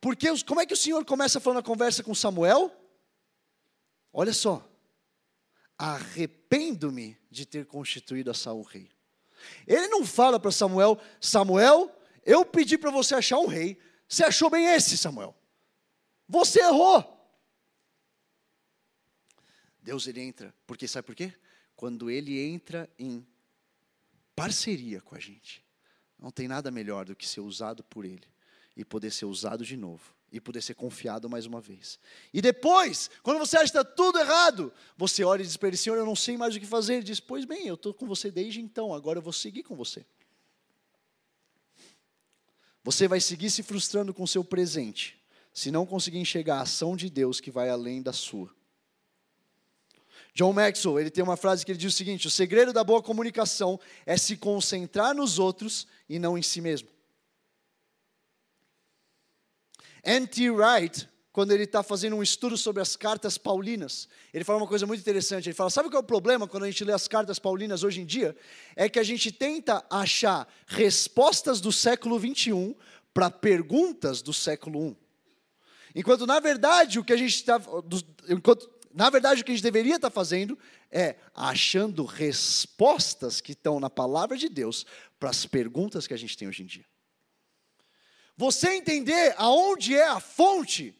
Porque 0.00 0.26
como 0.44 0.58
é 0.58 0.64
que 0.64 0.72
o 0.72 0.76
Senhor 0.76 1.04
começa 1.04 1.38
falando 1.38 1.58
a 1.58 1.62
conversa 1.62 2.02
com 2.02 2.14
Samuel? 2.14 2.74
Olha 4.10 4.32
só. 4.32 4.66
Arrependo-me 5.76 7.14
de 7.30 7.44
ter 7.44 7.66
constituído 7.66 8.30
a 8.30 8.34
Saul 8.34 8.62
rei. 8.62 8.90
Ele 9.66 9.86
não 9.88 10.02
fala 10.02 10.40
para 10.40 10.50
Samuel, 10.50 10.98
Samuel, 11.20 11.94
eu 12.24 12.42
pedi 12.42 12.78
para 12.78 12.90
você 12.90 13.16
achar 13.16 13.38
um 13.38 13.46
rei. 13.46 13.78
Você 14.08 14.24
achou 14.24 14.48
bem 14.48 14.64
esse, 14.64 14.96
Samuel? 14.96 15.36
Você 16.26 16.60
errou. 16.60 17.04
Deus 19.82 20.06
ele 20.06 20.22
entra, 20.22 20.54
porque 20.66 20.88
sabe 20.88 21.04
por 21.04 21.14
quê? 21.14 21.34
Quando 21.76 22.10
ele 22.10 22.40
entra 22.40 22.88
em 22.98 23.28
parceria 24.42 25.00
com 25.00 25.14
a 25.14 25.18
gente. 25.18 25.64
Não 26.18 26.30
tem 26.30 26.48
nada 26.48 26.70
melhor 26.70 27.04
do 27.04 27.14
que 27.14 27.26
ser 27.26 27.40
usado 27.40 27.84
por 27.84 28.04
ele 28.04 28.26
e 28.76 28.84
poder 28.84 29.10
ser 29.10 29.24
usado 29.24 29.64
de 29.64 29.76
novo 29.76 30.14
e 30.30 30.40
poder 30.40 30.62
ser 30.62 30.74
confiado 30.74 31.28
mais 31.28 31.46
uma 31.46 31.60
vez. 31.60 31.98
E 32.32 32.42
depois, 32.42 33.10
quando 33.22 33.38
você 33.38 33.56
acha 33.56 33.72
que 33.72 33.78
está 33.78 33.84
tudo 33.84 34.18
errado, 34.18 34.72
você 34.96 35.24
olha 35.24 35.42
e 35.42 35.46
diz 35.46 35.56
para 35.56 35.68
ele: 35.68 35.76
Senhor, 35.76 35.96
eu 35.96 36.04
não 36.04 36.16
sei 36.16 36.36
mais 36.36 36.54
o 36.54 36.60
que 36.60 36.66
fazer. 36.66 36.94
Ele 36.94 37.04
diz: 37.04 37.20
Pois 37.20 37.44
bem, 37.44 37.66
eu 37.66 37.74
estou 37.74 37.94
com 37.94 38.06
você 38.06 38.30
desde 38.30 38.60
então, 38.60 38.92
agora 38.92 39.18
eu 39.18 39.22
vou 39.22 39.32
seguir 39.32 39.62
com 39.62 39.74
você. 39.74 40.04
Você 42.84 43.08
vai 43.08 43.20
seguir 43.20 43.50
se 43.50 43.62
frustrando 43.62 44.14
com 44.14 44.22
o 44.22 44.28
seu 44.28 44.44
presente, 44.44 45.18
se 45.52 45.70
não 45.70 45.84
conseguir 45.84 46.18
enxergar 46.18 46.58
a 46.58 46.62
ação 46.62 46.96
de 46.96 47.10
Deus 47.10 47.40
que 47.40 47.50
vai 47.50 47.68
além 47.68 48.02
da 48.02 48.12
sua. 48.12 48.57
John 50.38 50.52
Maxwell, 50.52 51.00
ele 51.00 51.10
tem 51.10 51.24
uma 51.24 51.36
frase 51.36 51.66
que 51.66 51.72
ele 51.72 51.78
diz 51.80 51.92
o 51.92 51.96
seguinte: 51.96 52.28
o 52.28 52.30
segredo 52.30 52.72
da 52.72 52.84
boa 52.84 53.02
comunicação 53.02 53.78
é 54.06 54.16
se 54.16 54.36
concentrar 54.36 55.12
nos 55.12 55.36
outros 55.36 55.84
e 56.08 56.16
não 56.16 56.38
em 56.38 56.42
si 56.42 56.60
mesmo. 56.60 56.88
N.T. 60.04 60.48
Wright, 60.50 61.08
quando 61.32 61.50
ele 61.50 61.64
está 61.64 61.82
fazendo 61.82 62.14
um 62.14 62.22
estudo 62.22 62.56
sobre 62.56 62.80
as 62.80 62.94
cartas 62.94 63.36
paulinas, 63.36 64.08
ele 64.32 64.44
fala 64.44 64.60
uma 64.60 64.68
coisa 64.68 64.86
muito 64.86 65.00
interessante. 65.00 65.48
Ele 65.48 65.56
fala: 65.56 65.70
sabe 65.70 65.88
qual 65.88 66.00
é 66.00 66.04
o 66.04 66.06
problema 66.06 66.46
quando 66.46 66.62
a 66.62 66.70
gente 66.70 66.84
lê 66.84 66.92
as 66.92 67.08
cartas 67.08 67.40
paulinas 67.40 67.82
hoje 67.82 68.00
em 68.00 68.06
dia? 68.06 68.36
É 68.76 68.88
que 68.88 69.00
a 69.00 69.02
gente 69.02 69.32
tenta 69.32 69.84
achar 69.90 70.46
respostas 70.68 71.60
do 71.60 71.72
século 71.72 72.16
21 72.16 72.76
para 73.12 73.28
perguntas 73.28 74.22
do 74.22 74.32
século 74.32 74.80
1. 74.90 74.96
Enquanto, 75.96 76.28
na 76.28 76.38
verdade, 76.38 77.00
o 77.00 77.04
que 77.04 77.12
a 77.12 77.16
gente 77.16 77.34
está. 77.34 77.60
Enquanto, 78.28 78.77
na 78.94 79.10
verdade, 79.10 79.40
o 79.40 79.44
que 79.44 79.52
a 79.52 79.54
gente 79.54 79.62
deveria 79.62 79.96
estar 79.96 80.10
fazendo 80.10 80.58
é 80.90 81.16
achando 81.34 82.04
respostas 82.04 83.40
que 83.40 83.52
estão 83.52 83.78
na 83.78 83.90
palavra 83.90 84.36
de 84.36 84.48
Deus 84.48 84.86
para 85.18 85.30
as 85.30 85.46
perguntas 85.46 86.06
que 86.06 86.14
a 86.14 86.18
gente 86.18 86.36
tem 86.36 86.48
hoje 86.48 86.62
em 86.62 86.66
dia. 86.66 86.84
Você 88.36 88.70
entender 88.70 89.34
aonde 89.36 89.96
é 89.96 90.06
a 90.06 90.20
fonte 90.20 90.94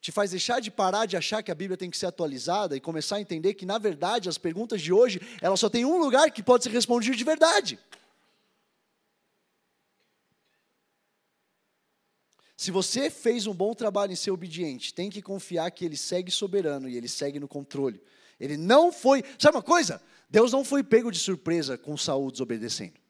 te 0.00 0.10
faz 0.10 0.30
deixar 0.30 0.60
de 0.60 0.70
parar 0.70 1.04
de 1.04 1.16
achar 1.16 1.42
que 1.42 1.50
a 1.50 1.54
Bíblia 1.54 1.76
tem 1.76 1.90
que 1.90 1.98
ser 1.98 2.06
atualizada 2.06 2.74
e 2.74 2.80
começar 2.80 3.16
a 3.16 3.20
entender 3.20 3.52
que, 3.52 3.66
na 3.66 3.76
verdade, 3.76 4.30
as 4.30 4.38
perguntas 4.38 4.80
de 4.80 4.92
hoje, 4.92 5.20
elas 5.42 5.60
só 5.60 5.68
têm 5.68 5.84
um 5.84 5.98
lugar 5.98 6.30
que 6.30 6.42
pode 6.42 6.64
ser 6.64 6.70
respondido 6.70 7.16
de 7.16 7.24
verdade. 7.24 7.78
Se 12.60 12.70
você 12.70 13.08
fez 13.08 13.46
um 13.46 13.54
bom 13.54 13.72
trabalho 13.72 14.12
em 14.12 14.16
ser 14.16 14.32
obediente, 14.32 14.92
tem 14.92 15.08
que 15.08 15.22
confiar 15.22 15.70
que 15.70 15.82
ele 15.82 15.96
segue 15.96 16.30
soberano 16.30 16.90
e 16.90 16.94
ele 16.94 17.08
segue 17.08 17.40
no 17.40 17.48
controle. 17.48 18.02
Ele 18.38 18.54
não 18.58 18.92
foi. 18.92 19.24
Sabe 19.38 19.56
uma 19.56 19.62
coisa? 19.62 19.98
Deus 20.28 20.52
não 20.52 20.62
foi 20.62 20.84
pego 20.84 21.10
de 21.10 21.18
surpresa 21.18 21.78
com 21.78 21.96
Saul 21.96 22.30
desobedecendo. 22.30 23.00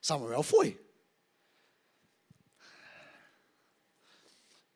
Samuel 0.00 0.42
foi. 0.42 0.84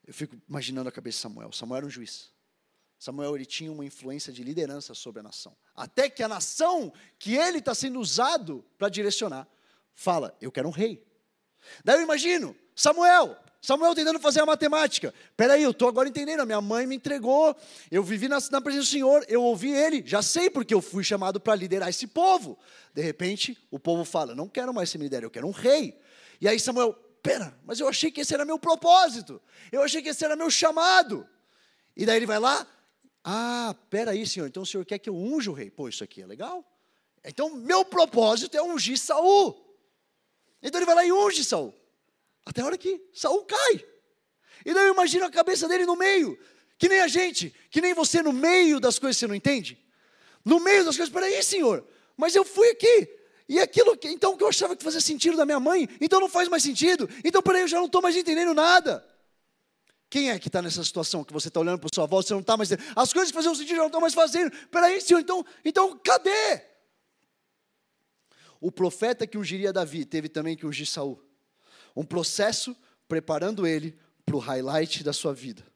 Eu 0.07 0.15
fico 0.15 0.41
imaginando 0.49 0.89
a 0.89 0.93
cabeça 0.93 1.17
de 1.17 1.23
Samuel. 1.23 1.51
Samuel 1.51 1.79
era 1.79 1.87
um 1.87 1.91
juiz. 1.91 2.31
Samuel 2.97 3.35
ele 3.35 3.45
tinha 3.45 3.73
uma 3.73 3.85
influência 3.85 4.33
de 4.33 4.45
liderança 4.45 4.95
sobre 4.95 5.19
a 5.19 5.25
nação. 5.25 5.57
Até 5.75 6.09
que 6.09 6.23
a 6.23 6.29
nação 6.29 6.93
que 7.19 7.35
ele 7.35 7.59
está 7.59 7.75
sendo 7.75 7.99
usado 7.99 8.65
para 8.79 8.89
direcionar 8.89 9.49
fala: 9.97 10.39
Eu 10.41 10.53
quero 10.53 10.69
um 10.69 10.71
rei. 10.71 11.05
Daí 11.85 11.97
eu 11.97 12.03
imagino, 12.03 12.55
Samuel, 12.73 13.37
Samuel 13.61 13.95
tentando 13.95 14.21
fazer 14.21 14.41
a 14.41 14.47
matemática. 14.47 15.13
Peraí, 15.37 15.63
eu 15.63 15.73
estou 15.73 15.89
agora 15.89 16.09
entendendo. 16.09 16.41
A 16.41 16.47
minha 16.47 16.61
mãe 16.61 16.87
me 16.87 16.97
entregou. 16.97 17.57
Eu 17.91 18.03
vivi 18.03 18.29
na, 18.29 18.39
na, 18.51 18.61
presença 18.61 18.87
do 18.87 18.91
Senhor. 18.91 19.25
Eu 19.29 19.43
ouvi 19.43 19.73
ele. 19.73 20.03
Já 20.07 20.23
sei 20.23 20.49
porque 20.49 20.73
eu 20.73 20.81
fui 20.81 21.03
chamado 21.03 21.41
para 21.41 21.55
liderar 21.55 21.89
esse 21.89 22.07
povo. 22.07 22.59
De 22.95 23.03
repente, 23.03 23.59
o 23.71 23.79
povo 23.79 24.05
fala: 24.05 24.35
Não 24.35 24.49
quero 24.49 24.73
mais 24.73 24.91
ser 24.91 24.99
líder, 24.99 25.25
eu 25.25 25.31
quero 25.31 25.47
um 25.47 25.51
rei. 25.51 25.99
E 26.41 26.47
aí 26.47 26.59
Samuel, 26.61 26.93
pera, 27.23 27.57
mas 27.65 27.81
eu 27.81 27.89
achei 27.89 28.11
que 28.11 28.21
esse 28.21 28.33
era 28.33 28.45
meu 28.45 28.59
propósito, 28.59 29.43
eu 29.73 29.83
achei 29.83 30.01
que 30.01 30.09
esse 30.09 30.25
era 30.25 30.37
meu 30.37 30.51
chamado. 30.51 31.29
E 31.97 32.07
daí 32.07 32.17
ele 32.17 32.27
vai 32.27 32.39
lá, 32.39 32.67
ah, 33.25 33.75
pera 33.91 34.13
aí, 34.13 34.25
senhor, 34.27 34.47
então 34.47 34.63
o 34.63 34.67
senhor 34.67 34.85
quer 34.85 34.99
que 34.99 35.11
eu 35.11 35.17
unja 35.17 35.51
o 35.51 35.55
rei? 35.55 35.71
Pô, 35.71 35.89
isso 35.89 36.05
aqui 36.05 36.23
é 36.23 36.27
legal. 36.27 36.65
Então, 37.25 37.55
meu 37.57 37.85
propósito 37.85 38.57
é 38.57 38.63
ungir 38.63 38.97
Saul. 38.97 39.77
Então 40.63 40.79
ele 40.79 40.87
vai 40.87 40.95
lá 40.95 41.05
e 41.05 41.13
unge 41.13 41.45
Saul. 41.45 41.75
Até 42.49 42.63
a 42.63 42.65
hora 42.65 42.79
que 42.79 42.99
Saul 43.13 43.45
cai. 43.45 43.85
E 44.65 44.73
daí 44.73 44.87
eu 44.87 44.95
imagino 44.95 45.27
a 45.27 45.31
cabeça 45.31 45.69
dele 45.69 45.85
no 45.85 45.95
meio, 45.95 46.39
que 46.79 46.89
nem 46.89 47.01
a 47.01 47.07
gente, 47.07 47.55
que 47.71 47.79
nem 47.83 47.93
você 47.93 48.23
no 48.23 48.33
meio 48.33 48.81
das 48.81 48.99
coisas 48.99 49.19
você 49.19 49.27
não 49.27 49.35
entende. 49.35 49.79
No 50.43 50.59
meio 50.59 50.83
das 50.83 50.97
coisas, 50.97 51.13
peraí, 51.13 51.43
senhor, 51.43 51.87
mas 52.17 52.35
eu 52.35 52.47
fui 52.47 52.71
aqui, 52.71 53.07
e 53.47 53.59
aquilo 53.59 53.95
que, 53.99 54.09
então, 54.09 54.35
que 54.35 54.43
eu 54.43 54.49
achava 54.49 54.75
que 54.75 54.83
fazia 54.83 55.01
sentido 55.01 55.37
da 55.37 55.45
minha 55.45 55.61
mãe, 55.61 55.87
então 56.01 56.19
não 56.21 56.29
faz 56.29 56.49
mais 56.49 56.63
sentido. 56.63 57.07
Então, 57.23 57.43
peraí, 57.43 57.61
eu 57.61 57.69
já 57.69 57.77
não 57.77 57.85
estou 57.85 58.01
mais 58.01 58.17
entendendo 58.17 58.55
nada. 58.55 59.07
Quem 60.09 60.31
é 60.31 60.39
que 60.39 60.49
está 60.49 60.63
nessa 60.63 60.83
situação 60.83 61.23
que 61.23 61.35
você 61.35 61.49
está 61.49 61.61
olhando 61.61 61.79
para 61.79 61.91
sua 61.93 62.07
volta, 62.07 62.29
você 62.29 62.33
não 62.33 62.41
está 62.41 62.57
mais. 62.57 62.71
As 62.97 63.13
coisas 63.13 63.31
que 63.31 63.37
faziam 63.37 63.55
sentido 63.55 63.77
já 63.77 63.83
não 63.83 63.89
estão 63.89 64.01
mais 64.01 64.15
fazendo. 64.15 64.51
Peraí, 64.69 65.03
senhor, 65.03 65.21
então, 65.21 65.45
então 65.63 65.99
cadê? 66.03 66.63
O 68.59 68.73
profeta 68.73 69.27
que 69.27 69.37
ungiria 69.37 69.71
Davi 69.71 70.07
teve 70.07 70.31
também 70.31 70.57
que 70.57 70.65
ungir 70.65 70.87
Saul. 70.87 71.28
Um 71.95 72.05
processo 72.05 72.77
preparando 73.09 73.67
ele 73.67 73.99
para 74.25 74.37
o 74.37 74.39
highlight 74.39 75.03
da 75.03 75.13
sua 75.13 75.33
vida. 75.33 75.67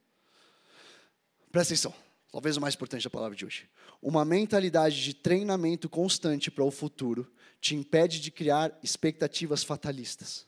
Presta 1.51 1.75
atenção, 1.75 1.95
talvez 2.31 2.57
o 2.57 2.61
mais 2.61 2.75
importante 2.75 3.05
da 3.05 3.11
palavra 3.11 3.37
de 3.37 3.45
hoje. 3.45 3.69
Uma 4.01 4.25
mentalidade 4.25 5.03
de 5.03 5.15
treinamento 5.15 5.89
constante 5.89 6.51
para 6.51 6.65
o 6.65 6.71
futuro 6.71 7.31
te 7.61 7.75
impede 7.75 8.21
de 8.21 8.31
criar 8.31 8.77
expectativas 8.83 9.63
fatalistas. 9.63 10.47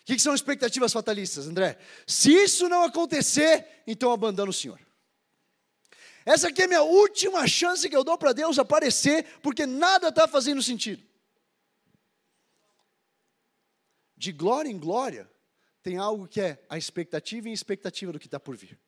O 0.00 0.06
que, 0.06 0.16
que 0.16 0.22
são 0.22 0.34
expectativas 0.34 0.92
fatalistas, 0.92 1.46
André? 1.46 1.78
Se 2.06 2.30
isso 2.30 2.68
não 2.68 2.84
acontecer, 2.84 3.82
então 3.86 4.12
abandona 4.12 4.50
o 4.50 4.54
Senhor. 4.54 4.78
Essa 6.26 6.48
aqui 6.48 6.62
é 6.62 6.64
a 6.64 6.68
minha 6.68 6.82
última 6.82 7.46
chance 7.46 7.88
que 7.88 7.96
eu 7.96 8.04
dou 8.04 8.16
para 8.16 8.32
Deus 8.32 8.58
aparecer, 8.58 9.24
porque 9.42 9.66
nada 9.66 10.08
está 10.08 10.26
fazendo 10.26 10.62
sentido. 10.62 11.02
De 14.24 14.32
glória 14.32 14.70
em 14.70 14.78
glória, 14.78 15.30
tem 15.82 15.98
algo 15.98 16.26
que 16.26 16.40
é 16.40 16.64
a 16.70 16.78
expectativa 16.78 17.46
e 17.46 17.50
a 17.50 17.54
expectativa 17.54 18.10
do 18.10 18.18
que 18.18 18.26
está 18.26 18.40
por 18.40 18.56
vir. 18.56 18.80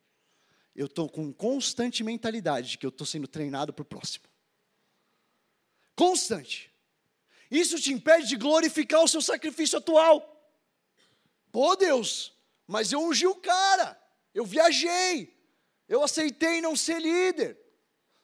Eu 0.75 0.87
estou 0.87 1.11
com 1.11 1.31
constante 1.31 2.03
mentalidade 2.03 2.71
de 2.71 2.79
que 2.79 2.87
eu 2.87 2.89
estou 2.89 3.07
sendo 3.07 3.29
treinado 3.29 3.71
para 3.71 3.83
o 3.83 3.85
próximo. 3.85 4.25
Constante. 5.95 6.73
Isso 7.51 7.79
te 7.79 7.93
impede 7.93 8.29
de 8.29 8.37
glorificar 8.37 9.05
o 9.05 9.09
seu 9.09 9.21
sacrifício 9.21 9.77
atual. 9.77 10.25
Pô, 11.53 11.77
Deus, 11.77 12.33
mas 12.67 12.91
eu 12.91 13.03
ungi 13.03 13.27
o 13.27 13.35
cara, 13.35 14.03
eu 14.33 14.47
viajei, 14.47 15.39
eu 15.87 16.03
aceitei 16.03 16.63
não 16.63 16.75
ser 16.75 16.99
líder. 16.99 17.61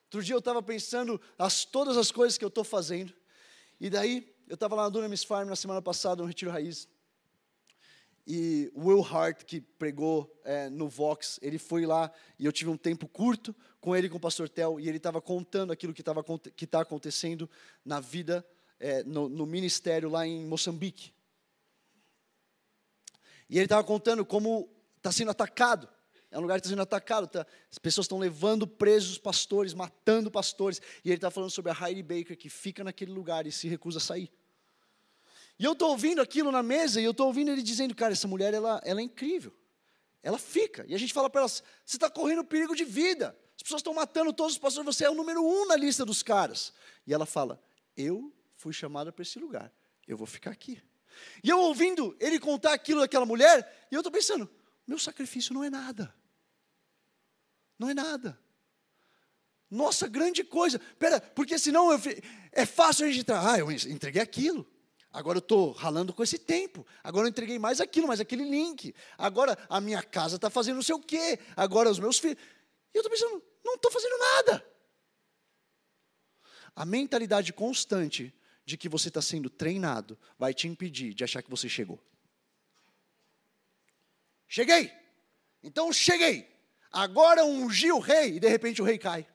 Outro 0.04 0.24
dia 0.24 0.34
eu 0.34 0.38
estava 0.38 0.62
pensando 0.62 1.20
as, 1.38 1.66
todas 1.66 1.98
as 1.98 2.10
coisas 2.10 2.38
que 2.38 2.44
eu 2.44 2.48
estou 2.48 2.64
fazendo, 2.64 3.14
e 3.78 3.90
daí 3.90 4.34
eu 4.48 4.54
estava 4.54 4.74
lá 4.74 4.84
na 4.84 4.88
Dunamis 4.88 5.24
Farm 5.24 5.50
na 5.50 5.56
semana 5.56 5.82
passada, 5.82 6.22
no 6.22 6.28
Retiro 6.28 6.50
Raiz, 6.50 6.88
e 8.26 8.70
Will 8.76 9.02
Hart, 9.02 9.44
que 9.44 9.60
pregou 9.60 10.32
é, 10.44 10.70
no 10.70 10.88
Vox, 10.88 11.38
ele 11.42 11.58
foi 11.58 11.84
lá 11.84 12.10
e 12.38 12.44
eu 12.44 12.52
tive 12.52 12.70
um 12.70 12.76
tempo 12.76 13.08
curto 13.08 13.54
com 13.80 13.96
ele, 13.96 14.08
com 14.08 14.16
o 14.16 14.20
pastor 14.20 14.48
Tel, 14.48 14.78
e 14.78 14.88
ele 14.88 14.98
estava 14.98 15.20
contando 15.20 15.72
aquilo 15.72 15.92
que 15.92 16.02
está 16.64 16.80
acontecendo 16.80 17.50
na 17.84 17.98
vida 17.98 18.46
é, 18.78 19.02
no, 19.02 19.28
no 19.28 19.44
ministério 19.44 20.08
lá 20.08 20.26
em 20.26 20.46
Moçambique. 20.46 21.12
E 23.50 23.56
ele 23.56 23.66
estava 23.66 23.82
contando 23.84 24.24
como 24.24 24.68
está 24.96 25.10
sendo 25.10 25.30
atacado. 25.30 25.88
É 26.30 26.38
um 26.38 26.40
lugar 26.40 26.54
que 26.54 26.60
está 26.66 26.70
sendo 26.70 26.82
atacado. 26.82 27.26
Tá, 27.26 27.46
as 27.70 27.78
pessoas 27.78 28.04
estão 28.04 28.18
levando 28.18 28.66
presos 28.66 29.18
pastores, 29.18 29.74
matando 29.74 30.30
pastores. 30.30 30.80
E 31.04 31.10
ele 31.10 31.16
está 31.16 31.30
falando 31.30 31.50
sobre 31.50 31.70
a 31.70 31.76
Heidi 31.78 32.02
Baker, 32.02 32.36
que 32.36 32.48
fica 32.48 32.82
naquele 32.82 33.12
lugar 33.12 33.46
e 33.46 33.52
se 33.52 33.68
recusa 33.68 33.98
a 33.98 34.00
sair. 34.00 34.32
E 35.62 35.64
eu 35.64 35.74
estou 35.74 35.90
ouvindo 35.90 36.20
aquilo 36.20 36.50
na 36.50 36.60
mesa 36.60 37.00
e 37.00 37.04
eu 37.04 37.12
estou 37.12 37.28
ouvindo 37.28 37.52
ele 37.52 37.62
dizendo, 37.62 37.94
cara, 37.94 38.12
essa 38.12 38.26
mulher 38.26 38.52
ela, 38.52 38.82
ela 38.84 39.00
é 39.00 39.04
incrível. 39.04 39.54
Ela 40.20 40.36
fica. 40.36 40.84
E 40.88 40.94
a 40.94 40.98
gente 40.98 41.12
fala 41.12 41.30
para 41.30 41.42
ela, 41.42 41.48
você 41.48 41.62
está 41.86 42.10
correndo 42.10 42.42
perigo 42.42 42.74
de 42.74 42.84
vida. 42.84 43.28
As 43.54 43.62
pessoas 43.62 43.78
estão 43.78 43.94
matando 43.94 44.32
todos 44.32 44.54
os 44.54 44.58
pastores, 44.58 44.84
você 44.96 45.04
é 45.04 45.10
o 45.10 45.14
número 45.14 45.40
um 45.40 45.64
na 45.68 45.76
lista 45.76 46.04
dos 46.04 46.20
caras. 46.20 46.72
E 47.06 47.14
ela 47.14 47.24
fala, 47.24 47.62
eu 47.96 48.34
fui 48.56 48.72
chamada 48.72 49.12
para 49.12 49.22
esse 49.22 49.38
lugar, 49.38 49.72
eu 50.08 50.16
vou 50.16 50.26
ficar 50.26 50.50
aqui. 50.50 50.82
E 51.44 51.48
eu 51.48 51.60
ouvindo 51.60 52.16
ele 52.18 52.40
contar 52.40 52.72
aquilo 52.72 52.98
daquela 52.98 53.24
mulher, 53.24 53.86
e 53.88 53.94
eu 53.94 54.00
estou 54.00 54.10
pensando, 54.10 54.50
meu 54.84 54.98
sacrifício 54.98 55.54
não 55.54 55.62
é 55.62 55.70
nada. 55.70 56.12
Não 57.78 57.88
é 57.88 57.94
nada. 57.94 58.36
Nossa, 59.70 60.08
grande 60.08 60.42
coisa. 60.42 60.80
Pera, 60.98 61.20
porque 61.20 61.56
senão 61.56 61.92
eu, 61.92 62.00
é 62.50 62.66
fácil 62.66 63.04
a 63.04 63.08
gente 63.08 63.20
entrar. 63.20 63.48
Ah, 63.48 63.60
eu 63.60 63.70
entreguei 63.70 64.20
aquilo. 64.20 64.66
Agora 65.12 65.36
eu 65.36 65.42
estou 65.42 65.72
ralando 65.72 66.14
com 66.14 66.22
esse 66.22 66.38
tempo. 66.38 66.86
Agora 67.04 67.26
eu 67.26 67.30
entreguei 67.30 67.58
mais 67.58 67.80
aquilo, 67.80 68.08
mais 68.08 68.20
aquele 68.20 68.44
link. 68.44 68.94
Agora 69.18 69.58
a 69.68 69.80
minha 69.80 70.02
casa 70.02 70.36
está 70.36 70.48
fazendo 70.48 70.76
não 70.76 70.82
sei 70.82 70.94
o 70.94 71.00
quê. 71.00 71.38
Agora 71.54 71.90
os 71.90 71.98
meus 71.98 72.18
filhos. 72.18 72.38
E 72.94 72.96
eu 72.96 73.02
estou 73.02 73.10
pensando, 73.10 73.42
não 73.64 73.74
estou 73.74 73.90
fazendo 73.90 74.18
nada. 74.18 74.66
A 76.74 76.86
mentalidade 76.86 77.52
constante 77.52 78.34
de 78.64 78.78
que 78.78 78.88
você 78.88 79.08
está 79.08 79.20
sendo 79.20 79.50
treinado 79.50 80.18
vai 80.38 80.54
te 80.54 80.66
impedir 80.66 81.12
de 81.12 81.24
achar 81.24 81.42
que 81.42 81.50
você 81.50 81.68
chegou. 81.68 82.02
Cheguei! 84.48 84.90
Então 85.62 85.92
cheguei! 85.92 86.48
Agora 86.90 87.44
ungi 87.44 87.92
o 87.92 87.98
rei 87.98 88.36
e 88.36 88.40
de 88.40 88.48
repente 88.48 88.80
o 88.80 88.84
rei 88.84 88.98
cai. 88.98 89.26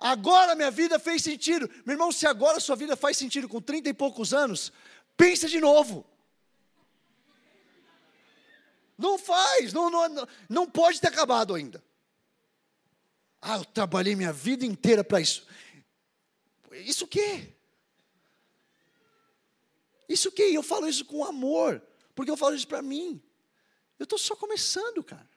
Agora 0.00 0.54
minha 0.54 0.70
vida 0.70 0.98
fez 0.98 1.22
sentido. 1.22 1.70
Meu 1.84 1.94
irmão, 1.94 2.10
se 2.10 2.26
agora 2.26 2.58
sua 2.58 2.74
vida 2.74 2.96
faz 2.96 3.18
sentido 3.18 3.46
com 3.46 3.60
30 3.60 3.90
e 3.90 3.94
poucos 3.94 4.32
anos, 4.32 4.72
pensa 5.14 5.46
de 5.46 5.60
novo. 5.60 6.06
Não 8.96 9.18
faz, 9.18 9.72
não, 9.74 9.90
não, 9.90 10.28
não 10.48 10.66
pode 10.66 11.00
ter 11.00 11.08
acabado 11.08 11.54
ainda. 11.54 11.84
Ah, 13.42 13.56
eu 13.56 13.64
trabalhei 13.64 14.16
minha 14.16 14.32
vida 14.32 14.64
inteira 14.64 15.04
para 15.04 15.20
isso. 15.20 15.46
Isso 16.72 17.04
o 17.04 17.08
quê? 17.08 17.54
Isso 20.08 20.28
o 20.28 20.32
quê? 20.32 20.50
Eu 20.52 20.62
falo 20.62 20.88
isso 20.88 21.04
com 21.04 21.24
amor, 21.24 21.82
porque 22.14 22.30
eu 22.30 22.36
falo 22.36 22.54
isso 22.54 22.66
para 22.66 22.82
mim. 22.82 23.22
Eu 23.98 24.04
estou 24.04 24.18
só 24.18 24.34
começando, 24.34 25.04
cara. 25.04 25.28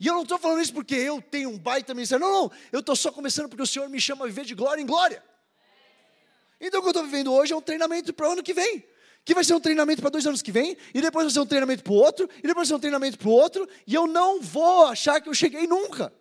E 0.00 0.06
eu 0.06 0.14
não 0.14 0.22
estou 0.22 0.38
falando 0.38 0.60
isso 0.60 0.72
porque 0.72 0.94
eu 0.94 1.20
tenho 1.22 1.50
um 1.50 1.58
baita 1.58 1.94
ministério. 1.94 2.24
Não, 2.24 2.42
não. 2.42 2.52
Eu 2.72 2.80
estou 2.80 2.94
só 2.94 3.10
começando 3.10 3.48
porque 3.48 3.62
o 3.62 3.66
Senhor 3.66 3.88
me 3.88 4.00
chama 4.00 4.24
a 4.24 4.28
viver 4.28 4.44
de 4.44 4.54
glória 4.54 4.80
em 4.80 4.86
glória. 4.86 5.22
Então 6.60 6.80
o 6.80 6.82
que 6.82 6.88
eu 6.88 6.92
estou 6.92 7.04
vivendo 7.04 7.32
hoje 7.32 7.52
é 7.52 7.56
um 7.56 7.62
treinamento 7.62 8.12
para 8.12 8.28
o 8.28 8.32
ano 8.32 8.42
que 8.42 8.54
vem. 8.54 8.84
Que 9.24 9.34
vai 9.34 9.42
ser 9.42 9.54
um 9.54 9.60
treinamento 9.60 10.00
para 10.00 10.10
dois 10.10 10.26
anos 10.26 10.40
que 10.40 10.52
vem, 10.52 10.76
e 10.94 11.02
depois 11.02 11.24
vai 11.24 11.32
ser 11.32 11.40
um 11.40 11.46
treinamento 11.46 11.82
para 11.82 11.92
o 11.92 11.96
outro, 11.96 12.28
e 12.38 12.42
depois 12.42 12.56
vai 12.56 12.66
ser 12.66 12.74
um 12.74 12.78
treinamento 12.78 13.18
para 13.18 13.28
o 13.28 13.32
outro, 13.32 13.68
e 13.84 13.92
eu 13.92 14.06
não 14.06 14.40
vou 14.40 14.86
achar 14.86 15.20
que 15.20 15.28
eu 15.28 15.34
cheguei 15.34 15.66
nunca. 15.66 16.12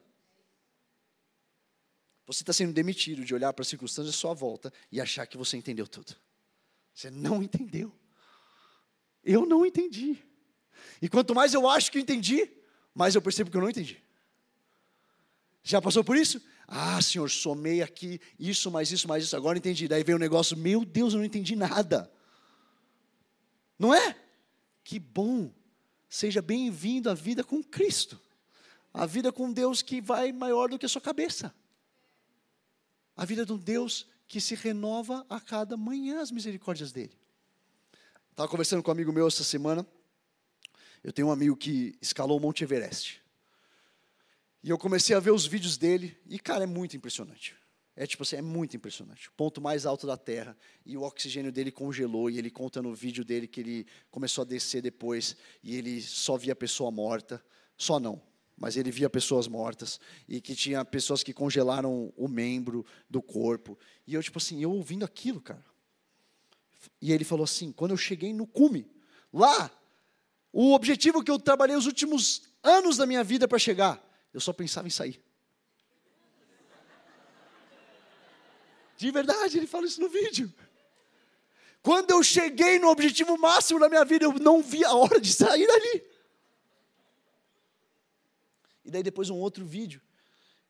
Você 2.25 2.41
está 2.41 2.51
sendo 2.51 2.73
demitido 2.73 3.23
de 3.23 3.35
olhar 3.35 3.53
para 3.53 3.61
as 3.61 3.67
circunstâncias 3.67 4.15
à 4.15 4.17
sua 4.17 4.33
volta 4.33 4.73
e 4.91 4.99
achar 4.99 5.27
que 5.27 5.37
você 5.37 5.55
entendeu 5.55 5.87
tudo. 5.87 6.15
Você 6.93 7.11
não 7.11 7.43
entendeu. 7.43 7.93
Eu 9.23 9.45
não 9.45 9.65
entendi. 9.65 10.17
E 11.01 11.07
quanto 11.07 11.35
mais 11.35 11.53
eu 11.53 11.69
acho 11.69 11.91
que 11.91 11.99
entendi, 11.99 12.49
mais 12.95 13.13
eu 13.13 13.21
percebo 13.21 13.51
que 13.51 13.57
eu 13.57 13.61
não 13.61 13.69
entendi. 13.69 14.01
Já 15.61 15.81
passou 15.81 16.03
por 16.03 16.15
isso? 16.15 16.41
Ah, 16.67 16.99
senhor, 17.01 17.29
somei 17.29 17.81
aqui 17.81 18.19
isso, 18.39 18.71
mais 18.71 18.91
isso, 18.91 19.07
mais 19.07 19.23
isso, 19.23 19.35
agora 19.35 19.57
entendi. 19.57 19.87
Daí 19.87 20.03
vem 20.03 20.15
o 20.15 20.17
um 20.17 20.21
negócio, 20.21 20.55
meu 20.55 20.85
Deus, 20.85 21.13
eu 21.13 21.19
não 21.19 21.25
entendi 21.25 21.55
nada. 21.55 22.09
Não 23.77 23.93
é? 23.93 24.15
Que 24.83 24.97
bom. 24.97 25.51
Seja 26.07 26.41
bem-vindo 26.41 27.09
à 27.09 27.13
vida 27.13 27.43
com 27.43 27.61
Cristo. 27.61 28.19
A 28.93 29.05
vida 29.05 29.31
com 29.31 29.51
Deus 29.51 29.81
que 29.81 29.99
vai 29.99 30.31
maior 30.31 30.69
do 30.69 30.79
que 30.79 30.85
a 30.85 30.89
sua 30.89 31.01
cabeça. 31.01 31.53
A 33.17 33.25
vida 33.25 33.45
de 33.45 33.51
um 33.51 33.57
Deus 33.57 34.07
que 34.27 34.39
se 34.39 34.55
renova 34.55 35.25
a 35.29 35.39
cada 35.39 35.75
manhã 35.75 36.21
as 36.21 36.31
misericórdias 36.31 36.91
dele. 36.91 37.15
Estava 38.31 38.49
conversando 38.49 38.81
com 38.81 38.89
um 38.89 38.93
amigo 38.93 39.11
meu 39.11 39.27
essa 39.27 39.43
semana. 39.43 39.85
Eu 41.05 41.13
tenho 41.13 41.27
um 41.27 41.31
amigo 41.31 41.55
que 41.55 41.95
escalou 42.01 42.35
o 42.35 42.41
Monte 42.41 42.63
Everest. 42.63 43.21
E 44.63 44.71
eu 44.71 44.75
comecei 44.75 45.15
a 45.15 45.19
ver 45.19 45.29
os 45.29 45.45
vídeos 45.45 45.77
dele, 45.77 46.17
e 46.25 46.39
cara, 46.39 46.63
é 46.63 46.65
muito 46.65 46.97
impressionante. 46.97 47.55
É 47.95 48.07
tipo 48.07 48.23
assim, 48.23 48.37
é 48.37 48.41
muito 48.41 48.75
impressionante. 48.75 49.29
O 49.29 49.31
ponto 49.33 49.61
mais 49.61 49.85
alto 49.85 50.07
da 50.07 50.17
Terra, 50.17 50.57
e 50.83 50.97
o 50.97 51.03
oxigênio 51.03 51.51
dele 51.51 51.71
congelou, 51.71 52.27
e 52.27 52.39
ele 52.39 52.49
conta 52.49 52.81
no 52.81 52.91
vídeo 52.95 53.23
dele 53.23 53.47
que 53.47 53.59
ele 53.59 53.85
começou 54.09 54.41
a 54.41 54.45
descer 54.45 54.81
depois, 54.81 55.37
e 55.61 55.75
ele 55.75 56.01
só 56.01 56.37
via 56.37 56.55
pessoa 56.55 56.89
morta. 56.89 57.39
Só 57.77 57.99
não, 57.99 58.19
mas 58.57 58.75
ele 58.75 58.89
via 58.89 59.07
pessoas 59.07 59.47
mortas, 59.47 59.99
e 60.27 60.41
que 60.41 60.55
tinha 60.55 60.83
pessoas 60.83 61.21
que 61.21 61.33
congelaram 61.33 62.11
o 62.17 62.27
membro 62.27 62.83
do 63.07 63.21
corpo. 63.21 63.77
E 64.07 64.15
eu, 64.15 64.23
tipo 64.23 64.39
assim, 64.39 64.59
eu 64.63 64.71
ouvindo 64.71 65.05
aquilo, 65.05 65.39
cara. 65.39 65.63
E 66.99 67.13
ele 67.13 67.23
falou 67.23 67.43
assim: 67.43 67.71
quando 67.71 67.91
eu 67.91 67.97
cheguei 67.97 68.33
no 68.33 68.47
cume, 68.47 68.89
lá 69.31 69.69
o 70.57 70.73
objetivo 70.73 71.21
que 71.21 71.29
eu 71.29 71.37
trabalhei 71.37 71.75
os 71.75 71.85
últimos 71.85 72.43
anos 72.63 72.95
da 72.95 73.05
minha 73.05 73.25
vida 73.25 73.45
para 73.45 73.59
chegar, 73.59 74.01
eu 74.33 74.39
só 74.39 74.53
pensava 74.53 74.87
em 74.87 74.89
sair. 74.89 75.21
De 78.95 79.11
verdade, 79.11 79.57
ele 79.57 79.67
fala 79.67 79.85
isso 79.85 79.99
no 79.99 80.07
vídeo. 80.07 80.53
Quando 81.81 82.11
eu 82.11 82.23
cheguei 82.23 82.79
no 82.79 82.87
objetivo 82.87 83.37
máximo 83.37 83.81
da 83.81 83.89
minha 83.89 84.05
vida, 84.05 84.23
eu 84.23 84.31
não 84.31 84.63
vi 84.63 84.85
a 84.85 84.93
hora 84.93 85.19
de 85.19 85.33
sair 85.33 85.67
dali. 85.67 86.03
E 88.85 88.91
daí 88.91 89.03
depois 89.03 89.29
um 89.29 89.35
outro 89.35 89.65
vídeo, 89.65 90.01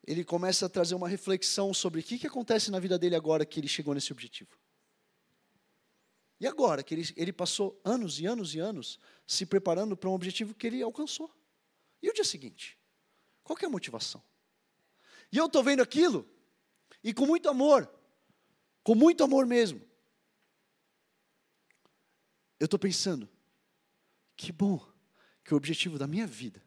ele 0.08 0.24
começa 0.24 0.66
a 0.66 0.70
trazer 0.70 0.96
uma 0.96 1.08
reflexão 1.08 1.76
sobre 1.76 2.00
o 2.00 2.04
que, 2.04 2.18
que 2.18 2.26
acontece 2.26 2.72
na 2.72 2.80
vida 2.80 2.98
dele 2.98 3.16
agora 3.16 3.46
que 3.46 3.60
ele 3.60 3.68
chegou 3.68 3.94
nesse 3.94 4.12
objetivo. 4.12 4.50
E 6.46 6.48
agora 6.48 6.84
que 6.84 6.94
ele, 6.94 7.12
ele 7.18 7.34
passou 7.34 7.82
anos 7.84 8.20
e 8.20 8.28
anos 8.28 8.54
e 8.54 8.60
anos 8.60 9.00
se 9.26 9.48
preparando 9.48 9.98
para 9.98 10.08
um 10.08 10.14
objetivo 10.14 10.54
que 10.54 10.68
ele 10.68 10.80
alcançou. 10.80 11.36
E 12.04 12.08
o 12.08 12.14
dia 12.14 12.24
seguinte? 12.24 12.78
Qual 13.44 13.58
é 13.60 13.66
a 13.66 13.70
motivação? 13.70 14.22
E 15.32 15.40
eu 15.40 15.48
estou 15.48 15.64
vendo 15.64 15.82
aquilo, 15.82 16.24
e 17.04 17.16
com 17.16 17.26
muito 17.26 17.50
amor, 17.50 17.92
com 18.84 18.94
muito 18.94 19.24
amor 19.24 19.48
mesmo, 19.48 19.82
eu 22.60 22.66
estou 22.66 22.78
pensando, 22.78 23.28
que 24.38 24.52
bom 24.52 24.88
que 25.44 25.52
o 25.52 25.58
objetivo 25.58 25.98
da 25.98 26.06
minha 26.06 26.28
vida 26.28 26.62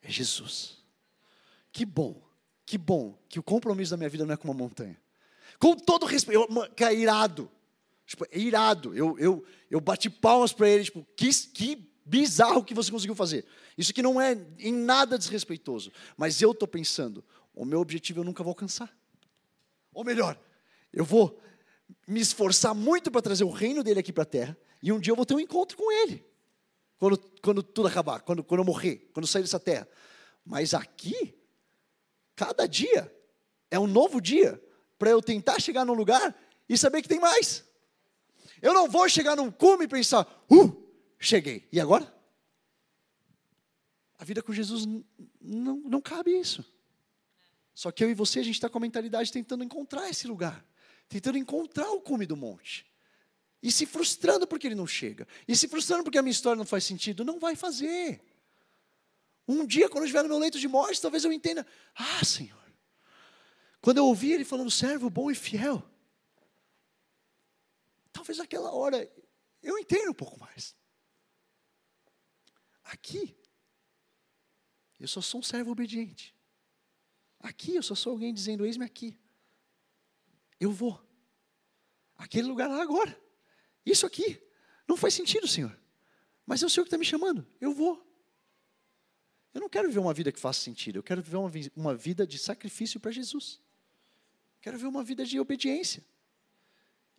é 0.00 0.10
Jesus. 0.10 0.82
Que 1.70 1.84
bom, 1.84 2.26
que 2.64 2.78
bom 2.78 3.22
que 3.28 3.38
o 3.38 3.42
compromisso 3.42 3.90
da 3.90 3.98
minha 3.98 4.08
vida 4.08 4.24
não 4.24 4.32
é 4.32 4.38
com 4.38 4.48
uma 4.48 4.54
montanha. 4.54 4.98
Com 5.58 5.76
todo 5.76 6.06
respeito, 6.06 6.48
que 6.74 6.82
é 6.82 6.94
irado. 6.94 7.52
Tipo, 8.10 8.26
é 8.28 8.38
irado. 8.40 8.92
Eu, 8.92 9.16
eu, 9.20 9.44
eu 9.70 9.80
bati 9.80 10.10
palmas 10.10 10.52
para 10.52 10.68
ele, 10.68 10.82
tipo, 10.82 11.06
que, 11.14 11.30
que 11.30 11.88
bizarro 12.04 12.64
que 12.64 12.74
você 12.74 12.90
conseguiu 12.90 13.14
fazer. 13.14 13.46
Isso 13.78 13.92
aqui 13.92 14.02
não 14.02 14.20
é 14.20 14.36
em 14.58 14.72
nada 14.72 15.16
desrespeitoso. 15.16 15.92
Mas 16.16 16.42
eu 16.42 16.50
estou 16.50 16.66
pensando, 16.66 17.24
o 17.54 17.64
meu 17.64 17.78
objetivo 17.78 18.18
eu 18.18 18.24
nunca 18.24 18.42
vou 18.42 18.50
alcançar. 18.50 18.92
Ou 19.94 20.02
melhor, 20.02 20.36
eu 20.92 21.04
vou 21.04 21.40
me 22.04 22.18
esforçar 22.18 22.74
muito 22.74 23.12
para 23.12 23.22
trazer 23.22 23.44
o 23.44 23.48
reino 23.48 23.84
dele 23.84 24.00
aqui 24.00 24.12
para 24.12 24.24
a 24.24 24.26
terra, 24.26 24.58
e 24.82 24.90
um 24.90 24.98
dia 24.98 25.12
eu 25.12 25.16
vou 25.16 25.24
ter 25.24 25.34
um 25.34 25.40
encontro 25.40 25.76
com 25.76 25.92
ele. 25.92 26.24
Quando, 26.98 27.16
quando 27.40 27.62
tudo 27.62 27.86
acabar, 27.86 28.22
quando, 28.22 28.42
quando 28.42 28.58
eu 28.58 28.64
morrer, 28.64 29.08
quando 29.12 29.22
eu 29.22 29.28
sair 29.28 29.42
dessa 29.42 29.60
terra. 29.60 29.88
Mas 30.44 30.74
aqui, 30.74 31.38
cada 32.34 32.66
dia 32.66 33.14
é 33.70 33.78
um 33.78 33.86
novo 33.86 34.20
dia 34.20 34.60
para 34.98 35.10
eu 35.10 35.22
tentar 35.22 35.60
chegar 35.60 35.84
num 35.84 35.94
lugar 35.94 36.36
e 36.68 36.76
saber 36.76 37.02
que 37.02 37.08
tem 37.08 37.20
mais. 37.20 37.69
Eu 38.62 38.74
não 38.74 38.88
vou 38.88 39.08
chegar 39.08 39.36
num 39.36 39.50
cume 39.50 39.84
e 39.84 39.88
pensar, 39.88 40.26
uh, 40.50 40.92
cheguei. 41.18 41.68
E 41.72 41.80
agora? 41.80 42.12
A 44.18 44.24
vida 44.24 44.42
com 44.42 44.52
Jesus 44.52 44.86
não, 45.40 45.76
não 45.76 46.00
cabe 46.00 46.38
isso. 46.38 46.64
Só 47.74 47.90
que 47.90 48.04
eu 48.04 48.10
e 48.10 48.14
você, 48.14 48.40
a 48.40 48.42
gente 48.42 48.56
está 48.56 48.68
com 48.68 48.78
a 48.78 48.80
mentalidade 48.80 49.32
tentando 49.32 49.64
encontrar 49.64 50.10
esse 50.10 50.26
lugar, 50.26 50.64
tentando 51.08 51.38
encontrar 51.38 51.90
o 51.90 52.00
cume 52.00 52.26
do 52.26 52.36
monte. 52.36 52.84
E 53.62 53.70
se 53.70 53.86
frustrando 53.86 54.46
porque 54.46 54.66
ele 54.66 54.74
não 54.74 54.86
chega. 54.86 55.26
E 55.46 55.54
se 55.54 55.68
frustrando 55.68 56.02
porque 56.02 56.18
a 56.18 56.22
minha 56.22 56.32
história 56.32 56.58
não 56.58 56.66
faz 56.66 56.84
sentido. 56.84 57.24
Não 57.24 57.38
vai 57.38 57.54
fazer. 57.54 58.22
Um 59.46 59.66
dia, 59.66 59.88
quando 59.88 60.02
eu 60.02 60.06
estiver 60.06 60.22
no 60.22 60.28
meu 60.28 60.38
leito 60.38 60.58
de 60.58 60.68
morte, 60.68 61.00
talvez 61.00 61.24
eu 61.24 61.32
entenda: 61.32 61.66
Ah, 61.94 62.24
Senhor. 62.24 62.58
Quando 63.80 63.98
eu 63.98 64.06
ouvi 64.06 64.32
ele 64.32 64.44
falando, 64.44 64.70
servo 64.70 65.08
bom 65.08 65.30
e 65.30 65.34
fiel, 65.34 65.82
Talvez 68.20 68.36
naquela 68.36 68.70
hora 68.70 69.10
eu 69.62 69.78
entenda 69.78 70.10
um 70.10 70.14
pouco 70.14 70.38
mais. 70.38 70.76
Aqui, 72.84 73.34
eu 74.98 75.08
só 75.08 75.22
sou 75.22 75.40
um 75.40 75.42
servo 75.42 75.70
obediente. 75.70 76.36
Aqui, 77.38 77.76
eu 77.76 77.82
só 77.82 77.94
sou 77.94 78.12
alguém 78.12 78.34
dizendo: 78.34 78.66
Eis-me 78.66 78.84
aqui. 78.84 79.18
Eu 80.60 80.70
vou. 80.70 81.02
Aquele 82.14 82.46
lugar 82.46 82.68
lá 82.68 82.82
agora. 82.82 83.18
Isso 83.86 84.04
aqui. 84.04 84.38
Não 84.86 84.98
faz 84.98 85.14
sentido, 85.14 85.48
Senhor. 85.48 85.74
Mas 86.44 86.62
é 86.62 86.66
o 86.66 86.68
Senhor 86.68 86.84
que 86.84 86.88
está 86.88 86.98
me 86.98 87.06
chamando. 87.06 87.46
Eu 87.58 87.72
vou. 87.72 88.06
Eu 89.54 89.62
não 89.62 89.68
quero 89.70 89.88
viver 89.88 90.00
uma 90.00 90.12
vida 90.12 90.30
que 90.30 90.38
faça 90.38 90.60
sentido. 90.60 90.98
Eu 90.98 91.02
quero 91.02 91.22
viver 91.22 91.38
uma, 91.38 91.50
uma 91.74 91.94
vida 91.94 92.26
de 92.26 92.38
sacrifício 92.38 93.00
para 93.00 93.12
Jesus. 93.12 93.62
Quero 94.60 94.76
viver 94.76 94.90
uma 94.90 95.02
vida 95.02 95.24
de 95.24 95.40
obediência. 95.40 96.04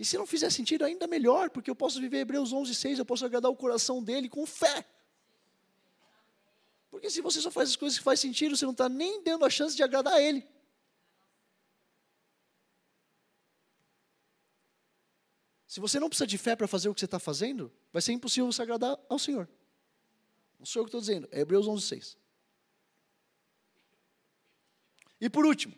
E 0.01 0.03
se 0.03 0.17
não 0.17 0.25
fizer 0.25 0.49
sentido, 0.49 0.83
ainda 0.83 1.05
melhor, 1.05 1.51
porque 1.51 1.69
eu 1.69 1.75
posso 1.75 2.01
viver 2.01 2.21
Hebreus 2.21 2.51
11, 2.51 2.73
6, 2.73 2.97
eu 2.97 3.05
posso 3.05 3.23
agradar 3.23 3.51
o 3.51 3.55
coração 3.55 4.03
dele 4.03 4.27
com 4.27 4.47
fé. 4.47 4.83
Porque 6.89 7.07
se 7.07 7.21
você 7.21 7.39
só 7.39 7.51
faz 7.51 7.69
as 7.69 7.75
coisas 7.75 7.99
que 7.99 8.03
faz 8.03 8.19
sentido, 8.19 8.57
você 8.57 8.65
não 8.65 8.71
está 8.71 8.89
nem 8.89 9.21
dando 9.21 9.45
a 9.45 9.49
chance 9.51 9.75
de 9.75 9.83
agradar 9.83 10.15
a 10.15 10.19
ele. 10.19 10.43
Se 15.67 15.79
você 15.79 15.99
não 15.99 16.09
precisa 16.09 16.25
de 16.25 16.37
fé 16.39 16.55
para 16.55 16.67
fazer 16.67 16.89
o 16.89 16.95
que 16.95 16.99
você 16.99 17.05
está 17.05 17.19
fazendo, 17.19 17.71
vai 17.93 18.01
ser 18.01 18.11
impossível 18.11 18.51
você 18.51 18.63
agradar 18.63 18.99
ao 19.07 19.19
Senhor. 19.19 19.47
Não 20.57 20.65
sou 20.65 20.79
eu 20.79 20.85
que 20.85 20.89
estou 20.89 20.99
dizendo, 20.99 21.29
é 21.31 21.41
Hebreus 21.41 21.67
11, 21.67 21.85
6. 21.85 22.17
E 25.21 25.29
por 25.29 25.45
último, 25.45 25.75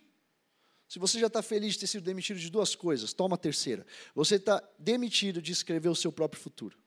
se 0.93 0.99
você 0.99 1.19
já 1.19 1.25
está 1.25 1.41
feliz 1.41 1.73
de 1.73 1.79
ter 1.79 1.87
sido 1.87 2.03
demitido 2.03 2.39
de 2.39 2.51
duas 2.51 2.75
coisas, 2.75 3.13
toma 3.13 3.33
a 3.33 3.37
terceira. 3.39 3.83
Você 4.13 4.35
está 4.35 4.61
demitido 4.77 5.41
de 5.41 5.51
escrever 5.51 5.89
o 5.89 5.95
seu 5.95 6.11
próprio 6.11 6.39
futuro. 6.39 6.77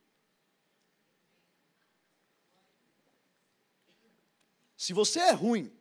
Se 4.76 4.92
você 4.92 5.18
é 5.18 5.32
ruim 5.32 5.72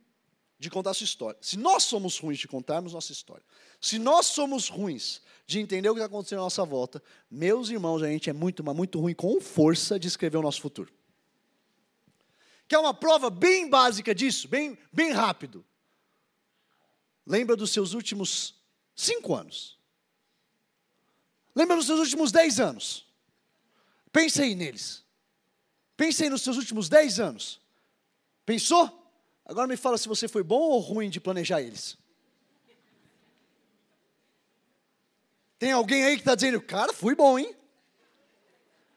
de 0.58 0.72
contar 0.72 0.96
sua 0.96 1.04
história, 1.04 1.38
se 1.40 1.56
nós 1.56 1.84
somos 1.84 2.18
ruins 2.18 2.40
de 2.40 2.48
contarmos 2.48 2.94
nossa 2.94 3.12
história, 3.12 3.46
se 3.80 4.00
nós 4.00 4.26
somos 4.26 4.70
ruins 4.70 5.22
de 5.46 5.60
entender 5.60 5.88
o 5.88 5.94
que 5.94 6.00
está 6.00 6.08
acontecendo 6.08 6.40
à 6.40 6.46
nossa 6.46 6.66
volta, 6.66 7.04
meus 7.30 7.70
irmãos, 7.70 8.02
a 8.02 8.08
gente 8.08 8.28
é 8.28 8.34
muito, 8.34 8.64
mas 8.64 8.76
muito 8.76 9.00
ruim 9.00 9.14
com 9.14 9.40
força 9.40 10.00
de 10.00 10.08
escrever 10.08 10.38
o 10.38 10.42
nosso 10.42 10.62
futuro. 10.62 10.92
Quer 12.68 12.80
uma 12.80 12.92
prova 12.92 13.30
bem 13.30 13.70
básica 13.70 14.16
disso, 14.16 14.48
bem, 14.48 14.76
bem 14.92 15.12
rápido? 15.12 15.64
Lembra 17.26 17.56
dos 17.56 17.72
seus 17.72 17.94
últimos 17.94 18.56
cinco 18.96 19.34
anos. 19.34 19.80
Lembra 21.56 21.76
dos 21.76 21.86
seus 21.86 22.00
últimos 22.00 22.32
dez 22.32 22.60
anos. 22.60 23.08
Pense 24.12 24.42
aí 24.42 24.56
neles. 24.56 25.04
Pense 25.98 26.24
aí 26.24 26.30
nos 26.30 26.42
seus 26.42 26.58
últimos 26.58 26.90
dez 26.90 27.20
anos. 27.20 27.62
Pensou? 28.46 29.04
Agora 29.46 29.68
me 29.68 29.78
fala 29.78 29.98
se 29.98 30.08
você 30.08 30.28
foi 30.28 30.44
bom 30.44 30.60
ou 30.60 30.80
ruim 30.80 31.10
de 31.10 31.20
planejar 31.20 31.62
eles. 31.62 31.98
Tem 35.58 35.72
alguém 35.72 36.04
aí 36.04 36.16
que 36.16 36.22
está 36.22 36.36
dizendo, 36.36 36.62
cara, 36.62 36.94
fui 36.94 37.16
bom, 37.16 37.40
hein? 37.40 37.56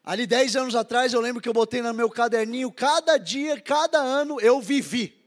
Ali 0.03 0.25
dez 0.25 0.55
anos 0.55 0.75
atrás 0.75 1.13
eu 1.13 1.21
lembro 1.21 1.41
que 1.41 1.47
eu 1.47 1.53
botei 1.53 1.81
no 1.81 1.93
meu 1.93 2.09
caderninho, 2.09 2.71
cada 2.71 3.17
dia, 3.17 3.59
cada 3.61 3.99
ano 3.99 4.39
eu 4.41 4.59
vivi. 4.59 5.18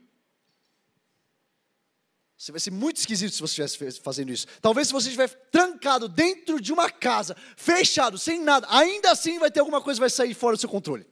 Você 2.43 2.51
vai 2.51 2.59
ser 2.59 2.71
muito 2.71 2.97
esquisito 2.97 3.33
se 3.33 3.39
você 3.39 3.63
estivesse 3.63 4.01
fazendo 4.01 4.29
isso. 4.29 4.45
Talvez 4.61 4.87
se 4.87 4.93
você 4.93 5.07
estiver 5.07 5.29
trancado 5.49 6.09
dentro 6.09 6.59
de 6.59 6.73
uma 6.73 6.89
casa, 6.89 7.37
fechado, 7.55 8.17
sem 8.17 8.41
nada, 8.41 8.67
ainda 8.69 9.11
assim 9.11 9.39
vai 9.39 9.49
ter 9.49 9.61
alguma 9.61 9.81
coisa 9.81 9.97
que 9.97 10.01
vai 10.01 10.09
sair 10.09 10.33
fora 10.33 10.57
do 10.57 10.59
seu 10.59 10.67
controle. 10.67 11.07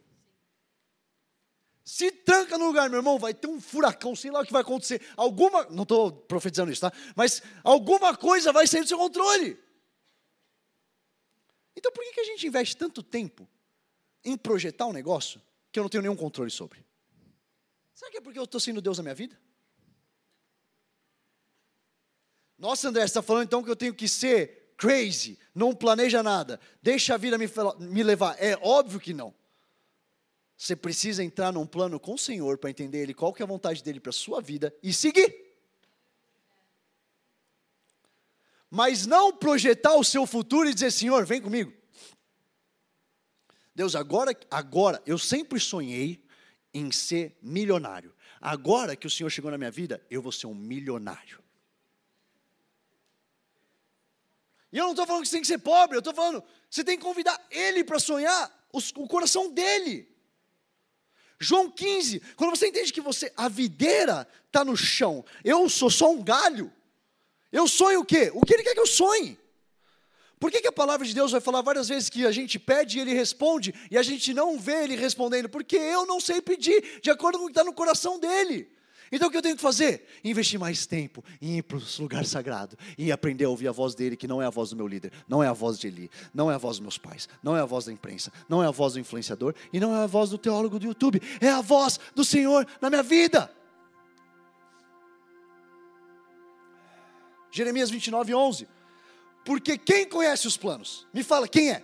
Se 1.86 2.12
tranca 2.12 2.58
no 2.58 2.66
lugar, 2.66 2.90
meu 2.90 3.00
irmão, 3.00 3.18
vai 3.18 3.34
ter 3.34 3.48
um 3.48 3.62
furacão, 3.62 4.14
sei 4.14 4.30
lá 4.30 4.42
o 4.42 4.46
que 4.46 4.52
vai 4.52 4.62
acontecer. 4.62 5.02
Alguma, 5.16 5.64
não 5.70 5.84
estou 5.84 6.12
profetizando 6.12 6.70
isso, 6.70 6.82
tá? 6.82 6.92
Mas 7.16 7.42
alguma 7.64 8.14
coisa 8.14 8.52
vai 8.52 8.68
sair 8.68 8.82
do 8.82 8.90
seu 8.90 8.98
controle. 8.98 9.58
Então 11.78 11.94
por 11.94 12.04
que, 12.04 12.12
que 12.12 12.20
a 12.20 12.26
gente 12.26 12.46
investe 12.46 12.76
tanto 12.76 13.02
tempo 13.02 13.48
em 14.26 14.36
projetar 14.36 14.86
um 14.86 14.92
negócio 14.92 15.42
que 15.72 15.80
eu 15.80 15.84
não 15.84 15.90
tenho 15.90 16.02
nenhum 16.02 16.18
controle 16.18 16.52
sobre? 16.52 16.86
Será 17.94 18.12
que 18.12 18.18
é 18.18 18.22
porque 18.22 18.38
eu 18.38 18.44
estou 18.44 18.60
sendo 18.60 18.82
Deus 18.82 18.98
na 18.98 19.04
minha 19.04 19.16
vida? 19.16 19.40
Nossa, 22.62 22.89
André, 22.89 23.01
você 23.01 23.05
está 23.05 23.24
falando 23.24 23.45
então 23.45 23.64
que 23.64 23.72
eu 23.72 23.76
tenho 23.76 23.91
que 23.91 24.07
ser 24.07 24.76
crazy, 24.78 25.39
não 25.53 25.74
planeja 25.74 26.22
nada, 26.22 26.59
deixa 26.80 27.16
a 27.16 27.18
vida 27.18 27.36
me, 27.36 27.47
me 27.80 28.03
levar. 28.03 28.36
É 28.38 28.55
óbvio 28.62 28.99
que 28.99 29.16
não. 29.16 29.34
Você 30.55 30.76
precisa 30.76 31.24
entrar 31.24 31.51
num 31.51 31.66
plano 31.66 31.99
com 31.99 32.14
o 32.14 32.20
Senhor 32.20 32.59
para 32.59 32.70
entender 32.70 32.99
Ele, 32.99 33.16
qual 33.16 33.34
que 33.34 33.41
é 33.41 33.45
a 33.45 33.47
vontade 33.47 33.84
dele 33.84 33.99
para 33.99 34.12
a 34.12 34.14
sua 34.14 34.39
vida 34.39 34.72
e 34.84 34.93
seguir. 34.93 35.55
Mas 38.70 39.07
não 39.07 39.36
projetar 39.36 39.95
o 39.95 40.03
seu 40.03 40.28
futuro 40.28 40.70
e 40.70 40.74
dizer, 40.76 40.91
Senhor, 40.91 41.26
vem 41.26 41.41
comigo. 41.41 41.74
Deus, 43.74 43.95
agora, 43.95 44.38
agora, 44.51 45.01
eu 45.07 45.18
sempre 45.18 45.59
sonhei 45.59 46.24
em 46.72 46.91
ser 46.91 47.36
milionário. 47.41 48.14
Agora 48.39 48.95
que 48.95 49.07
o 49.07 49.09
Senhor 49.09 49.32
chegou 49.32 49.49
na 49.49 49.57
minha 49.57 49.72
vida, 49.72 49.99
eu 50.12 50.22
vou 50.22 50.32
ser 50.32 50.45
um 50.45 50.53
milionário. 50.53 51.41
E 54.72 54.78
eu 54.78 54.86
não 54.86 54.92
estou 54.92 55.06
falando 55.06 55.24
que 55.24 55.30
você 55.30 55.36
tem 55.36 55.42
que 55.42 55.48
ser 55.48 55.58
pobre, 55.58 55.98
eu 55.98 56.00
estou 56.00 56.14
falando, 56.14 56.44
você 56.70 56.84
tem 56.84 56.98
que 56.98 57.04
convidar 57.04 57.40
ele 57.50 57.84
para 57.84 58.00
sonhar 58.00 58.50
o 58.72 59.08
coração 59.08 59.52
dele. 59.52 60.08
João 61.40 61.70
15, 61.70 62.22
quando 62.36 62.56
você 62.56 62.68
entende 62.68 62.94
que 62.94 63.02
você, 63.02 63.34
a 63.36 63.50
videira 63.50 64.28
está 64.46 64.64
no 64.64 64.78
chão, 64.78 65.26
eu 65.44 65.68
sou 65.68 65.90
só 65.90 66.12
um 66.12 66.24
galho, 66.24 66.72
eu 67.52 67.68
sonho 67.68 68.02
o 68.02 68.06
quê? 68.06 68.32
O 68.34 68.42
que 68.42 68.54
ele 68.54 68.64
quer 68.64 68.74
que 68.74 68.80
eu 68.80 68.88
sonhe? 68.88 69.38
Por 70.40 70.50
que, 70.50 70.62
que 70.62 70.68
a 70.68 70.72
palavra 70.72 71.06
de 71.06 71.14
Deus 71.14 71.32
vai 71.32 71.42
falar 71.42 71.62
várias 71.62 71.88
vezes 71.90 72.10
que 72.10 72.26
a 72.26 72.32
gente 72.32 72.58
pede 72.58 72.98
e 72.98 73.02
ele 73.02 73.14
responde, 73.14 73.76
e 73.92 73.98
a 73.98 74.02
gente 74.02 74.34
não 74.34 74.58
vê 74.58 74.84
ele 74.84 74.96
respondendo? 74.96 75.50
Porque 75.50 75.76
eu 75.76 76.06
não 76.06 76.20
sei 76.20 76.42
pedir 76.42 77.00
de 77.00 77.12
acordo 77.12 77.38
com 77.38 77.44
o 77.44 77.48
que 77.48 77.52
está 77.52 77.64
no 77.64 77.74
coração 77.74 78.20
dele. 78.20 78.68
Então 79.12 79.28
o 79.28 79.32
que 79.32 79.38
eu 79.38 79.41
tenho 79.41 79.55
que 79.55 79.62
fazer? 79.62 80.07
Investir 80.24 80.59
mais 80.59 80.86
tempo 80.86 81.24
em 81.41 81.57
ir 81.57 81.64
para 81.64 81.78
os 81.78 81.99
lugares 81.99 82.30
sagrados 82.30 82.78
e 82.97 83.12
aprender 83.12 83.45
a 83.45 83.49
ouvir 83.49 83.68
a 83.68 83.72
voz 83.72 83.93
dele, 83.93 84.16
que 84.16 84.28
não 84.28 84.41
é 84.41 84.45
a 84.45 84.49
voz 84.49 84.70
do 84.70 84.76
meu 84.76 84.88
líder, 84.88 85.12
não 85.28 85.43
é 85.43 85.47
a 85.47 85.53
voz 85.53 85.78
de 85.78 85.88
Eli, 85.88 86.09
não 86.34 86.49
é 86.49 86.55
a 86.55 86.57
voz 86.57 86.78
dos 86.78 86.82
meus 86.82 86.97
pais, 86.97 87.28
não 87.43 87.57
é 87.57 87.59
a 87.59 87.66
voz 87.66 87.86
da 87.86 87.91
imprensa, 87.91 88.32
não 88.47 88.64
é 88.64 88.68
a 88.68 88.72
voz 88.72 88.93
do 88.93 88.99
influenciador 88.99 89.53
e 89.74 89.80
não 89.80 89.93
é 89.93 90.03
a 90.03 90.07
voz 90.07 90.30
do 90.30 90.38
teólogo 90.38 90.80
do 90.80 90.86
YouTube, 90.86 91.22
é 91.41 91.49
a 91.49 91.59
voz 91.59 91.99
do 92.16 92.24
Senhor 92.24 92.66
na 92.80 92.89
minha 92.89 93.03
vida. 93.03 93.51
Jeremias 97.51 97.89
29, 97.89 98.34
11. 98.34 98.68
Porque 99.43 99.78
quem 99.78 100.07
conhece 100.07 100.47
os 100.47 100.55
planos? 100.55 101.05
Me 101.14 101.22
fala, 101.22 101.47
quem 101.47 101.72
é? 101.72 101.84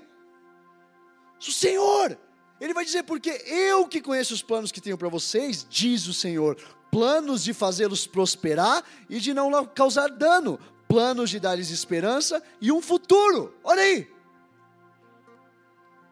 O 1.40 1.52
Senhor. 1.52 2.18
Ele 2.60 2.74
vai 2.74 2.86
dizer, 2.86 3.04
porque 3.04 3.30
eu 3.46 3.88
que 3.88 4.02
conheço 4.02 4.34
os 4.34 4.42
planos 4.42 4.72
que 4.72 4.82
tenho 4.82 4.98
para 4.98 5.10
vocês, 5.10 5.68
diz 5.70 6.08
o 6.08 6.14
Senhor, 6.14 6.58
planos 6.92 7.44
de 7.44 7.54
fazê-los 7.54 8.08
prosperar 8.08 8.84
e 9.10 9.20
de 9.20 9.34
não 9.34 9.66
causar 9.66 10.10
dano, 10.10 10.60
planos 10.88 11.30
de 11.30 11.40
dar-lhes 11.40 11.70
esperança 11.70 12.42
e 12.62 12.72
um 12.72 12.82
futuro. 12.82 13.54
Olha 13.64 13.82
aí. 13.82 14.12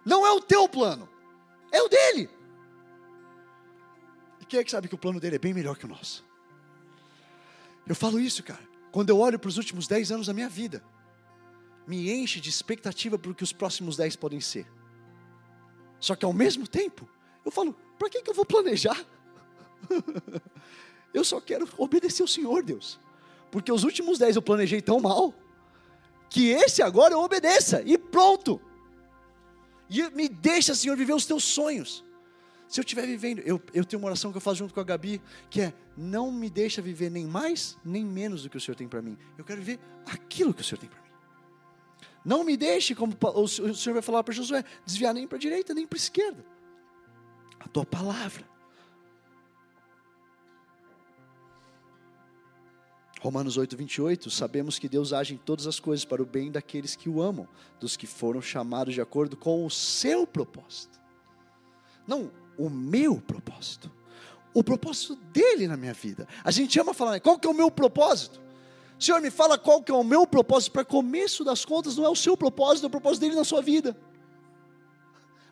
Não 0.05 0.25
é 0.25 0.31
o 0.31 0.41
teu 0.41 0.69
plano, 0.69 1.09
é 1.71 1.81
o 1.81 1.89
dele. 1.89 2.29
E 4.39 4.45
quem 4.45 4.59
é 4.59 4.63
que 4.63 4.69
sabe 4.69 4.87
que 4.87 4.95
o 4.95 4.97
plano 4.97 5.19
dele 5.19 5.37
é 5.37 5.39
bem 5.39 5.53
melhor 5.53 5.77
que 5.77 5.85
o 5.85 5.89
nosso? 5.89 6.23
Eu 7.87 7.95
falo 7.95 8.19
isso, 8.19 8.43
cara, 8.43 8.61
quando 8.91 9.09
eu 9.09 9.19
olho 9.19 9.39
para 9.39 9.49
os 9.49 9.57
últimos 9.57 9.87
10 9.87 10.11
anos 10.11 10.27
da 10.27 10.33
minha 10.33 10.49
vida, 10.49 10.83
me 11.87 12.11
enche 12.11 12.39
de 12.39 12.49
expectativa 12.49 13.17
para 13.17 13.31
o 13.31 13.35
que 13.35 13.43
os 13.43 13.53
próximos 13.53 13.97
10 13.97 14.15
podem 14.15 14.41
ser. 14.41 14.67
Só 15.99 16.15
que 16.15 16.25
ao 16.25 16.33
mesmo 16.33 16.67
tempo, 16.67 17.09
eu 17.43 17.51
falo, 17.51 17.73
para 17.97 18.09
que, 18.09 18.21
que 18.21 18.29
eu 18.29 18.33
vou 18.33 18.45
planejar? 18.45 19.03
eu 21.13 21.23
só 21.23 21.39
quero 21.39 21.67
obedecer 21.77 22.21
ao 22.21 22.27
Senhor, 22.27 22.63
Deus. 22.63 22.99
Porque 23.51 23.71
os 23.71 23.83
últimos 23.83 24.17
dez 24.17 24.35
eu 24.35 24.41
planejei 24.41 24.81
tão 24.81 24.99
mal, 24.99 25.33
que 26.29 26.49
esse 26.49 26.81
agora 26.81 27.13
eu 27.13 27.19
obedeça, 27.19 27.81
e 27.85 27.97
pronto. 27.97 28.59
E 29.89 30.09
me 30.11 30.27
deixa, 30.27 30.75
Senhor, 30.75 30.97
viver 30.97 31.13
os 31.13 31.25
teus 31.25 31.43
sonhos. 31.43 32.03
Se 32.67 32.79
eu 32.79 32.83
estiver 32.83 33.05
vivendo, 33.05 33.39
eu, 33.39 33.61
eu 33.73 33.85
tenho 33.85 34.01
uma 34.01 34.07
oração 34.07 34.31
que 34.31 34.37
eu 34.37 34.41
faço 34.41 34.57
junto 34.57 34.73
com 34.73 34.79
a 34.79 34.83
Gabi, 34.83 35.21
que 35.49 35.61
é: 35.61 35.73
não 35.95 36.31
me 36.31 36.49
deixa 36.49 36.81
viver 36.81 37.11
nem 37.11 37.25
mais, 37.25 37.77
nem 37.85 38.03
menos 38.03 38.43
do 38.43 38.49
que 38.49 38.57
o 38.57 38.59
Senhor 38.59 38.75
tem 38.75 38.87
para 38.87 39.01
mim. 39.01 39.17
Eu 39.37 39.45
quero 39.45 39.61
viver 39.61 39.79
aquilo 40.05 40.53
que 40.53 40.61
o 40.61 40.63
Senhor 40.63 40.79
tem 40.79 40.89
para 40.89 40.99
mim. 40.99 41.05
Não 42.25 42.43
me 42.43 42.57
deixe, 42.57 42.95
como 42.95 43.15
o 43.21 43.47
Senhor 43.47 43.93
vai 43.93 44.01
falar 44.01 44.23
para 44.23 44.33
Josué, 44.33 44.63
desviar 44.83 45.13
nem 45.13 45.27
para 45.27 45.37
a 45.37 45.39
direita, 45.39 45.75
nem 45.75 45.85
para 45.85 45.95
a 45.95 46.01
esquerda. 46.01 46.43
A 47.59 47.67
tua 47.67 47.85
palavra. 47.85 48.54
Romanos 53.21 53.57
8, 53.57 53.75
28, 53.75 54.29
sabemos 54.29 54.77
que 54.77 54.87
Deus 54.87 55.13
age 55.13 55.33
em 55.33 55.37
todas 55.37 55.65
as 55.65 55.79
coisas 55.79 56.05
para 56.05 56.21
o 56.21 56.25
bem 56.25 56.51
daqueles 56.51 56.95
que 56.95 57.09
o 57.09 57.21
amam, 57.21 57.47
dos 57.79 57.97
que 57.97 58.05
foram 58.05 58.41
chamados 58.41 58.93
de 58.93 59.01
acordo 59.01 59.35
com 59.35 59.65
o 59.65 59.71
seu 59.71 60.27
propósito. 60.27 60.99
Não 62.07 62.31
o 62.57 62.69
meu 62.69 63.19
propósito. 63.19 63.91
O 64.53 64.63
propósito 64.63 65.15
dele 65.15 65.67
na 65.67 65.75
minha 65.75 65.93
vida. 65.93 66.27
A 66.43 66.51
gente 66.51 66.79
ama 66.79 66.93
falar, 66.93 67.19
qual 67.19 67.37
que 67.39 67.47
é 67.47 67.49
o 67.49 67.53
meu 67.53 67.69
propósito? 67.71 68.39
Senhor, 68.97 69.19
me 69.21 69.29
fala 69.29 69.57
qual 69.57 69.81
que 69.83 69.91
é 69.91 69.95
o 69.95 70.03
meu 70.03 70.25
propósito. 70.25 70.71
Para 70.71 70.85
começo 70.85 71.43
das 71.43 71.65
contas, 71.65 71.97
não 71.97 72.05
é 72.05 72.09
o 72.09 72.15
seu 72.15 72.37
propósito, 72.37 72.85
é 72.85 72.87
o 72.87 72.91
propósito 72.91 73.21
dele 73.21 73.35
na 73.35 73.43
sua 73.43 73.61
vida. 73.61 73.97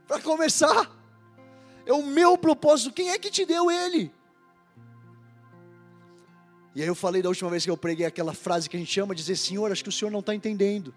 Para 0.08 0.22
começar, 0.22 0.90
é 1.86 1.92
o 1.92 2.04
meu 2.04 2.38
propósito. 2.38 2.94
Quem 2.94 3.10
é 3.10 3.20
que 3.20 3.30
te 3.30 3.46
deu 3.46 3.70
ele? 3.70 4.14
E 6.76 6.82
aí 6.82 6.88
eu 6.88 6.96
falei 6.96 7.22
da 7.22 7.30
última 7.30 7.50
vez 7.50 7.64
que 7.64 7.70
eu 7.70 7.78
preguei 7.78 8.06
aquela 8.06 8.34
frase 8.34 8.70
que 8.70 8.76
a 8.76 8.80
gente 8.80 9.00
ama 9.00 9.14
dizer, 9.14 9.36
Senhor, 9.36 9.72
acho 9.72 9.84
que 9.84 9.90
o 9.90 9.92
Senhor 9.92 10.10
não 10.10 10.22
está 10.22 10.34
entendendo. 10.34 10.94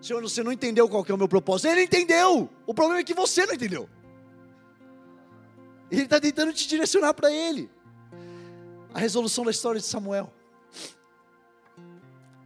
Senhor, 0.00 0.22
você 0.22 0.42
não 0.42 0.52
entendeu 0.52 0.88
qual 0.88 1.04
que 1.04 1.10
é 1.10 1.14
o 1.14 1.18
meu 1.18 1.28
propósito. 1.28 1.68
Ele 1.68 1.82
entendeu. 1.82 2.50
O 2.66 2.74
problema 2.74 3.00
é 3.00 3.04
que 3.04 3.14
você 3.14 3.46
não 3.46 3.54
entendeu. 3.54 3.88
Ele 5.90 6.02
está 6.02 6.20
tentando 6.20 6.52
te 6.52 6.66
direcionar 6.66 7.14
para 7.14 7.30
ele. 7.30 7.70
A 8.92 8.98
resolução 8.98 9.44
da 9.44 9.50
história 9.50 9.80
de 9.80 9.86
Samuel. 9.86 10.32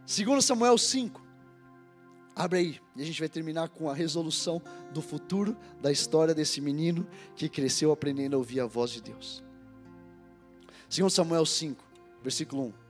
Segundo 0.05 0.41
Samuel 0.41 0.77
5. 0.77 1.21
Abre 2.35 2.59
aí, 2.59 2.79
e 2.95 3.01
a 3.01 3.05
gente 3.05 3.19
vai 3.19 3.27
terminar 3.27 3.67
com 3.67 3.89
a 3.89 3.93
resolução 3.93 4.61
do 4.93 5.01
futuro 5.01 5.57
da 5.81 5.91
história 5.91 6.33
desse 6.33 6.61
menino 6.61 7.05
que 7.35 7.49
cresceu 7.49 7.91
aprendendo 7.91 8.35
a 8.35 8.37
ouvir 8.37 8.61
a 8.61 8.65
voz 8.65 8.91
de 8.91 9.01
Deus. 9.01 9.43
2 10.89 11.13
Samuel 11.13 11.45
5, 11.45 11.83
versículo 12.23 12.63
1. 12.67 12.89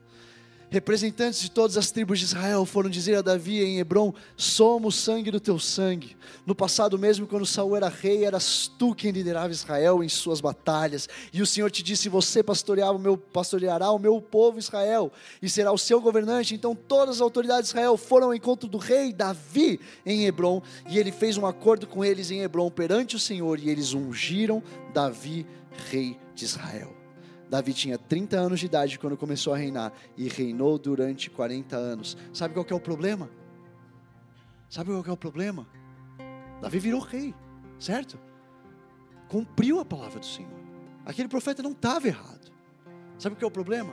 Representantes 0.72 1.40
de 1.40 1.50
todas 1.50 1.76
as 1.76 1.90
tribos 1.90 2.20
de 2.20 2.26
Israel 2.26 2.64
foram 2.64 2.88
dizer 2.88 3.16
a 3.16 3.22
Davi 3.22 3.60
em 3.60 3.80
Hebron: 3.80 4.14
Somos 4.36 4.94
sangue 4.94 5.28
do 5.28 5.40
teu 5.40 5.58
sangue. 5.58 6.16
No 6.46 6.54
passado 6.54 6.96
mesmo, 6.96 7.26
quando 7.26 7.44
Saul 7.44 7.74
era 7.74 7.88
rei, 7.88 8.24
eras 8.24 8.70
tu 8.78 8.94
quem 8.94 9.10
liderava 9.10 9.50
Israel 9.50 10.00
em 10.00 10.08
suas 10.08 10.40
batalhas. 10.40 11.08
E 11.32 11.42
o 11.42 11.46
Senhor 11.46 11.72
te 11.72 11.82
disse: 11.82 12.08
Você 12.08 12.40
pastoreará 12.40 12.92
o 12.92 13.00
meu, 13.00 13.18
pastoreará 13.18 13.90
o 13.90 13.98
meu 13.98 14.22
povo 14.22 14.60
Israel 14.60 15.10
e 15.42 15.50
será 15.50 15.72
o 15.72 15.78
seu 15.78 16.00
governante. 16.00 16.54
Então 16.54 16.72
todas 16.72 17.16
as 17.16 17.20
autoridades 17.20 17.70
de 17.70 17.76
Israel 17.76 17.96
foram 17.96 18.28
ao 18.28 18.34
encontro 18.34 18.68
do 18.68 18.78
rei 18.78 19.12
Davi 19.12 19.80
em 20.06 20.24
Hebron, 20.24 20.62
e 20.88 21.00
ele 21.00 21.10
fez 21.10 21.36
um 21.36 21.46
acordo 21.46 21.84
com 21.84 22.04
eles 22.04 22.30
em 22.30 22.42
Hebron 22.42 22.70
perante 22.70 23.16
o 23.16 23.20
Senhor, 23.20 23.58
e 23.58 23.68
eles 23.68 23.92
ungiram 23.92 24.62
Davi 24.94 25.44
rei 25.90 26.16
de 26.32 26.44
Israel. 26.44 26.99
Davi 27.50 27.74
tinha 27.74 27.98
30 27.98 28.38
anos 28.38 28.60
de 28.60 28.66
idade 28.66 28.96
quando 28.96 29.16
começou 29.16 29.52
a 29.52 29.56
reinar 29.56 29.92
e 30.16 30.28
reinou 30.28 30.78
durante 30.78 31.28
40 31.28 31.76
anos. 31.76 32.16
Sabe 32.32 32.54
qual 32.54 32.64
é 32.70 32.74
o 32.74 32.78
problema? 32.78 33.28
Sabe 34.68 34.92
qual 34.92 35.04
é 35.04 35.10
o 35.10 35.16
problema? 35.16 35.66
Davi 36.62 36.78
virou 36.78 37.00
rei, 37.00 37.34
certo? 37.76 38.16
Cumpriu 39.28 39.80
a 39.80 39.84
palavra 39.84 40.20
do 40.20 40.26
Senhor. 40.26 40.52
Aquele 41.04 41.26
profeta 41.26 41.60
não 41.60 41.72
estava 41.72 42.06
errado. 42.06 42.52
Sabe 43.18 43.34
o 43.34 43.36
que 43.36 43.42
é 43.42 43.48
o 43.48 43.50
problema? 43.50 43.92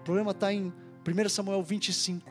O 0.00 0.02
problema 0.02 0.32
está 0.32 0.52
em 0.52 0.72
1 1.06 1.28
Samuel 1.28 1.62
25. 1.62 2.28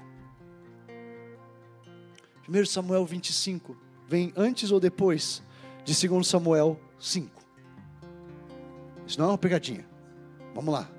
1 2.49 2.65
Samuel 2.65 3.05
25 3.05 3.77
vem 4.09 4.33
antes 4.35 4.71
ou 4.71 4.79
depois 4.81 5.41
de 5.85 6.07
2 6.07 6.27
Samuel 6.27 6.77
5. 6.99 7.41
Isso 9.07 9.17
não 9.17 9.27
é 9.27 9.29
uma 9.29 9.37
pegadinha. 9.37 9.94
Vamos 10.55 10.73
lá. 10.73 10.89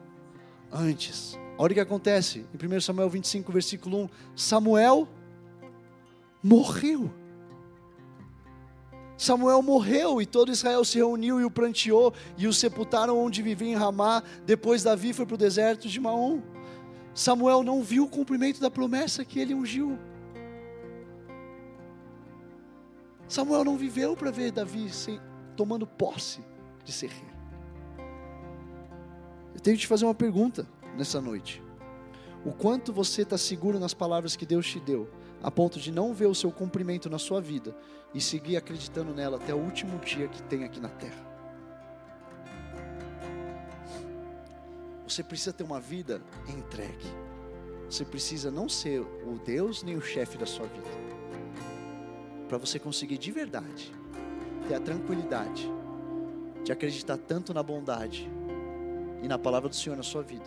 Antes, 0.71 1.39
olha 1.57 1.71
o 1.73 1.75
que 1.75 1.81
acontece 1.81 2.45
em 2.53 2.77
1 2.77 2.81
Samuel 2.83 3.09
25, 3.09 3.51
versículo 3.51 4.05
1: 4.05 4.09
Samuel 4.37 5.09
morreu. 6.43 7.11
Samuel 9.17 9.63
morreu 9.63 10.21
e 10.21 10.27
todo 10.27 10.53
Israel 10.53 10.85
se 10.85 10.99
reuniu 10.99 11.41
e 11.41 11.45
o 11.45 11.51
pranteou 11.51 12.13
e 12.37 12.47
o 12.47 12.53
sepultaram 12.53 13.19
onde 13.19 13.41
vivia 13.41 13.69
em 13.69 13.75
Ramá. 13.75 14.23
Depois 14.45 14.83
Davi 14.83 15.15
foi 15.15 15.25
para 15.25 15.37
o 15.37 15.39
deserto 15.39 15.89
de 15.89 15.99
Maom. 15.99 16.43
Samuel 17.15 17.63
não 17.63 17.83
viu 17.83 18.05
o 18.05 18.09
cumprimento 18.11 18.61
da 18.61 18.71
promessa 18.71 19.25
que 19.25 19.41
ele 19.41 19.55
ungiu. 19.55 19.99
Samuel 23.27 23.65
não 23.65 23.79
viveu 23.79 24.15
para 24.15 24.31
ver 24.31 24.53
Davi 24.53 24.91
sem, 24.91 25.19
tomando 25.57 25.87
posse 25.87 26.45
de 26.85 26.93
ser 26.93 27.09
rei. 27.09 27.36
Eu 29.57 29.61
tenho 29.61 29.75
que 29.75 29.81
te 29.81 29.87
fazer 29.87 30.05
uma 30.05 30.15
pergunta 30.15 30.67
nessa 30.99 31.19
noite. 31.19 31.63
O 32.45 32.53
quanto 32.53 32.93
você 32.93 33.23
está 33.23 33.39
seguro 33.39 33.81
nas 33.81 33.95
palavras 33.95 34.37
que 34.37 34.45
Deus 34.45 34.71
te 34.71 34.79
deu, 34.79 35.11
a 35.43 35.51
ponto 35.51 35.81
de 35.81 35.91
não 35.91 36.13
ver 36.13 36.27
o 36.27 36.35
seu 36.35 36.53
cumprimento 36.53 37.09
na 37.09 37.19
sua 37.19 37.41
vida 37.41 37.75
e 38.13 38.21
seguir 38.21 38.59
acreditando 38.59 39.15
nela 39.15 39.39
até 39.39 39.55
o 39.55 39.59
último 39.59 39.99
dia 40.01 40.29
que 40.29 40.43
tem 40.43 40.63
aqui 40.63 40.79
na 40.79 40.91
terra? 40.91 41.27
Você 45.09 45.23
precisa 45.23 45.55
ter 45.55 45.65
uma 45.65 45.81
vida 45.81 46.21
entregue. 46.47 47.09
Você 47.89 48.05
precisa 48.05 48.51
não 48.51 48.69
ser 48.69 49.01
o 49.01 49.41
Deus 49.43 49.83
nem 49.83 49.97
o 49.97 50.03
chefe 50.03 50.37
da 50.37 50.45
sua 50.45 50.67
vida. 50.67 50.91
Para 52.47 52.59
você 52.59 52.79
conseguir 52.79 53.17
de 53.17 53.33
verdade 53.33 53.91
ter 54.69 54.75
a 54.75 54.81
tranquilidade 54.81 55.67
de 56.63 56.73
acreditar 56.73 57.17
tanto 57.17 57.55
na 57.55 57.63
bondade 57.63 58.36
e 59.27 59.29
na 59.29 59.37
palavra 59.37 59.69
do 59.69 59.75
Senhor 59.75 59.97
na 59.97 60.05
sua 60.05 60.23
vida. 60.23 60.45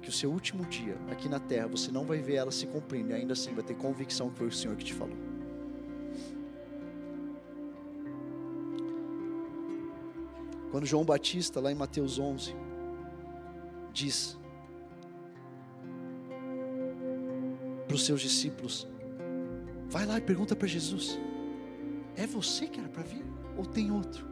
Que 0.00 0.08
o 0.08 0.12
seu 0.12 0.30
último 0.30 0.64
dia 0.66 0.96
aqui 1.10 1.28
na 1.28 1.40
terra 1.40 1.66
você 1.66 1.90
não 1.90 2.04
vai 2.04 2.18
ver 2.18 2.36
ela 2.36 2.52
se 2.52 2.64
cumprindo 2.64 3.10
e 3.10 3.14
ainda 3.14 3.32
assim 3.32 3.52
vai 3.52 3.64
ter 3.64 3.74
convicção 3.74 4.30
que 4.30 4.38
foi 4.38 4.46
o 4.46 4.52
Senhor 4.52 4.76
que 4.76 4.84
te 4.84 4.94
falou. 4.94 5.16
Quando 10.70 10.86
João 10.86 11.04
Batista, 11.04 11.60
lá 11.60 11.72
em 11.72 11.74
Mateus 11.74 12.16
11, 12.16 12.54
diz 13.92 14.38
para 17.88 17.96
os 17.96 18.06
seus 18.06 18.20
discípulos: 18.20 18.86
Vai 19.88 20.06
lá 20.06 20.18
e 20.18 20.20
pergunta 20.20 20.54
para 20.54 20.68
Jesus: 20.68 21.18
É 22.14 22.24
você 22.24 22.68
que 22.68 22.78
era 22.78 22.88
para 22.88 23.02
vir 23.02 23.24
ou 23.56 23.66
tem 23.66 23.90
outro? 23.90 24.25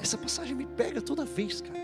Essa 0.00 0.16
passagem 0.16 0.54
me 0.54 0.66
pega 0.66 1.00
toda 1.00 1.24
vez, 1.24 1.60
cara. 1.60 1.78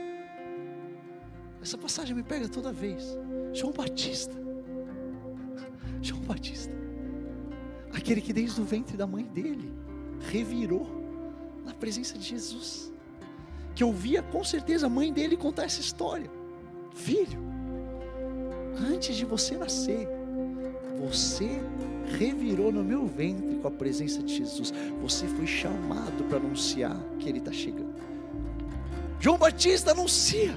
Essa 1.61 1.77
passagem 1.77 2.15
me 2.15 2.23
pega 2.23 2.49
toda 2.49 2.73
vez. 2.73 3.19
João 3.53 3.73
Batista. 3.73 4.35
João 6.01 6.23
Batista. 6.23 6.73
Aquele 7.93 8.21
que 8.21 8.33
desde 8.33 8.61
o 8.61 8.65
ventre 8.65 8.97
da 8.97 9.07
mãe 9.07 9.25
dele 9.25 9.73
revirou 10.31 10.87
na 11.65 11.75
presença 11.75 12.17
de 12.17 12.25
Jesus. 12.25 12.93
Que 13.75 13.85
ouvia 13.85 14.23
com 14.23 14.43
certeza 14.45 14.87
a 14.87 14.89
mãe 14.89 15.13
dele 15.13 15.37
contar 15.37 15.65
essa 15.65 15.81
história. 15.81 16.31
Filho, 16.95 17.39
antes 18.91 19.17
de 19.17 19.25
você 19.25 19.57
nascer, 19.57 20.09
você 20.99 21.61
revirou 22.19 22.73
no 22.73 22.83
meu 22.83 23.07
ventre 23.07 23.57
com 23.57 23.69
a 23.69 23.71
presença 23.71 24.23
de 24.23 24.37
Jesus. 24.37 24.73
Você 25.03 25.27
foi 25.27 25.47
chamado 25.47 26.25
para 26.29 26.39
anunciar 26.39 26.99
que 27.19 27.29
Ele 27.29 27.39
está 27.39 27.53
chegando. 27.53 27.86
João 29.27 29.39
Batista 29.39 29.91
anuncia. 29.91 30.57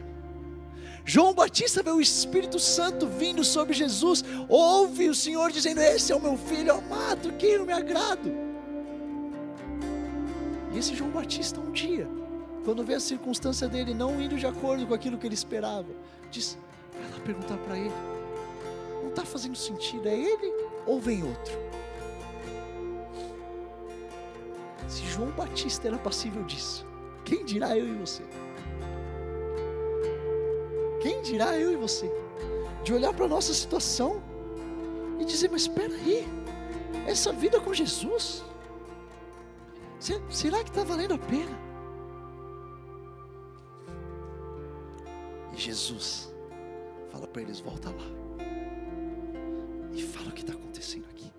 João 1.03 1.33
Batista 1.33 1.81
vê 1.81 1.89
o 1.89 1.99
Espírito 1.99 2.59
Santo 2.59 3.07
vindo 3.07 3.43
sobre 3.43 3.73
Jesus, 3.73 4.23
ouve 4.47 5.09
o 5.09 5.15
Senhor 5.15 5.51
dizendo: 5.51 5.81
Esse 5.81 6.11
é 6.11 6.15
o 6.15 6.21
meu 6.21 6.37
filho 6.37 6.75
amado, 6.75 7.33
quem 7.39 7.53
eu 7.53 7.65
me 7.65 7.73
agrado. 7.73 8.31
E 10.71 10.77
esse 10.77 10.93
João 10.93 11.09
Batista, 11.09 11.59
um 11.59 11.71
dia, 11.71 12.07
quando 12.63 12.83
vê 12.83 12.93
a 12.93 12.99
circunstância 12.99 13.67
dele 13.67 13.91
não 13.95 14.21
indo 14.21 14.37
de 14.37 14.45
acordo 14.45 14.85
com 14.85 14.93
aquilo 14.93 15.17
que 15.17 15.25
ele 15.25 15.33
esperava, 15.33 15.89
diz: 16.29 16.55
Vai 16.93 17.09
lá 17.09 17.25
perguntar 17.25 17.57
para 17.57 17.75
ele: 17.75 17.95
Não 19.01 19.09
está 19.09 19.25
fazendo 19.25 19.55
sentido, 19.55 20.07
é 20.07 20.15
ele 20.15 20.53
ou 20.85 21.01
vem 21.01 21.23
outro? 21.23 21.57
Se 24.87 25.03
João 25.07 25.31
Batista 25.31 25.87
era 25.87 25.97
passível 25.97 26.43
disso, 26.43 26.85
quem 27.25 27.43
dirá 27.43 27.75
eu 27.75 27.87
e 27.87 27.93
você? 27.93 28.21
Quem 31.01 31.21
dirá 31.21 31.57
eu 31.57 31.71
e 31.71 31.75
você? 31.75 32.11
De 32.83 32.93
olhar 32.93 33.13
para 33.13 33.25
a 33.25 33.29
nossa 33.29 33.53
situação 33.53 34.21
e 35.19 35.25
dizer: 35.25 35.49
Mas 35.49 35.63
espera 35.63 35.93
aí, 35.93 36.27
essa 37.07 37.31
vida 37.31 37.59
com 37.59 37.73
Jesus, 37.73 38.43
será 40.29 40.63
que 40.63 40.69
está 40.69 40.83
valendo 40.83 41.13
a 41.13 41.17
pena? 41.17 41.57
E 45.53 45.57
Jesus 45.57 46.33
fala 47.11 47.27
para 47.27 47.41
eles: 47.41 47.59
Volta 47.59 47.89
lá 47.89 48.19
e 49.93 50.03
fala 50.03 50.29
o 50.29 50.31
que 50.31 50.41
está 50.41 50.53
acontecendo 50.53 51.05
aqui. 51.09 51.31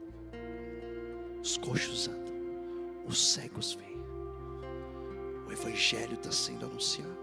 Os 1.42 1.56
coxos 1.56 2.08
andam, 2.08 2.34
os 3.06 3.32
cegos 3.32 3.74
vêm, 3.74 3.98
o 5.46 5.52
Evangelho 5.52 6.14
está 6.14 6.32
sendo 6.32 6.66
anunciado. 6.66 7.19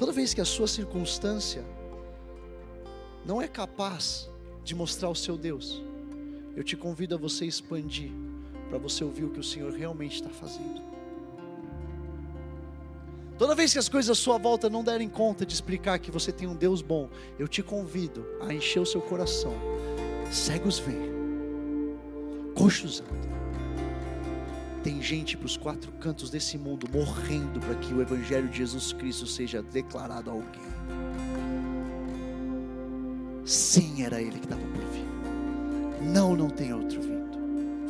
Toda 0.00 0.12
vez 0.12 0.32
que 0.32 0.40
a 0.40 0.46
sua 0.46 0.66
circunstância 0.66 1.62
não 3.22 3.42
é 3.42 3.46
capaz 3.46 4.30
de 4.64 4.74
mostrar 4.74 5.10
o 5.10 5.14
seu 5.14 5.36
Deus, 5.36 5.82
eu 6.56 6.64
te 6.64 6.74
convido 6.74 7.16
a 7.16 7.18
você 7.18 7.44
expandir 7.44 8.10
para 8.70 8.78
você 8.78 9.04
ouvir 9.04 9.24
o 9.24 9.28
que 9.28 9.38
o 9.38 9.44
Senhor 9.44 9.70
realmente 9.74 10.14
está 10.14 10.30
fazendo. 10.30 10.80
Toda 13.36 13.54
vez 13.54 13.74
que 13.74 13.78
as 13.78 13.90
coisas 13.90 14.10
à 14.10 14.14
sua 14.18 14.38
volta 14.38 14.70
não 14.70 14.82
derem 14.82 15.06
conta 15.06 15.44
de 15.44 15.52
explicar 15.52 15.98
que 15.98 16.10
você 16.10 16.32
tem 16.32 16.48
um 16.48 16.56
Deus 16.56 16.80
bom, 16.80 17.10
eu 17.38 17.46
te 17.46 17.62
convido 17.62 18.24
a 18.40 18.54
encher 18.54 18.80
o 18.80 18.86
seu 18.86 19.02
coração. 19.02 19.52
Cegos 20.32 20.78
vêm, 20.78 21.10
coxos 22.54 23.02
andam 23.02 23.39
tem 24.82 25.02
gente 25.02 25.36
para 25.36 25.46
os 25.46 25.56
quatro 25.56 25.92
cantos 25.92 26.30
desse 26.30 26.56
mundo 26.56 26.86
morrendo 26.92 27.60
para 27.60 27.74
que 27.74 27.92
o 27.92 28.00
Evangelho 28.00 28.48
de 28.48 28.58
Jesus 28.58 28.92
Cristo 28.92 29.26
seja 29.26 29.62
declarado 29.62 30.30
a 30.30 30.32
alguém. 30.32 30.62
Sim, 33.44 34.02
era 34.02 34.20
Ele 34.20 34.38
que 34.38 34.46
estava 34.46 34.62
por 34.62 34.84
vir. 34.86 35.04
Não, 36.02 36.34
não 36.34 36.48
tem 36.48 36.72
outro 36.72 37.00
vir. 37.00 37.19